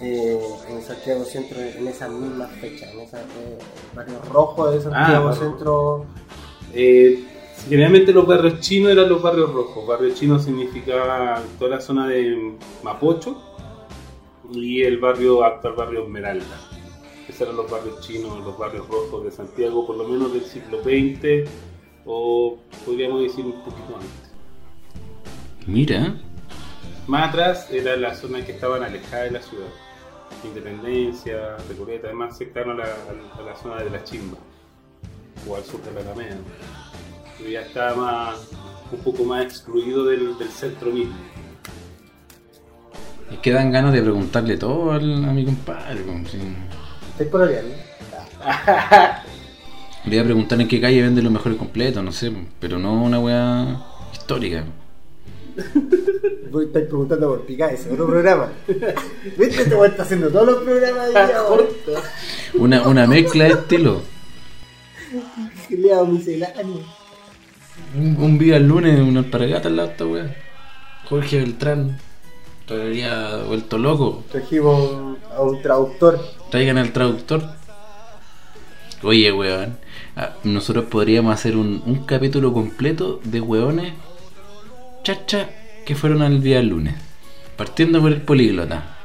Eh, 0.00 0.38
en 0.70 0.82
Santiago 0.82 1.22
Centro, 1.24 1.60
en 1.60 1.86
esa 1.86 2.08
misma 2.08 2.46
fecha, 2.48 2.90
en 2.90 3.00
ese 3.00 3.18
barrio 3.94 4.18
rojo 4.32 4.70
de 4.70 4.80
Santiago 4.80 5.28
Ah, 5.28 5.34
Centro. 5.36 6.06
Eh, 6.74 7.22
generalmente 7.68 8.10
los 8.12 8.26
barrios 8.26 8.58
chinos 8.60 8.90
eran 8.90 9.08
los 9.08 9.20
barrios 9.22 9.52
rojos. 9.52 9.86
Barrio 9.86 10.14
chino 10.14 10.38
significaba 10.38 11.40
toda 11.58 11.72
la 11.76 11.80
zona 11.80 12.08
de 12.08 12.54
Mapocho 12.82 13.36
y 14.50 14.82
el 14.82 14.98
barrio 14.98 15.44
actual 15.44 15.74
barrio 15.74 16.04
Esmeralda. 16.04 16.68
Esos 17.28 17.40
eran 17.42 17.56
los 17.56 17.70
barrios 17.70 18.00
chinos, 18.00 18.44
los 18.44 18.58
barrios 18.58 18.86
rojos 18.88 19.24
de 19.24 19.30
Santiago, 19.30 19.86
por 19.86 19.96
lo 19.96 20.08
menos 20.08 20.32
del 20.32 20.44
siglo 20.44 20.82
XX 20.82 21.48
o 22.04 22.58
podríamos 22.84 23.22
decir 23.22 23.44
un 23.44 23.52
poquito 23.62 23.94
antes. 23.96 24.32
Mira, 25.66 26.16
Más 27.06 27.28
atrás 27.28 27.68
era 27.70 27.96
la 27.96 28.14
zona 28.14 28.44
que 28.44 28.52
estaban 28.52 28.82
alejadas 28.82 29.24
de 29.26 29.30
la 29.30 29.42
ciudad. 29.42 29.68
Independencia, 30.44 31.56
Recoleta, 31.68 32.08
además 32.08 32.36
cercano 32.36 32.72
a 32.72 32.74
la, 32.74 32.84
a 33.38 33.42
la 33.42 33.56
zona 33.56 33.82
de 33.82 33.90
la 33.90 34.02
Chimba 34.02 34.38
o 35.48 35.56
al 35.56 35.62
sur 35.64 35.80
de 35.82 35.92
la 35.92 36.00
Alameda. 36.00 36.36
Pero 37.38 37.50
ya 37.50 37.60
estaba 37.62 37.94
más, 37.94 38.50
un 38.90 38.98
poco 39.00 39.24
más 39.24 39.44
excluido 39.44 40.04
del, 40.04 40.36
del 40.38 40.48
centro 40.48 40.90
mismo. 40.90 41.14
es 43.30 43.38
que 43.38 43.50
dan 43.52 43.70
ganas 43.72 43.92
de 43.92 44.02
preguntarle 44.02 44.56
todo 44.56 44.92
al- 44.92 45.24
a 45.24 45.32
mi 45.32 45.44
compadre. 45.44 46.02
como 46.04 46.26
si- 46.26 46.38
Estoy 47.22 47.30
por 47.30 47.42
olvidar, 47.42 49.22
Le 50.04 50.16
iba 50.16 50.22
a 50.22 50.24
preguntar 50.24 50.60
en 50.60 50.66
qué 50.66 50.80
calle 50.80 51.02
venden 51.02 51.22
los 51.22 51.32
mejores 51.32 51.56
completos, 51.56 52.02
no 52.02 52.10
sé, 52.10 52.32
pero 52.58 52.80
no 52.80 53.00
una 53.00 53.20
weá 53.20 53.80
histórica. 54.12 54.64
Voy 56.50 56.64
a 56.64 56.66
estar 56.66 56.82
preguntando 56.82 57.28
por 57.28 57.46
Pica, 57.46 57.70
ese 57.70 57.92
otro 57.92 58.08
programa. 58.08 58.48
¿Viste? 58.66 59.62
Este 59.62 59.74
weón 59.74 59.92
está 59.92 60.02
haciendo 60.02 60.30
todos 60.30 60.46
los 60.46 60.64
programas 60.64 61.06
de 61.06 61.12
día. 61.12 61.42
Una, 62.54 62.88
una 62.88 63.06
mezcla 63.06 63.44
de 63.44 63.50
estilo. 63.50 64.02
Un, 67.94 68.16
un 68.16 68.38
día 68.38 68.56
el 68.56 68.66
lunes, 68.66 68.98
una 68.98 69.20
alpargata 69.20 69.68
al 69.68 69.76
lado 69.76 69.88
de 69.88 69.92
esta 69.92 70.06
weá. 70.06 70.36
Jorge 71.04 71.38
Beltrán. 71.38 72.00
Todavía 72.72 73.36
vuelto 73.46 73.76
loco. 73.76 74.24
Trajimos 74.32 75.18
a 75.36 75.42
un 75.42 75.60
traductor. 75.60 76.18
Traigan 76.50 76.78
al 76.78 76.90
traductor. 76.90 77.42
Oye, 79.02 79.30
weón. 79.30 79.76
ah, 80.16 80.30
Nosotros 80.44 80.86
podríamos 80.86 81.34
hacer 81.34 81.54
un, 81.54 81.82
un 81.84 82.06
capítulo 82.06 82.50
completo 82.54 83.20
de 83.24 83.42
weones 83.42 83.92
chacha 85.02 85.50
que 85.84 85.94
fueron 85.94 86.22
al 86.22 86.42
día 86.42 86.62
lunes. 86.62 86.94
Partiendo 87.58 88.00
por 88.00 88.10
el 88.10 88.22
políglota. 88.22 88.96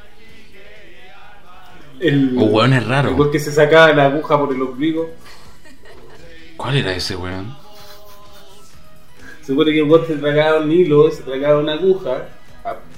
El, 1.99 2.38
O 2.38 2.45
weones 2.45 2.88
raros. 2.88 3.20
el 3.20 3.32
que 3.32 3.39
se 3.39 3.51
sacaba 3.51 3.91
la 3.91 4.05
aguja 4.05 4.39
por 4.39 4.53
el 4.55 4.61
ombligo. 4.61 5.09
¿Cuál 6.55 6.78
era 6.78 6.93
ese 6.95 7.18
weón? 7.18 7.53
Se 9.41 9.47
supone 9.47 9.72
que 9.74 9.80
el 9.80 9.86
bot 9.86 10.07
se 10.07 10.15
tragaba 10.15 10.61
un 10.61 10.72
hilo, 10.72 11.11
se 11.11 11.24
tragaba 11.24 11.59
una 11.59 11.74
aguja 11.74 12.30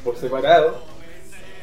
por 0.03 0.15
separado 0.17 0.81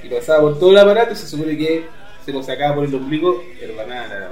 y 0.02 0.09
pasaba 0.09 0.40
por 0.42 0.59
todo 0.59 0.70
el 0.70 0.78
aparato 0.78 1.12
y 1.12 1.16
se 1.16 1.26
supone 1.26 1.57
que 1.57 1.86
se 2.24 2.32
lo 2.32 2.42
sacaba 2.42 2.74
por 2.76 2.84
el 2.84 2.94
ombligo 2.94 3.42
la, 3.76 4.26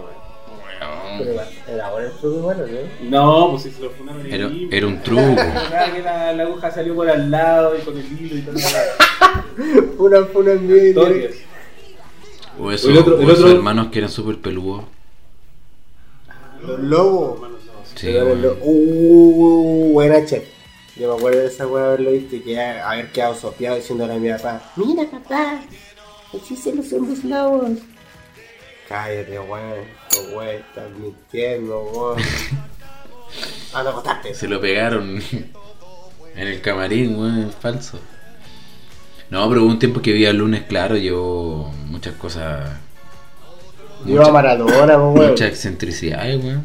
wea. 0.00 1.18
Pero 1.18 1.32
era- 1.32 1.48
era 1.68 1.90
bueno 1.90 2.06
el 2.08 2.12
truco 2.14 2.38
igual, 2.38 2.88
¿no? 3.02 3.10
No, 3.10 3.50
pues 3.50 3.62
si 3.64 3.70
se 3.72 3.82
lo 3.82 3.90
funaron 3.90 4.24
en 4.26 4.32
Era, 4.32 4.46
el 4.46 4.68
era 4.72 4.86
un 4.86 5.02
truco. 5.02 5.20
La, 6.04 6.32
la 6.32 6.42
aguja 6.44 6.70
salió 6.70 6.94
por 6.94 7.08
al 7.10 7.30
lado 7.30 7.76
y 7.76 7.80
con 7.82 7.96
el 7.98 8.04
hilo 8.20 8.36
y 8.36 8.42
todo. 8.42 8.54
Una, 9.98 10.20
una 10.34 10.52
en 10.52 10.66
medio. 10.68 11.02
O 12.60 12.70
esos, 12.72 12.90
El 12.90 12.98
otro- 12.98 13.18
el 13.20 13.28
o 13.28 13.32
esos 13.32 13.44
otro- 13.44 13.56
hermanos 13.56 13.88
que 13.88 13.98
eran 13.98 14.10
súper 14.10 14.38
peludos. 14.38 14.84
Los 16.64 16.78
lobos. 16.80 17.40
Sí. 17.94 18.12
Lo- 18.12 18.56
Uh, 18.60 19.92
buena 19.92 20.24
chef. 20.24 20.44
Yo 20.98 21.12
me 21.12 21.16
acuerdo 21.16 21.38
de 21.40 21.46
esa 21.46 21.66
weá 21.66 21.84
haberlo 21.86 22.10
visto 22.10 22.34
y 22.34 22.40
que 22.40 22.60
haber 22.60 23.12
quedado 23.12 23.34
sopeado 23.36 23.76
diciéndole 23.76 24.14
a 24.14 24.16
mi 24.16 24.30
papá: 24.30 24.72
Mira, 24.74 25.04
papá, 25.08 25.60
existen 26.32 26.76
los 26.76 26.92
hombres 26.92 27.22
lobos. 27.24 27.70
Cállate, 28.88 29.38
weón. 29.38 29.84
Los 30.12 30.32
weón 30.32 30.56
están 30.56 31.00
mintiendo, 31.00 31.82
weón. 31.84 32.18
Anda 33.74 33.90
a 33.90 33.92
acostarte. 33.92 34.34
Se 34.34 34.48
lo 34.48 34.60
pegaron 34.60 35.22
En 36.34 36.48
el 36.48 36.60
camarín, 36.60 37.16
weón, 37.16 37.48
es 37.48 37.54
falso. 37.54 38.00
No, 39.30 39.48
pero 39.48 39.62
hubo 39.62 39.70
un 39.70 39.78
tiempo 39.78 40.00
que 40.02 40.12
vi 40.12 40.26
al 40.26 40.38
lunes, 40.38 40.62
claro, 40.62 40.96
llevó 40.96 41.70
muchas 41.86 42.14
cosas. 42.14 42.70
Yo 44.04 44.24
a 44.24 44.32
Maradona, 44.32 44.98
weón. 44.98 45.30
Muchas 45.30 45.48
excentricidades, 45.50 46.42
weón. 46.42 46.64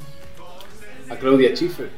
A 1.09 1.15
Claudia 1.17 1.55
Schiffer. 1.55 1.89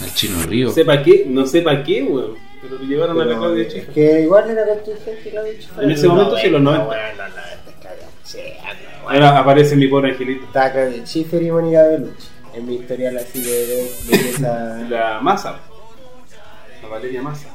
Al 0.00 0.14
chino 0.14 0.42
Río. 0.46 0.68
No 0.68 0.72
sé 0.72 0.84
para 0.84 1.02
qué, 1.02 1.24
no 1.28 1.46
sé 1.46 1.62
para 1.62 1.82
qué, 1.84 2.02
weón. 2.02 2.34
Pero 2.60 2.78
lo 2.78 2.84
llevaron 2.84 3.20
a 3.20 3.24
la 3.24 3.36
Claudia 3.36 3.62
es 3.64 3.72
Schiffer. 3.72 3.94
que 3.94 4.20
igual 4.22 4.50
era 4.50 4.66
contingente 4.66 5.30
Claudio 5.30 5.52
Schiffer. 5.54 5.84
En 5.84 5.90
ese 5.90 6.08
momento 6.08 6.36
sí, 6.38 6.48
los 6.48 6.62
90. 6.62 6.86
Bueno, 6.86 7.02
los 7.08 7.16
90, 7.16 7.80
Claudio 7.80 8.04
Schiffer, 8.24 8.56
weón. 9.04 9.14
Ahora 9.14 9.38
aparece 9.38 9.76
mi 9.76 9.88
pobre 9.88 10.12
angelito. 10.12 10.44
Está 10.46 10.72
Claudio 10.72 11.04
Schiffer 11.06 11.42
y 11.42 11.50
Mónica 11.50 11.82
Bellucci. 11.84 12.28
En 12.54 12.66
mi 12.66 12.74
historial 12.76 13.16
así 13.16 13.40
de, 13.42 13.50
de, 13.66 13.90
de 14.08 14.30
esa... 14.30 14.76
La 14.88 15.20
masa. 15.20 15.58
La 16.82 16.88
Valeria 16.88 17.22
Massa. 17.22 17.48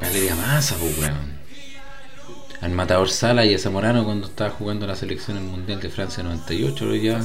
Valeria 0.00 0.34
Massa, 0.34 0.76
pues, 0.80 0.98
weón. 0.98 1.38
Al 2.62 2.70
matador 2.72 3.08
Sala 3.10 3.44
y 3.46 3.54
a 3.54 3.58
Zamorano 3.58 4.04
cuando 4.04 4.26
estaba 4.26 4.50
jugando 4.50 4.86
la 4.86 4.94
selección 4.96 5.36
en 5.38 5.44
el 5.44 5.50
Mundial 5.50 5.80
de 5.80 5.88
Francia 5.90 6.22
98, 6.22 6.84
lo 6.84 6.94
ya. 6.94 7.20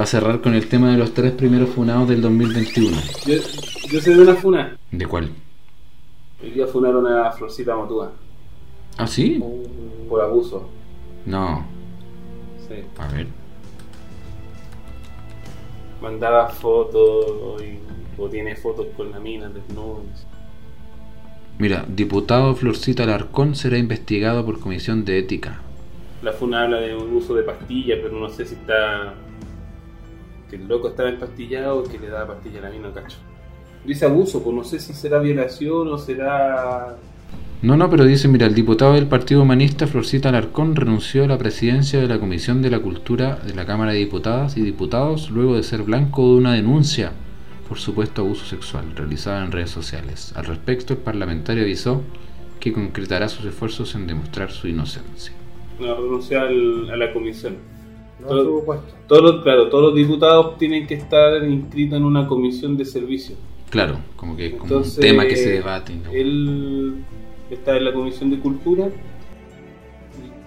Para 0.00 0.08
cerrar 0.08 0.40
con 0.40 0.54
el 0.54 0.66
tema 0.66 0.92
de 0.92 0.96
los 0.96 1.12
tres 1.12 1.30
primeros 1.32 1.68
funados 1.68 2.08
del 2.08 2.22
2021. 2.22 2.96
Yo, 3.26 3.34
yo 3.90 4.00
sé 4.00 4.14
de 4.14 4.22
una 4.22 4.34
funa. 4.34 4.78
¿De 4.90 5.04
cuál? 5.04 5.28
Hoy 6.42 6.52
día 6.52 6.66
funaron 6.66 7.06
a 7.06 7.30
Florcita 7.32 7.76
Motúa 7.76 8.10
¿Ah, 8.96 9.06
sí? 9.06 9.44
por 10.08 10.22
abuso. 10.22 10.70
No. 11.26 11.66
Sí. 12.66 12.76
A 12.96 13.08
ver. 13.08 13.26
Mandaba 16.00 16.48
fotos 16.48 17.62
y, 17.62 17.78
o 18.18 18.26
tiene 18.30 18.56
fotos 18.56 18.86
con 18.96 19.10
la 19.10 19.20
mina 19.20 19.50
desnudos. 19.50 20.26
Mira, 21.58 21.84
diputado 21.86 22.54
Florcita 22.54 23.02
Alarcón 23.02 23.54
será 23.54 23.76
investigado 23.76 24.46
por 24.46 24.60
comisión 24.60 25.04
de 25.04 25.18
ética. 25.18 25.60
La 26.22 26.32
funa 26.32 26.62
habla 26.62 26.80
de 26.80 26.96
un 26.96 27.14
uso 27.14 27.34
de 27.34 27.42
pastillas, 27.42 27.98
pero 28.02 28.18
no 28.18 28.30
sé 28.30 28.46
si 28.46 28.54
está. 28.54 29.12
Que 30.50 30.56
el 30.56 30.66
loco 30.68 30.88
estaba 30.88 31.08
empastillado 31.08 31.84
que 31.84 31.98
le 31.98 32.08
daba 32.08 32.34
pastilla 32.34 32.58
a 32.58 32.62
la 32.62 32.70
mina, 32.70 32.92
cacho. 32.92 33.18
Dice 33.86 34.04
abuso, 34.04 34.42
pues 34.42 34.54
no 34.56 34.64
sé 34.64 34.78
si 34.80 34.92
será 34.92 35.18
violación 35.20 35.88
o 35.88 35.96
será. 35.96 36.96
No, 37.62 37.76
no, 37.76 37.88
pero 37.90 38.04
dice, 38.04 38.26
mira, 38.28 38.46
el 38.46 38.54
diputado 38.54 38.94
del 38.94 39.06
Partido 39.06 39.42
Humanista 39.42 39.86
Florcita 39.86 40.30
Alarcón 40.30 40.76
renunció 40.76 41.24
a 41.24 41.26
la 41.26 41.38
presidencia 41.38 42.00
de 42.00 42.08
la 42.08 42.18
Comisión 42.18 42.62
de 42.62 42.70
la 42.70 42.80
Cultura 42.80 43.36
de 43.36 43.54
la 43.54 43.66
Cámara 43.66 43.92
de 43.92 43.98
Diputadas 43.98 44.56
y 44.56 44.62
Diputados 44.62 45.30
luego 45.30 45.56
de 45.56 45.62
ser 45.62 45.82
blanco 45.82 46.22
de 46.26 46.34
una 46.36 46.54
denuncia 46.54 47.12
por 47.68 47.78
supuesto 47.78 48.22
abuso 48.22 48.46
sexual 48.46 48.96
realizada 48.96 49.44
en 49.44 49.52
redes 49.52 49.70
sociales. 49.70 50.32
Al 50.34 50.44
respecto, 50.46 50.92
el 50.94 50.98
parlamentario 50.98 51.62
avisó 51.62 52.02
que 52.58 52.72
concretará 52.72 53.28
sus 53.28 53.44
esfuerzos 53.46 53.94
en 53.94 54.06
demostrar 54.08 54.50
su 54.50 54.66
inocencia. 54.66 55.32
No, 55.78 55.94
renunció 55.94 56.40
al- 56.40 56.90
a 56.90 56.96
la 56.96 57.12
comisión. 57.12 57.56
No 58.20 58.28
Todo-. 58.28 58.82
Todos 59.06 59.22
los, 59.22 59.42
claro, 59.42 59.68
todos 59.68 59.84
los 59.84 59.94
diputados 59.94 60.58
tienen 60.58 60.86
que 60.86 60.94
estar 60.94 61.42
inscritos 61.44 61.96
en 61.98 62.04
una 62.04 62.26
comisión 62.26 62.76
de 62.76 62.84
servicio. 62.84 63.36
Claro, 63.70 63.98
como 64.16 64.36
que 64.36 64.46
es 64.46 64.52
como 64.52 64.64
Entonces, 64.64 64.96
un 64.96 65.02
tema 65.02 65.26
que 65.26 65.36
se 65.36 65.50
debate. 65.50 65.94
¿no? 65.94 66.10
Él 66.10 67.04
está 67.50 67.76
en 67.76 67.84
la 67.84 67.92
comisión 67.92 68.30
de 68.30 68.38
cultura 68.38 68.88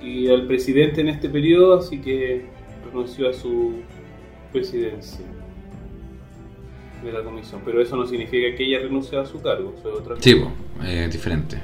y, 0.01 0.07
y 0.07 0.27
al 0.29 0.45
presidente 0.45 1.01
en 1.01 1.09
este 1.09 1.29
periodo, 1.29 1.77
así 1.77 1.99
que 1.99 2.45
renunció 2.85 3.29
a 3.29 3.33
su 3.33 3.73
presidencia 4.51 5.25
de 7.03 7.11
la 7.11 7.23
comisión. 7.23 7.61
Pero 7.65 7.81
eso 7.81 7.95
no 7.95 8.05
significa 8.05 8.55
que 8.55 8.63
ella 8.63 8.79
renuncie 8.79 9.17
a 9.17 9.25
su 9.25 9.41
cargo, 9.41 9.73
eso 9.77 9.89
es 9.89 9.99
otra 9.99 10.15
cosa. 10.15 10.21
Sí, 10.21 10.41
eh, 10.83 11.09
diferente. 11.11 11.57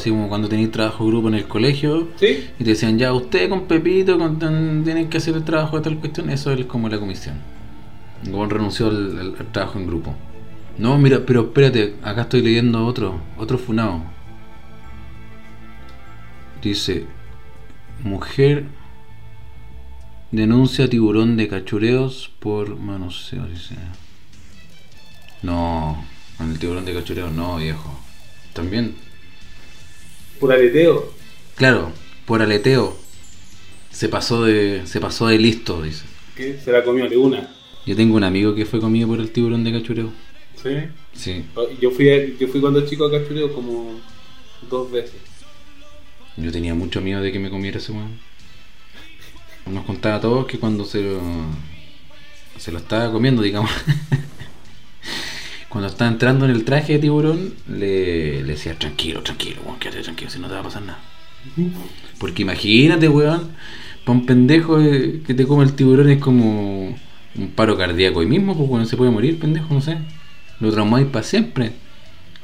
Así 0.00 0.08
como 0.08 0.28
cuando 0.30 0.48
tenéis 0.48 0.70
trabajo 0.70 1.06
grupo 1.06 1.28
en 1.28 1.34
el 1.34 1.46
colegio 1.46 2.08
¿Sí? 2.16 2.48
y 2.58 2.64
te 2.64 2.70
decían, 2.70 2.98
ya, 2.98 3.12
usted 3.12 3.50
con 3.50 3.66
Pepito 3.66 4.18
con- 4.18 4.38
tienen 4.82 5.10
que 5.10 5.18
hacer 5.18 5.34
el 5.34 5.44
trabajo 5.44 5.76
de 5.76 5.82
tal 5.82 5.98
cuestión, 5.98 6.30
eso 6.30 6.50
es 6.52 6.64
como 6.64 6.88
la 6.88 6.98
comisión. 6.98 7.36
Como 8.24 8.46
renunció 8.46 8.86
al, 8.88 9.18
al- 9.18 9.34
al 9.38 9.52
trabajo 9.52 9.78
en 9.78 9.86
grupo. 9.86 10.14
No, 10.78 10.96
mira, 10.96 11.20
pero 11.26 11.42
espérate, 11.42 11.96
acá 12.02 12.22
estoy 12.22 12.40
leyendo 12.40 12.86
otro, 12.86 13.20
otro 13.36 13.58
funado. 13.58 14.02
Dice, 16.62 17.04
mujer 18.02 18.64
denuncia 20.30 20.88
tiburón 20.88 21.36
de 21.36 21.46
cachureos 21.48 22.30
por 22.40 22.76
manoseo, 22.78 23.46
dice. 23.46 23.74
No, 25.42 26.02
con 26.38 26.50
el 26.50 26.58
tiburón 26.58 26.84
de 26.86 26.94
cachureos 26.94 27.32
no, 27.32 27.56
viejo. 27.56 27.98
También 28.52 28.94
Por 30.40 30.52
aleteo. 30.52 31.12
Claro, 31.56 31.92
por 32.26 32.42
aleteo. 32.42 32.96
Se 33.90 34.08
pasó 34.08 34.44
de, 34.44 34.82
se 34.86 35.00
pasó 35.00 35.28
de 35.28 35.38
listo, 35.38 35.82
dice. 35.82 36.04
¿Qué? 36.36 36.58
Se 36.64 36.72
la 36.72 36.82
comió 36.82 37.08
de 37.08 37.16
una. 37.16 37.52
Yo 37.86 37.94
tengo 37.96 38.16
un 38.16 38.24
amigo 38.24 38.54
que 38.54 38.64
fue 38.66 38.80
comido 38.80 39.08
por 39.08 39.20
el 39.20 39.30
tiburón 39.30 39.62
de 39.64 39.72
cachureo. 39.72 40.10
¿Sí? 40.62 40.70
Sí. 41.12 41.44
Yo 41.80 41.90
fui, 41.90 42.08
a- 42.10 42.26
yo 42.38 42.46
fui 42.48 42.60
cuando 42.60 42.86
chico 42.86 43.04
a 43.06 43.10
Cachureo 43.10 43.52
como 43.52 43.98
dos 44.68 44.90
veces. 44.90 45.16
Yo 46.36 46.52
tenía 46.52 46.74
mucho 46.74 47.00
miedo 47.00 47.20
de 47.20 47.32
que 47.32 47.38
me 47.38 47.50
comiera 47.50 47.78
ese 47.78 47.92
weón. 47.92 48.18
Nos 49.66 49.84
contaba 49.84 50.16
a 50.16 50.20
todos 50.20 50.46
que 50.46 50.58
cuando 50.58 50.84
se 50.84 51.02
lo, 51.02 51.20
se 52.58 52.72
lo 52.72 52.78
estaba 52.78 53.10
comiendo, 53.12 53.42
digamos, 53.42 53.70
cuando 55.70 55.88
estaba 55.88 56.10
entrando 56.10 56.44
en 56.44 56.50
el 56.50 56.64
traje 56.64 56.94
de 56.94 56.98
tiburón, 56.98 57.54
le, 57.68 58.42
le 58.42 58.52
decía, 58.52 58.74
tranquilo, 58.74 59.22
tranquilo, 59.22 59.62
weón, 59.64 59.78
quédate 59.78 60.02
tranquilo, 60.02 60.28
si 60.28 60.40
no 60.40 60.48
te 60.48 60.54
va 60.54 60.60
a 60.60 60.64
pasar 60.64 60.82
nada. 60.82 60.98
Porque 62.18 62.42
imagínate, 62.42 63.08
weón, 63.08 63.52
para 64.04 64.18
un 64.18 64.26
pendejo 64.26 64.78
que 64.78 65.32
te 65.32 65.46
come 65.46 65.62
el 65.62 65.74
tiburón 65.74 66.10
es 66.10 66.18
como 66.18 66.88
un 66.88 67.48
paro 67.54 67.78
cardíaco 67.78 68.18
ahí 68.18 68.26
mismo, 68.26 68.56
pues 68.56 68.68
weón, 68.68 68.86
se 68.86 68.96
puede 68.96 69.12
morir, 69.12 69.38
pendejo, 69.38 69.72
no 69.72 69.80
sé. 69.80 69.96
Lo 70.58 70.72
traumáis 70.72 71.06
para 71.06 71.22
siempre. 71.24 71.72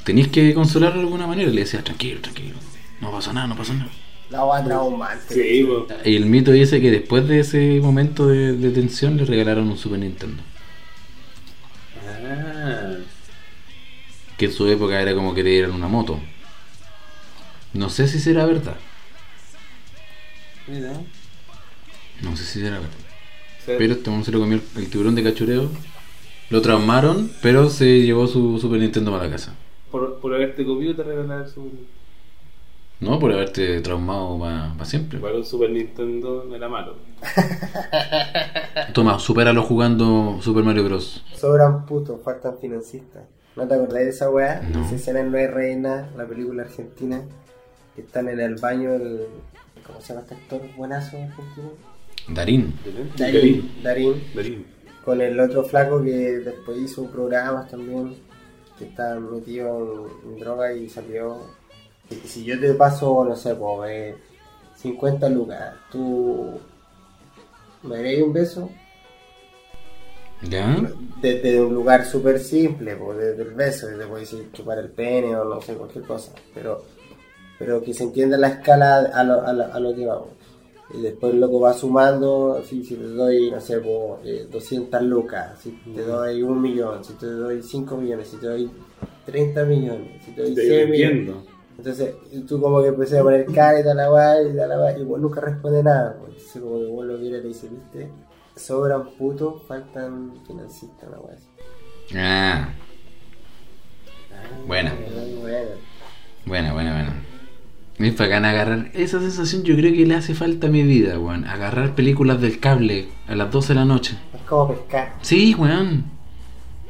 Tenéis 0.05 0.29
que 0.29 0.53
consolarlo 0.53 1.01
de 1.01 1.07
alguna 1.07 1.27
manera. 1.27 1.51
Le 1.51 1.61
decía, 1.61 1.83
tranquilo, 1.83 2.21
tranquilo, 2.21 2.55
no 3.01 3.11
pasa 3.11 3.33
nada, 3.33 3.47
no 3.47 3.57
pasa 3.57 3.73
nada. 3.73 3.91
La 4.29 4.39
agua 4.39 4.63
traumante. 4.63 5.33
Sí, 5.33 5.63
po. 5.65 5.85
Y 6.05 6.15
el 6.15 6.27
mito 6.27 6.51
dice 6.51 6.79
que 6.79 6.91
después 6.91 7.27
de 7.27 7.41
ese 7.41 7.79
momento 7.81 8.27
de, 8.27 8.53
de 8.53 8.69
tensión 8.71 9.17
le 9.17 9.25
regalaron 9.25 9.67
un 9.67 9.77
Super 9.77 9.99
Nintendo. 9.99 10.41
Ah. 12.25 12.95
Que 14.37 14.45
en 14.45 14.53
su 14.53 14.67
época 14.67 15.01
era 15.01 15.15
como 15.15 15.33
que 15.33 15.43
te 15.43 15.49
dieran 15.49 15.71
una 15.71 15.87
moto. 15.87 16.19
No 17.73 17.89
sé 17.89 18.07
si 18.07 18.19
será 18.19 18.45
verdad. 18.45 18.77
Mira. 20.67 20.93
No 22.21 22.35
sé 22.35 22.43
si 22.43 22.61
será 22.61 22.79
verdad. 22.79 23.07
Pero 23.65 23.93
este 23.93 24.09
hombre 24.09 24.25
se 24.25 24.31
lo 24.31 24.39
comió 24.39 24.59
el, 24.75 24.89
tiburón 24.89 25.15
de 25.15 25.23
cachureo. 25.23 25.69
Lo 26.49 26.61
traumaron, 26.61 27.29
pero 27.41 27.69
se 27.69 28.01
llevó 28.01 28.27
su 28.27 28.57
Super 28.59 28.79
Nintendo 28.79 29.11
para 29.11 29.25
la 29.25 29.31
casa. 29.31 29.53
por, 29.91 30.19
por 30.19 30.33
haberte 30.33 30.65
comido 30.65 30.95
te 30.95 31.03
regalaron 31.03 31.49
su 31.49 31.69
No, 33.01 33.19
por 33.19 33.33
haberte 33.33 33.81
traumado 33.81 34.39
para 34.39 34.85
siempre. 34.85 35.17
Igual 35.17 35.35
un 35.35 35.45
Super 35.45 35.69
Nintendo 35.69 36.45
no 36.47 36.55
era 36.55 36.69
malo. 36.69 36.95
Toma, 38.93 39.19
supéralo 39.19 39.63
jugando 39.63 40.39
Super 40.41 40.63
Mario 40.63 40.85
Bros. 40.85 41.23
Sobran 41.35 41.85
putos, 41.85 42.21
faltan 42.23 42.57
financistas. 42.59 43.23
¿No 43.57 43.67
te 43.67 43.73
acordás 43.73 44.03
de 44.03 44.09
esa 44.09 44.29
weá? 44.29 44.61
No. 44.71 44.85
Esa 44.85 44.95
escena 44.95 45.21
en 45.21 45.31
No 45.31 45.37
hay 45.39 45.47
reina, 45.47 46.11
la 46.15 46.27
película 46.27 46.61
argentina, 46.61 47.23
que 47.95 48.01
están 48.01 48.29
en 48.29 48.39
el 48.39 48.55
baño 48.55 48.93
el... 48.93 49.25
¿Cómo 49.85 49.99
se 49.99 50.09
llama 50.09 50.21
este 50.21 50.35
actor 50.35 50.61
buenazo 50.75 51.17
argentino? 51.17 51.71
Darín. 52.29 52.75
Darín. 53.17 53.81
Darín. 53.81 54.23
Darín. 54.35 54.65
Con 55.03 55.21
el 55.21 55.39
otro 55.39 55.63
flaco 55.63 56.03
que 56.03 56.37
después 56.39 56.77
hizo 56.77 57.09
programas 57.09 57.67
también, 57.71 58.15
que 58.77 58.85
está 58.85 59.19
metido 59.19 60.11
en, 60.23 60.33
en 60.33 60.39
droga 60.39 60.71
y 60.73 60.87
salió. 60.87 61.37
Y 62.11 62.15
si 62.27 62.43
yo 62.43 62.59
te 62.59 62.75
paso, 62.75 63.25
no 63.25 63.35
sé, 63.35 63.55
pues, 63.55 63.89
eh, 63.89 64.15
50 64.75 65.29
lucas, 65.29 65.73
¿tú 65.91 66.59
me 67.81 67.95
darías 67.95 68.21
un 68.21 68.33
beso? 68.33 68.69
¿Ya? 70.43 70.77
Desde 71.21 71.61
un 71.61 71.73
lugar 71.73 72.05
súper 72.05 72.39
simple, 72.39 72.95
pues, 72.95 73.17
desde 73.17 73.41
el 73.43 73.53
beso, 73.55 73.87
desde 73.87 74.05
puedes 74.05 74.29
decir 74.29 74.51
chupar 74.53 74.77
el 74.79 74.89
pene 74.89 75.35
o 75.35 75.43
no 75.45 75.61
sé, 75.61 75.73
cualquier 75.73 76.05
cosa, 76.05 76.31
pero, 76.53 76.83
pero 77.57 77.81
que 77.81 77.93
se 77.93 78.03
entienda 78.03 78.37
la 78.37 78.49
escala 78.49 78.97
a 78.97 79.23
lo, 79.23 79.41
a 79.45 79.53
lo, 79.53 79.73
a 79.73 79.79
lo 79.79 79.95
que 79.95 80.05
vamos. 80.05 80.29
Y 80.93 81.01
después 81.01 81.33
el 81.33 81.41
loco 81.41 81.59
va 81.59 81.73
sumando, 81.73 82.63
si 82.63 82.81
te 82.81 82.95
doy, 82.95 83.51
no 83.51 83.59
sé, 83.59 83.79
pues, 83.79 84.25
eh, 84.25 84.47
200 84.49 85.01
lucas, 85.01 85.59
si 85.59 85.71
te 85.71 86.01
doy 86.03 86.43
un 86.43 86.61
millón, 86.61 87.03
si 87.03 87.13
te 87.13 87.25
doy 87.25 87.61
5 87.61 87.97
millones, 87.97 88.27
si 88.29 88.37
te 88.37 88.47
doy 88.47 88.69
30 89.25 89.65
millones, 89.65 90.23
si 90.23 90.31
te 90.31 90.41
doy 90.43 90.55
Te 90.55 90.61
100 90.61 90.91
millones. 90.91 91.35
Entonces 91.77 92.15
y 92.31 92.39
tú 92.41 92.59
como 92.59 92.81
que 92.81 92.87
empecé 92.87 93.19
a 93.19 93.23
poner 93.23 93.45
cara 93.45 93.79
y 93.79 93.83
tal 93.83 93.97
y 93.97 94.57
tal 94.57 94.69
la 94.69 94.79
weá 94.79 94.97
y 94.97 95.03
vos 95.03 95.19
nunca 95.19 95.41
responde 95.41 95.83
nada. 95.83 96.17
pues. 96.19 96.31
Entonces 96.31 96.61
como 96.61 96.79
que 96.79 96.85
vos 96.87 97.05
lo 97.05 97.17
miras 97.17 97.39
y 97.39 97.43
le 97.43 97.47
dices, 97.49 97.69
viste, 97.69 98.09
sobran 98.57 99.11
putos, 99.17 99.63
faltan 99.67 100.33
financistas, 100.45 101.09
una 101.09 101.19
wea. 101.19 101.37
Ah. 102.15 102.69
ah 104.31 104.57
buena. 104.65 104.93
Buena, 106.45 106.73
buena, 106.73 106.93
buena. 106.93 107.27
Es 107.99 108.15
bacán 108.15 108.45
agarrar. 108.45 108.91
Esa 108.93 109.19
sensación 109.19 109.63
yo 109.63 109.75
creo 109.75 109.91
que 109.91 110.05
le 110.05 110.15
hace 110.15 110.35
falta 110.35 110.67
a 110.67 110.69
mi 110.69 110.83
vida, 110.83 111.19
weón. 111.19 111.45
Agarrar 111.45 111.95
películas 111.95 112.39
del 112.39 112.59
cable 112.59 113.07
a 113.27 113.35
las 113.35 113.51
12 113.51 113.69
de 113.69 113.75
la 113.75 113.85
noche. 113.85 114.17
Es 114.33 114.41
como 114.41 114.67
pescar. 114.69 115.15
Sí, 115.21 115.55
weón. 115.55 116.05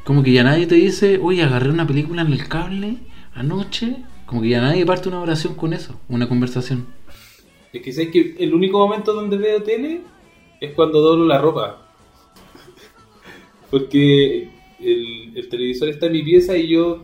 Como 0.04 0.22
que 0.22 0.32
ya 0.32 0.44
nadie 0.44 0.68
te 0.68 0.76
dice, 0.76 1.20
oye, 1.22 1.44
agarré 1.44 1.70
una 1.70 1.88
película 1.88 2.24
en 2.24 2.34
el 2.34 2.48
cable 2.48 2.98
anoche. 3.34 3.98
Como 4.26 4.42
que 4.42 4.50
ya 4.50 4.62
nadie 4.62 4.86
parte 4.86 5.08
una 5.08 5.22
oración 5.22 5.56
con 5.56 5.74
eso, 5.74 6.00
una 6.10 6.28
conversación. 6.28 6.88
Es 7.72 7.82
que 7.82 7.94
sé 7.94 8.12
que 8.12 8.36
el 8.40 8.54
único 8.54 8.78
momento 8.78 9.14
donde 9.14 9.38
veo 9.38 9.64
tele 9.64 10.02
es 10.62 10.74
cuando 10.74 11.00
doblo 11.02 11.26
la 11.26 11.40
ropa. 11.40 11.84
Porque 13.70 14.50
el, 14.80 15.34
el 15.38 15.50
televisor 15.50 15.90
está 15.90 16.06
en 16.08 16.14
mi 16.14 16.24
pieza 16.24 16.58
y 16.58 16.68
yo 16.70 17.04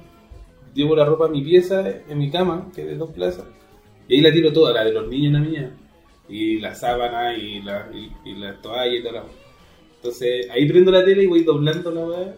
llevo 0.74 0.96
la 0.96 1.06
ropa 1.06 1.26
a 1.26 1.30
mi 1.30 1.42
pieza, 1.42 1.84
en 2.10 2.18
mi 2.18 2.30
cama, 2.32 2.70
que 2.74 2.82
es 2.82 2.88
de 2.88 2.96
dos 2.96 3.12
plazas. 3.12 3.46
Y 4.08 4.16
ahí 4.16 4.22
la 4.22 4.32
tiro 4.32 4.52
toda, 4.54 4.74
la 4.74 4.86
de 4.86 4.94
los 4.94 5.08
niños 5.08 5.34
la 5.34 5.40
mía. 5.40 5.72
Y 6.30 6.60
la 6.60 6.74
sábana 6.74 7.36
y 7.36 7.62
la, 7.62 7.90
y, 7.94 8.12
y 8.30 8.36
la 8.36 8.56
toalla 8.62 8.96
y 8.96 9.02
toda 9.02 9.14
la... 9.14 9.24
Entonces 9.98 10.50
ahí 10.52 10.68
prendo 10.68 10.92
la 10.92 11.04
tele 11.04 11.24
y 11.24 11.28
voy 11.28 11.44
doblando 11.44 11.92
la 11.92 12.06
weá. 12.06 12.36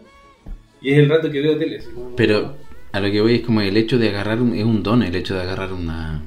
Y 0.80 0.90
es 0.90 0.98
el 0.98 1.08
rato 1.08 1.30
que 1.30 1.40
veo 1.40 1.56
tele. 1.56 1.80
si 1.80 1.88
no, 1.92 2.10
no- 2.10 2.16
Pero 2.16 2.56
a 2.92 3.00
lo 3.00 3.10
que 3.10 3.20
voy 3.20 3.36
es 3.36 3.40
como 3.42 3.60
el 3.60 3.76
hecho 3.76 3.98
de 3.98 4.08
agarrar, 4.08 4.40
un- 4.42 4.54
es 4.54 4.64
un 4.64 4.82
don 4.82 5.02
el 5.02 5.14
hecho 5.14 5.34
de 5.34 5.42
agarrar 5.42 5.72
una, 5.72 6.22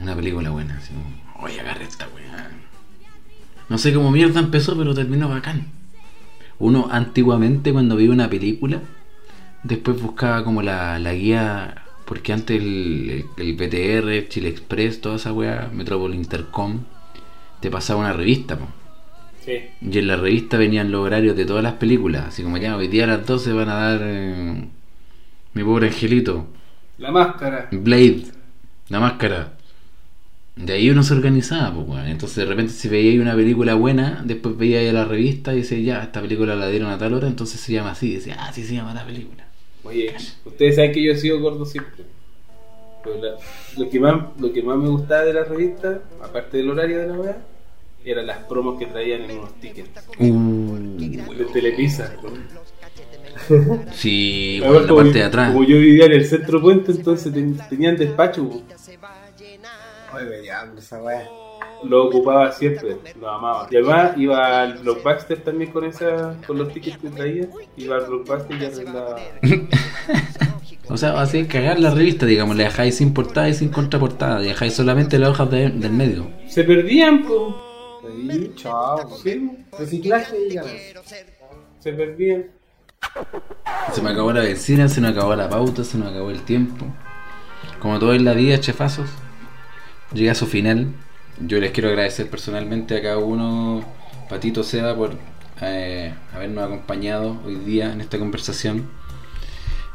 una 0.00 0.14
película 0.16 0.50
buena. 0.50 0.76
Así 0.78 0.92
como, 0.94 1.44
oye, 1.44 1.60
agarré 1.60 1.84
esta 1.84 2.08
weá. 2.14 2.50
No 3.68 3.78
sé 3.78 3.92
cómo 3.92 4.10
mierda 4.10 4.40
empezó, 4.40 4.76
pero 4.76 4.94
terminó 4.94 5.28
bacán. 5.28 5.66
Uno 6.58 6.88
antiguamente 6.90 7.72
cuando 7.72 7.96
veía 7.96 8.10
una 8.10 8.30
película, 8.30 8.82
después 9.62 10.00
buscaba 10.00 10.44
como 10.44 10.62
la, 10.62 10.98
la 10.98 11.14
guía, 11.14 11.84
porque 12.04 12.32
antes 12.32 12.60
el, 12.60 13.26
el, 13.36 13.46
el 13.46 13.54
BTR, 13.56 14.28
Chile 14.28 14.48
Express, 14.48 15.00
toda 15.00 15.16
esa 15.16 15.32
weá, 15.32 15.70
Metrópol 15.72 16.14
Intercom, 16.14 16.80
te 17.60 17.70
pasaba 17.70 18.00
una 18.00 18.12
revista, 18.12 18.58
po. 18.58 18.68
Sí. 19.44 19.52
Y 19.80 19.98
en 19.98 20.06
la 20.08 20.16
revista 20.16 20.56
venían 20.58 20.90
los 20.90 21.04
horarios 21.06 21.36
de 21.36 21.44
todas 21.46 21.62
las 21.62 21.74
películas. 21.74 22.26
Así 22.28 22.42
como 22.42 22.56
ya, 22.58 22.76
hoy 22.76 22.88
día 22.88 23.04
a 23.04 23.06
las 23.08 23.26
12 23.26 23.52
van 23.52 23.68
a 23.68 23.74
dar 23.74 24.00
eh, 24.02 24.68
Mi 25.54 25.64
pobre 25.64 25.88
angelito, 25.88 26.48
La 26.98 27.10
máscara. 27.10 27.68
Blade, 27.70 28.24
la 28.88 29.00
máscara. 29.00 29.55
De 30.56 30.72
ahí 30.72 30.88
uno 30.90 31.02
se 31.02 31.12
organizaba, 31.14 31.74
pues, 31.74 31.86
weón. 31.88 32.06
Entonces 32.06 32.36
de 32.38 32.44
repente 32.46 32.72
si 32.72 32.88
veía 32.88 33.20
una 33.20 33.34
película 33.34 33.74
buena, 33.74 34.22
después 34.24 34.56
veía 34.56 34.80
ahí 34.80 34.88
a 34.88 34.92
la 34.92 35.04
revista 35.04 35.52
y 35.54 35.58
decía, 35.58 35.78
ya, 35.78 36.02
esta 36.02 36.20
película 36.22 36.56
la 36.56 36.68
dieron 36.68 36.90
a 36.90 36.96
tal 36.98 37.12
hora, 37.14 37.26
entonces 37.28 37.60
se 37.60 37.72
llama 37.72 37.90
así. 37.92 38.14
decía, 38.14 38.36
ah, 38.38 38.52
sí 38.52 38.64
se 38.64 38.74
llama 38.74 38.94
la 38.94 39.04
película. 39.04 39.44
Oye, 39.84 40.14
ustedes 40.44 40.76
saben 40.76 40.92
que 40.92 41.02
yo 41.04 41.12
he 41.12 41.16
sido 41.16 41.38
gordo 41.40 41.64
siempre. 41.66 42.04
Pero 43.04 43.16
la- 43.22 43.36
lo, 43.76 43.90
que 43.90 44.00
más, 44.00 44.16
lo 44.40 44.52
que 44.52 44.62
más 44.62 44.78
me 44.78 44.88
gustaba 44.88 45.24
de 45.24 45.34
la 45.34 45.44
revista, 45.44 46.00
aparte 46.22 46.56
del 46.56 46.70
horario 46.70 46.98
de 47.00 47.06
la 47.06 47.14
weá, 47.14 47.36
eran 48.04 48.26
las 48.26 48.38
promos 48.44 48.78
que 48.78 48.86
traían 48.86 49.22
en 49.30 49.38
unos 49.38 49.54
tickets. 49.60 49.90
Uh, 50.18 50.78
De 51.36 51.44
Televisa. 51.52 52.12
sí, 53.92 54.60
Además, 54.64 54.72
weón, 54.72 54.86
la 54.86 54.94
parte 55.04 55.18
de 55.18 55.24
atrás. 55.24 55.52
como 55.52 55.64
yo 55.64 55.76
vivía 55.78 56.06
en 56.06 56.12
el 56.12 56.24
centro 56.26 56.60
puente, 56.62 56.92
entonces 56.92 57.32
ten- 57.32 57.58
tenían 57.68 57.96
despacho. 57.96 58.62
Oye, 60.16 60.50
esa 60.78 61.02
weá. 61.02 61.28
Lo 61.84 62.06
ocupaba 62.06 62.50
siempre, 62.52 62.96
lo 63.20 63.28
amaba. 63.30 63.68
Y 63.70 63.76
además 63.76 64.12
iba 64.16 64.62
al 64.62 64.78
Blockbuster 64.78 65.42
también 65.42 65.70
con 65.72 65.84
esa, 65.84 66.34
con 66.46 66.58
los 66.58 66.72
tickets 66.72 66.98
que 66.98 67.08
traía. 67.10 67.46
Iba 67.76 67.96
al 67.96 68.06
Blockbuster 68.06 68.62
y 68.62 68.64
arreglaba. 68.64 69.16
O 70.88 70.96
sea, 70.96 71.20
así 71.20 71.44
cagar 71.46 71.80
la 71.80 71.90
revista, 71.92 72.26
digamos, 72.26 72.54
le 72.54 72.62
dejáis 72.62 72.96
sin 72.98 73.12
portada 73.12 73.48
y 73.48 73.54
sin 73.54 73.70
contraportada, 73.70 74.38
dejáis 74.38 74.72
solamente 74.74 75.18
las 75.18 75.30
hojas 75.30 75.50
de- 75.50 75.70
del 75.70 75.90
medio. 75.92 76.30
Se 76.46 76.62
perdían, 76.62 77.24
po. 77.24 78.00
Ahí, 78.08 78.52
chao. 78.54 79.10
Sí, 79.20 79.50
Reciclaje 79.76 80.36
y 80.48 80.54
ganas. 80.54 80.70
se 81.80 81.92
perdían. 81.92 82.46
Se 83.92 84.00
me 84.00 84.10
acabó 84.10 84.32
la 84.32 84.42
benzina, 84.42 84.88
se 84.88 85.00
me 85.00 85.08
acabó 85.08 85.34
la 85.34 85.48
pauta, 85.48 85.82
se 85.82 85.98
me 85.98 86.06
acabó 86.06 86.30
el 86.30 86.42
tiempo. 86.42 86.86
Como 87.80 87.98
todo 87.98 88.14
en 88.14 88.24
la 88.24 88.32
vida, 88.34 88.60
chefazos, 88.60 89.10
llega 90.16 90.32
a 90.32 90.34
su 90.34 90.46
final. 90.46 90.88
Yo 91.40 91.60
les 91.60 91.70
quiero 91.70 91.90
agradecer 91.90 92.28
personalmente 92.28 92.96
a 92.96 93.02
cada 93.02 93.18
uno, 93.18 93.84
Patito 94.28 94.64
Seda, 94.64 94.96
por 94.96 95.16
eh, 95.60 96.12
habernos 96.34 96.64
acompañado 96.64 97.40
hoy 97.44 97.56
día 97.56 97.92
en 97.92 98.00
esta 98.00 98.18
conversación. 98.18 98.88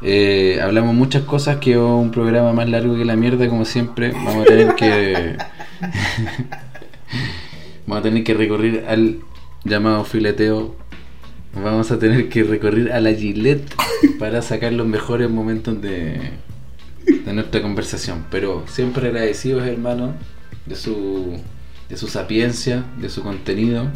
Eh, 0.00 0.60
hablamos 0.62 0.94
muchas 0.94 1.24
cosas, 1.24 1.58
quedó 1.58 1.98
un 1.98 2.10
programa 2.10 2.52
más 2.52 2.68
largo 2.68 2.96
que 2.96 3.04
la 3.04 3.16
mierda, 3.16 3.48
como 3.48 3.64
siempre. 3.64 4.12
Vamos 4.12 4.42
a 4.42 4.44
tener 4.44 4.74
que. 4.74 5.36
Vamos 7.86 8.00
a 8.00 8.02
tener 8.02 8.24
que 8.24 8.34
recurrir 8.34 8.84
al 8.88 9.20
llamado 9.64 10.04
fileteo. 10.04 10.76
Vamos 11.54 11.90
a 11.90 11.98
tener 11.98 12.28
que 12.28 12.44
recurrir 12.44 12.92
a 12.92 13.00
la 13.00 13.12
Gillette 13.12 13.74
para 14.18 14.40
sacar 14.40 14.72
los 14.72 14.86
mejores 14.86 15.28
momentos 15.28 15.82
de, 15.82 16.32
de 17.06 17.32
nuestra 17.32 17.62
conversación. 17.62 18.26
Pero 18.30 18.64
siempre 18.66 19.08
agradecidos, 19.08 19.66
hermano, 19.66 20.14
de 20.66 20.76
su, 20.76 21.38
de 21.88 21.96
su 21.96 22.08
sapiencia, 22.08 22.84
de 22.98 23.08
su 23.08 23.22
contenido. 23.22 23.88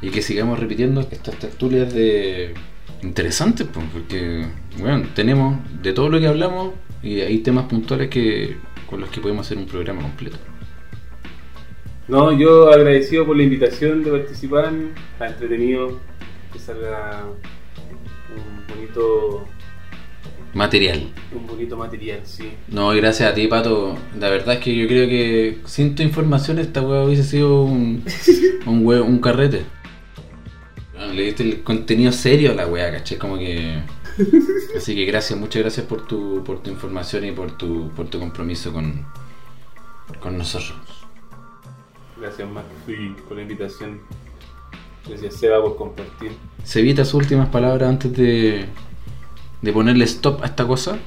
Y 0.00 0.10
que 0.10 0.22
sigamos 0.22 0.58
repitiendo 0.58 1.00
estas 1.00 1.38
tertulias 1.38 1.92
de 1.94 2.54
interesantes, 3.02 3.66
pues, 3.72 3.86
porque 3.92 4.46
bueno, 4.78 5.06
tenemos 5.14 5.58
de 5.82 5.92
todo 5.92 6.08
lo 6.08 6.20
que 6.20 6.26
hablamos 6.26 6.74
y 7.02 7.20
hay 7.20 7.38
temas 7.38 7.66
puntuales 7.66 8.08
que 8.08 8.56
con 8.88 9.00
los 9.00 9.10
que 9.10 9.20
podemos 9.20 9.46
hacer 9.46 9.58
un 9.58 9.66
programa 9.66 10.02
completo. 10.02 10.36
No, 12.06 12.32
yo 12.32 12.70
agradecido 12.70 13.24
por 13.24 13.36
la 13.36 13.44
invitación 13.44 14.04
de 14.04 14.10
participar. 14.10 14.72
Está 15.12 15.28
entretenido 15.28 16.00
que 16.52 16.58
salga 16.58 17.24
un 18.36 18.74
bonito, 18.74 19.46
Material. 20.54 21.12
un 21.34 21.46
bonito 21.46 21.76
material, 21.76 22.20
sí. 22.24 22.48
No, 22.68 22.94
y 22.94 22.98
gracias 23.00 23.30
a 23.30 23.34
ti, 23.34 23.46
Pato. 23.48 23.96
La 24.18 24.30
verdad 24.30 24.54
es 24.54 24.60
que 24.60 24.74
yo 24.76 24.86
creo 24.86 25.08
que 25.08 25.58
sin 25.66 25.94
tu 25.96 26.02
información 26.02 26.58
esta 26.60 26.80
weá 26.80 27.02
hubiese 27.04 27.24
sido 27.24 27.62
un, 27.64 28.04
un, 28.66 28.84
hue- 28.84 29.02
un 29.02 29.18
carrete. 29.18 29.64
Le 31.12 31.22
diste 31.22 31.42
el 31.42 31.62
contenido 31.62 32.12
serio 32.12 32.52
a 32.52 32.54
la 32.54 32.66
weá, 32.66 32.90
caché, 32.92 33.18
como 33.18 33.36
que... 33.36 33.82
Así 34.76 34.94
que 34.94 35.04
gracias, 35.06 35.38
muchas 35.38 35.62
gracias 35.62 35.86
por 35.86 36.06
tu, 36.06 36.42
por 36.44 36.62
tu 36.62 36.70
información 36.70 37.24
y 37.24 37.32
por 37.32 37.56
tu, 37.58 37.90
por 37.90 38.08
tu 38.08 38.20
compromiso 38.20 38.72
con, 38.72 39.04
con 40.20 40.38
nosotros. 40.38 40.74
Gracias 42.20 42.48
más 42.48 42.64
por 43.28 43.36
la 43.36 43.42
invitación. 43.42 44.00
Gracias 45.08 45.34
Seba 45.34 45.60
por 45.60 45.76
compartir. 45.76 46.32
¿Se 46.62 46.80
evita 46.80 47.04
sus 47.04 47.14
últimas 47.14 47.48
palabras 47.48 47.88
antes 47.88 48.12
de, 48.16 48.66
de 49.64 49.72
ponerle 49.72 50.04
stop 50.04 50.42
a 50.42 50.46
esta 50.46 50.66
cosa? 50.66 50.98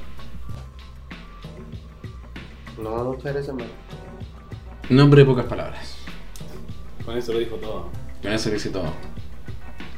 No, 2.82 3.04
muchas 3.04 3.32
gracias, 3.34 3.54
man. 3.56 3.66
Nombre 4.88 5.22
de 5.22 5.26
pocas 5.26 5.46
palabras. 5.46 5.96
Con 7.04 7.16
eso 7.16 7.32
lo 7.32 7.38
dijo 7.38 7.56
todo. 7.56 7.88
Con 8.22 8.32
eso 8.32 8.50
que 8.50 8.56
hice 8.56 8.70
todo. 8.70 8.92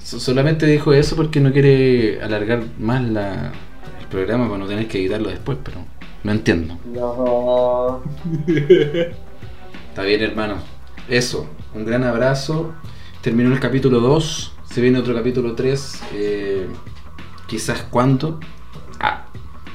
So- 0.02 0.18
solamente 0.20 0.66
dijo 0.66 0.92
eso 0.92 1.16
porque 1.16 1.40
no 1.40 1.52
quiere 1.52 2.20
alargar 2.22 2.62
más 2.78 3.02
la, 3.02 3.52
el 4.00 4.06
programa 4.10 4.46
para 4.46 4.58
no 4.58 4.66
tener 4.66 4.88
que 4.88 4.98
editarlo 4.98 5.28
después, 5.28 5.58
pero 5.62 5.78
no 6.24 6.32
entiendo. 6.32 6.78
No. 6.86 8.02
Está 9.90 10.02
bien, 10.02 10.22
hermano. 10.22 10.56
Eso, 11.08 11.48
un 11.74 11.84
gran 11.84 12.04
abrazo. 12.04 12.72
Terminó 13.20 13.52
el 13.52 13.60
capítulo 13.60 14.00
2. 14.00 14.52
Se 14.72 14.80
viene 14.80 14.98
otro 14.98 15.14
capítulo 15.14 15.54
3. 15.54 16.02
eh, 16.14 16.66
quizás 17.50 17.82
cuándo. 17.82 18.38
Ah, 19.00 19.24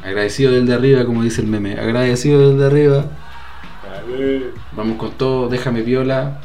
agradecido 0.01 0.53
del 0.53 0.65
de 0.65 0.73
arriba, 0.73 1.05
como 1.05 1.23
dice 1.23 1.41
el 1.41 1.47
meme. 1.47 1.73
Agradecido 1.73 2.47
del 2.47 2.57
de 2.57 2.65
arriba. 2.65 3.05
Vamos 4.71 4.97
con 4.97 5.11
todo, 5.11 5.49
déjame 5.49 5.82
viola. 5.82 6.39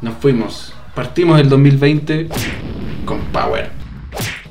Nos 0.00 0.14
fuimos. 0.14 0.72
Partimos 0.94 1.38
el 1.38 1.50
2020 1.50 2.28
con 3.04 3.20
Power. 3.26 3.70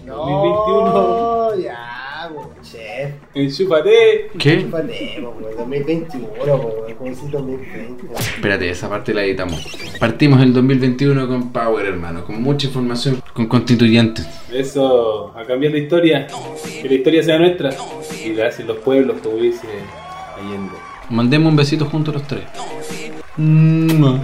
No, 0.05 1.59
ya, 1.59 2.29
po, 2.33 2.53
chef. 2.61 3.15
Enchúfate. 3.33 4.31
¿Qué? 4.39 4.61
Chúpate, 4.61 5.19
po, 5.21 5.35
weón, 5.39 5.57
2021, 5.57 6.27
po, 6.27 6.43
weón, 6.43 6.95
como 6.95 7.09
decir 7.09 7.29
2020. 7.29 8.03
weón. 8.07 8.17
Espérate, 8.17 8.69
esa 8.69 8.89
parte 8.89 9.13
la 9.13 9.23
editamos. 9.23 9.65
Partimos 9.99 10.41
el 10.41 10.53
2021 10.53 11.27
con 11.27 11.51
Power, 11.51 11.85
hermano. 11.85 12.25
Con 12.25 12.41
mucha 12.41 12.67
información, 12.67 13.21
con 13.33 13.47
constituyentes. 13.47 14.25
Eso, 14.51 15.31
a 15.37 15.43
cambiar 15.45 15.73
la 15.73 15.79
historia. 15.79 16.27
Que 16.81 16.87
la 16.87 16.93
historia 16.95 17.21
sea 17.23 17.37
nuestra. 17.37 17.69
Y 18.25 18.33
la 18.33 18.47
hacen 18.47 18.65
los 18.65 18.77
pueblos, 18.77 19.17
como 19.21 19.37
dice 19.37 19.67
Allende. 20.37 20.73
Mandemos 21.09 21.51
un 21.51 21.55
besito 21.55 21.85
juntos 21.85 22.13
los 22.15 22.23
tres. 22.27 22.43
Mua. 23.37 24.19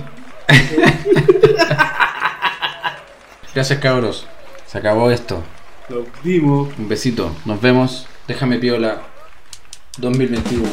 Gracias, 3.54 3.80
cabros. 3.80 4.28
Se 4.66 4.78
acabó 4.80 5.12
esto. 5.12 5.44
Nos 5.90 6.06
dimos. 6.24 6.70
Un 6.78 6.90
besito. 6.90 7.32
Nos 7.46 7.62
vemos. 7.62 8.08
Déjame 8.28 8.58
piola. 8.60 9.00
2021. 10.00 10.64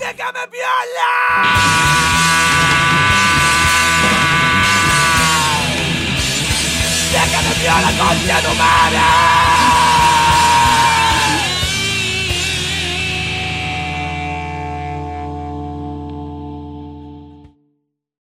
Déjame 0.00 0.44
piola. 0.50 1.10
Déjame 7.12 7.52
piola, 7.60 7.90
concha 7.98 8.40
tu 8.42 8.56
madre. 8.58 9.47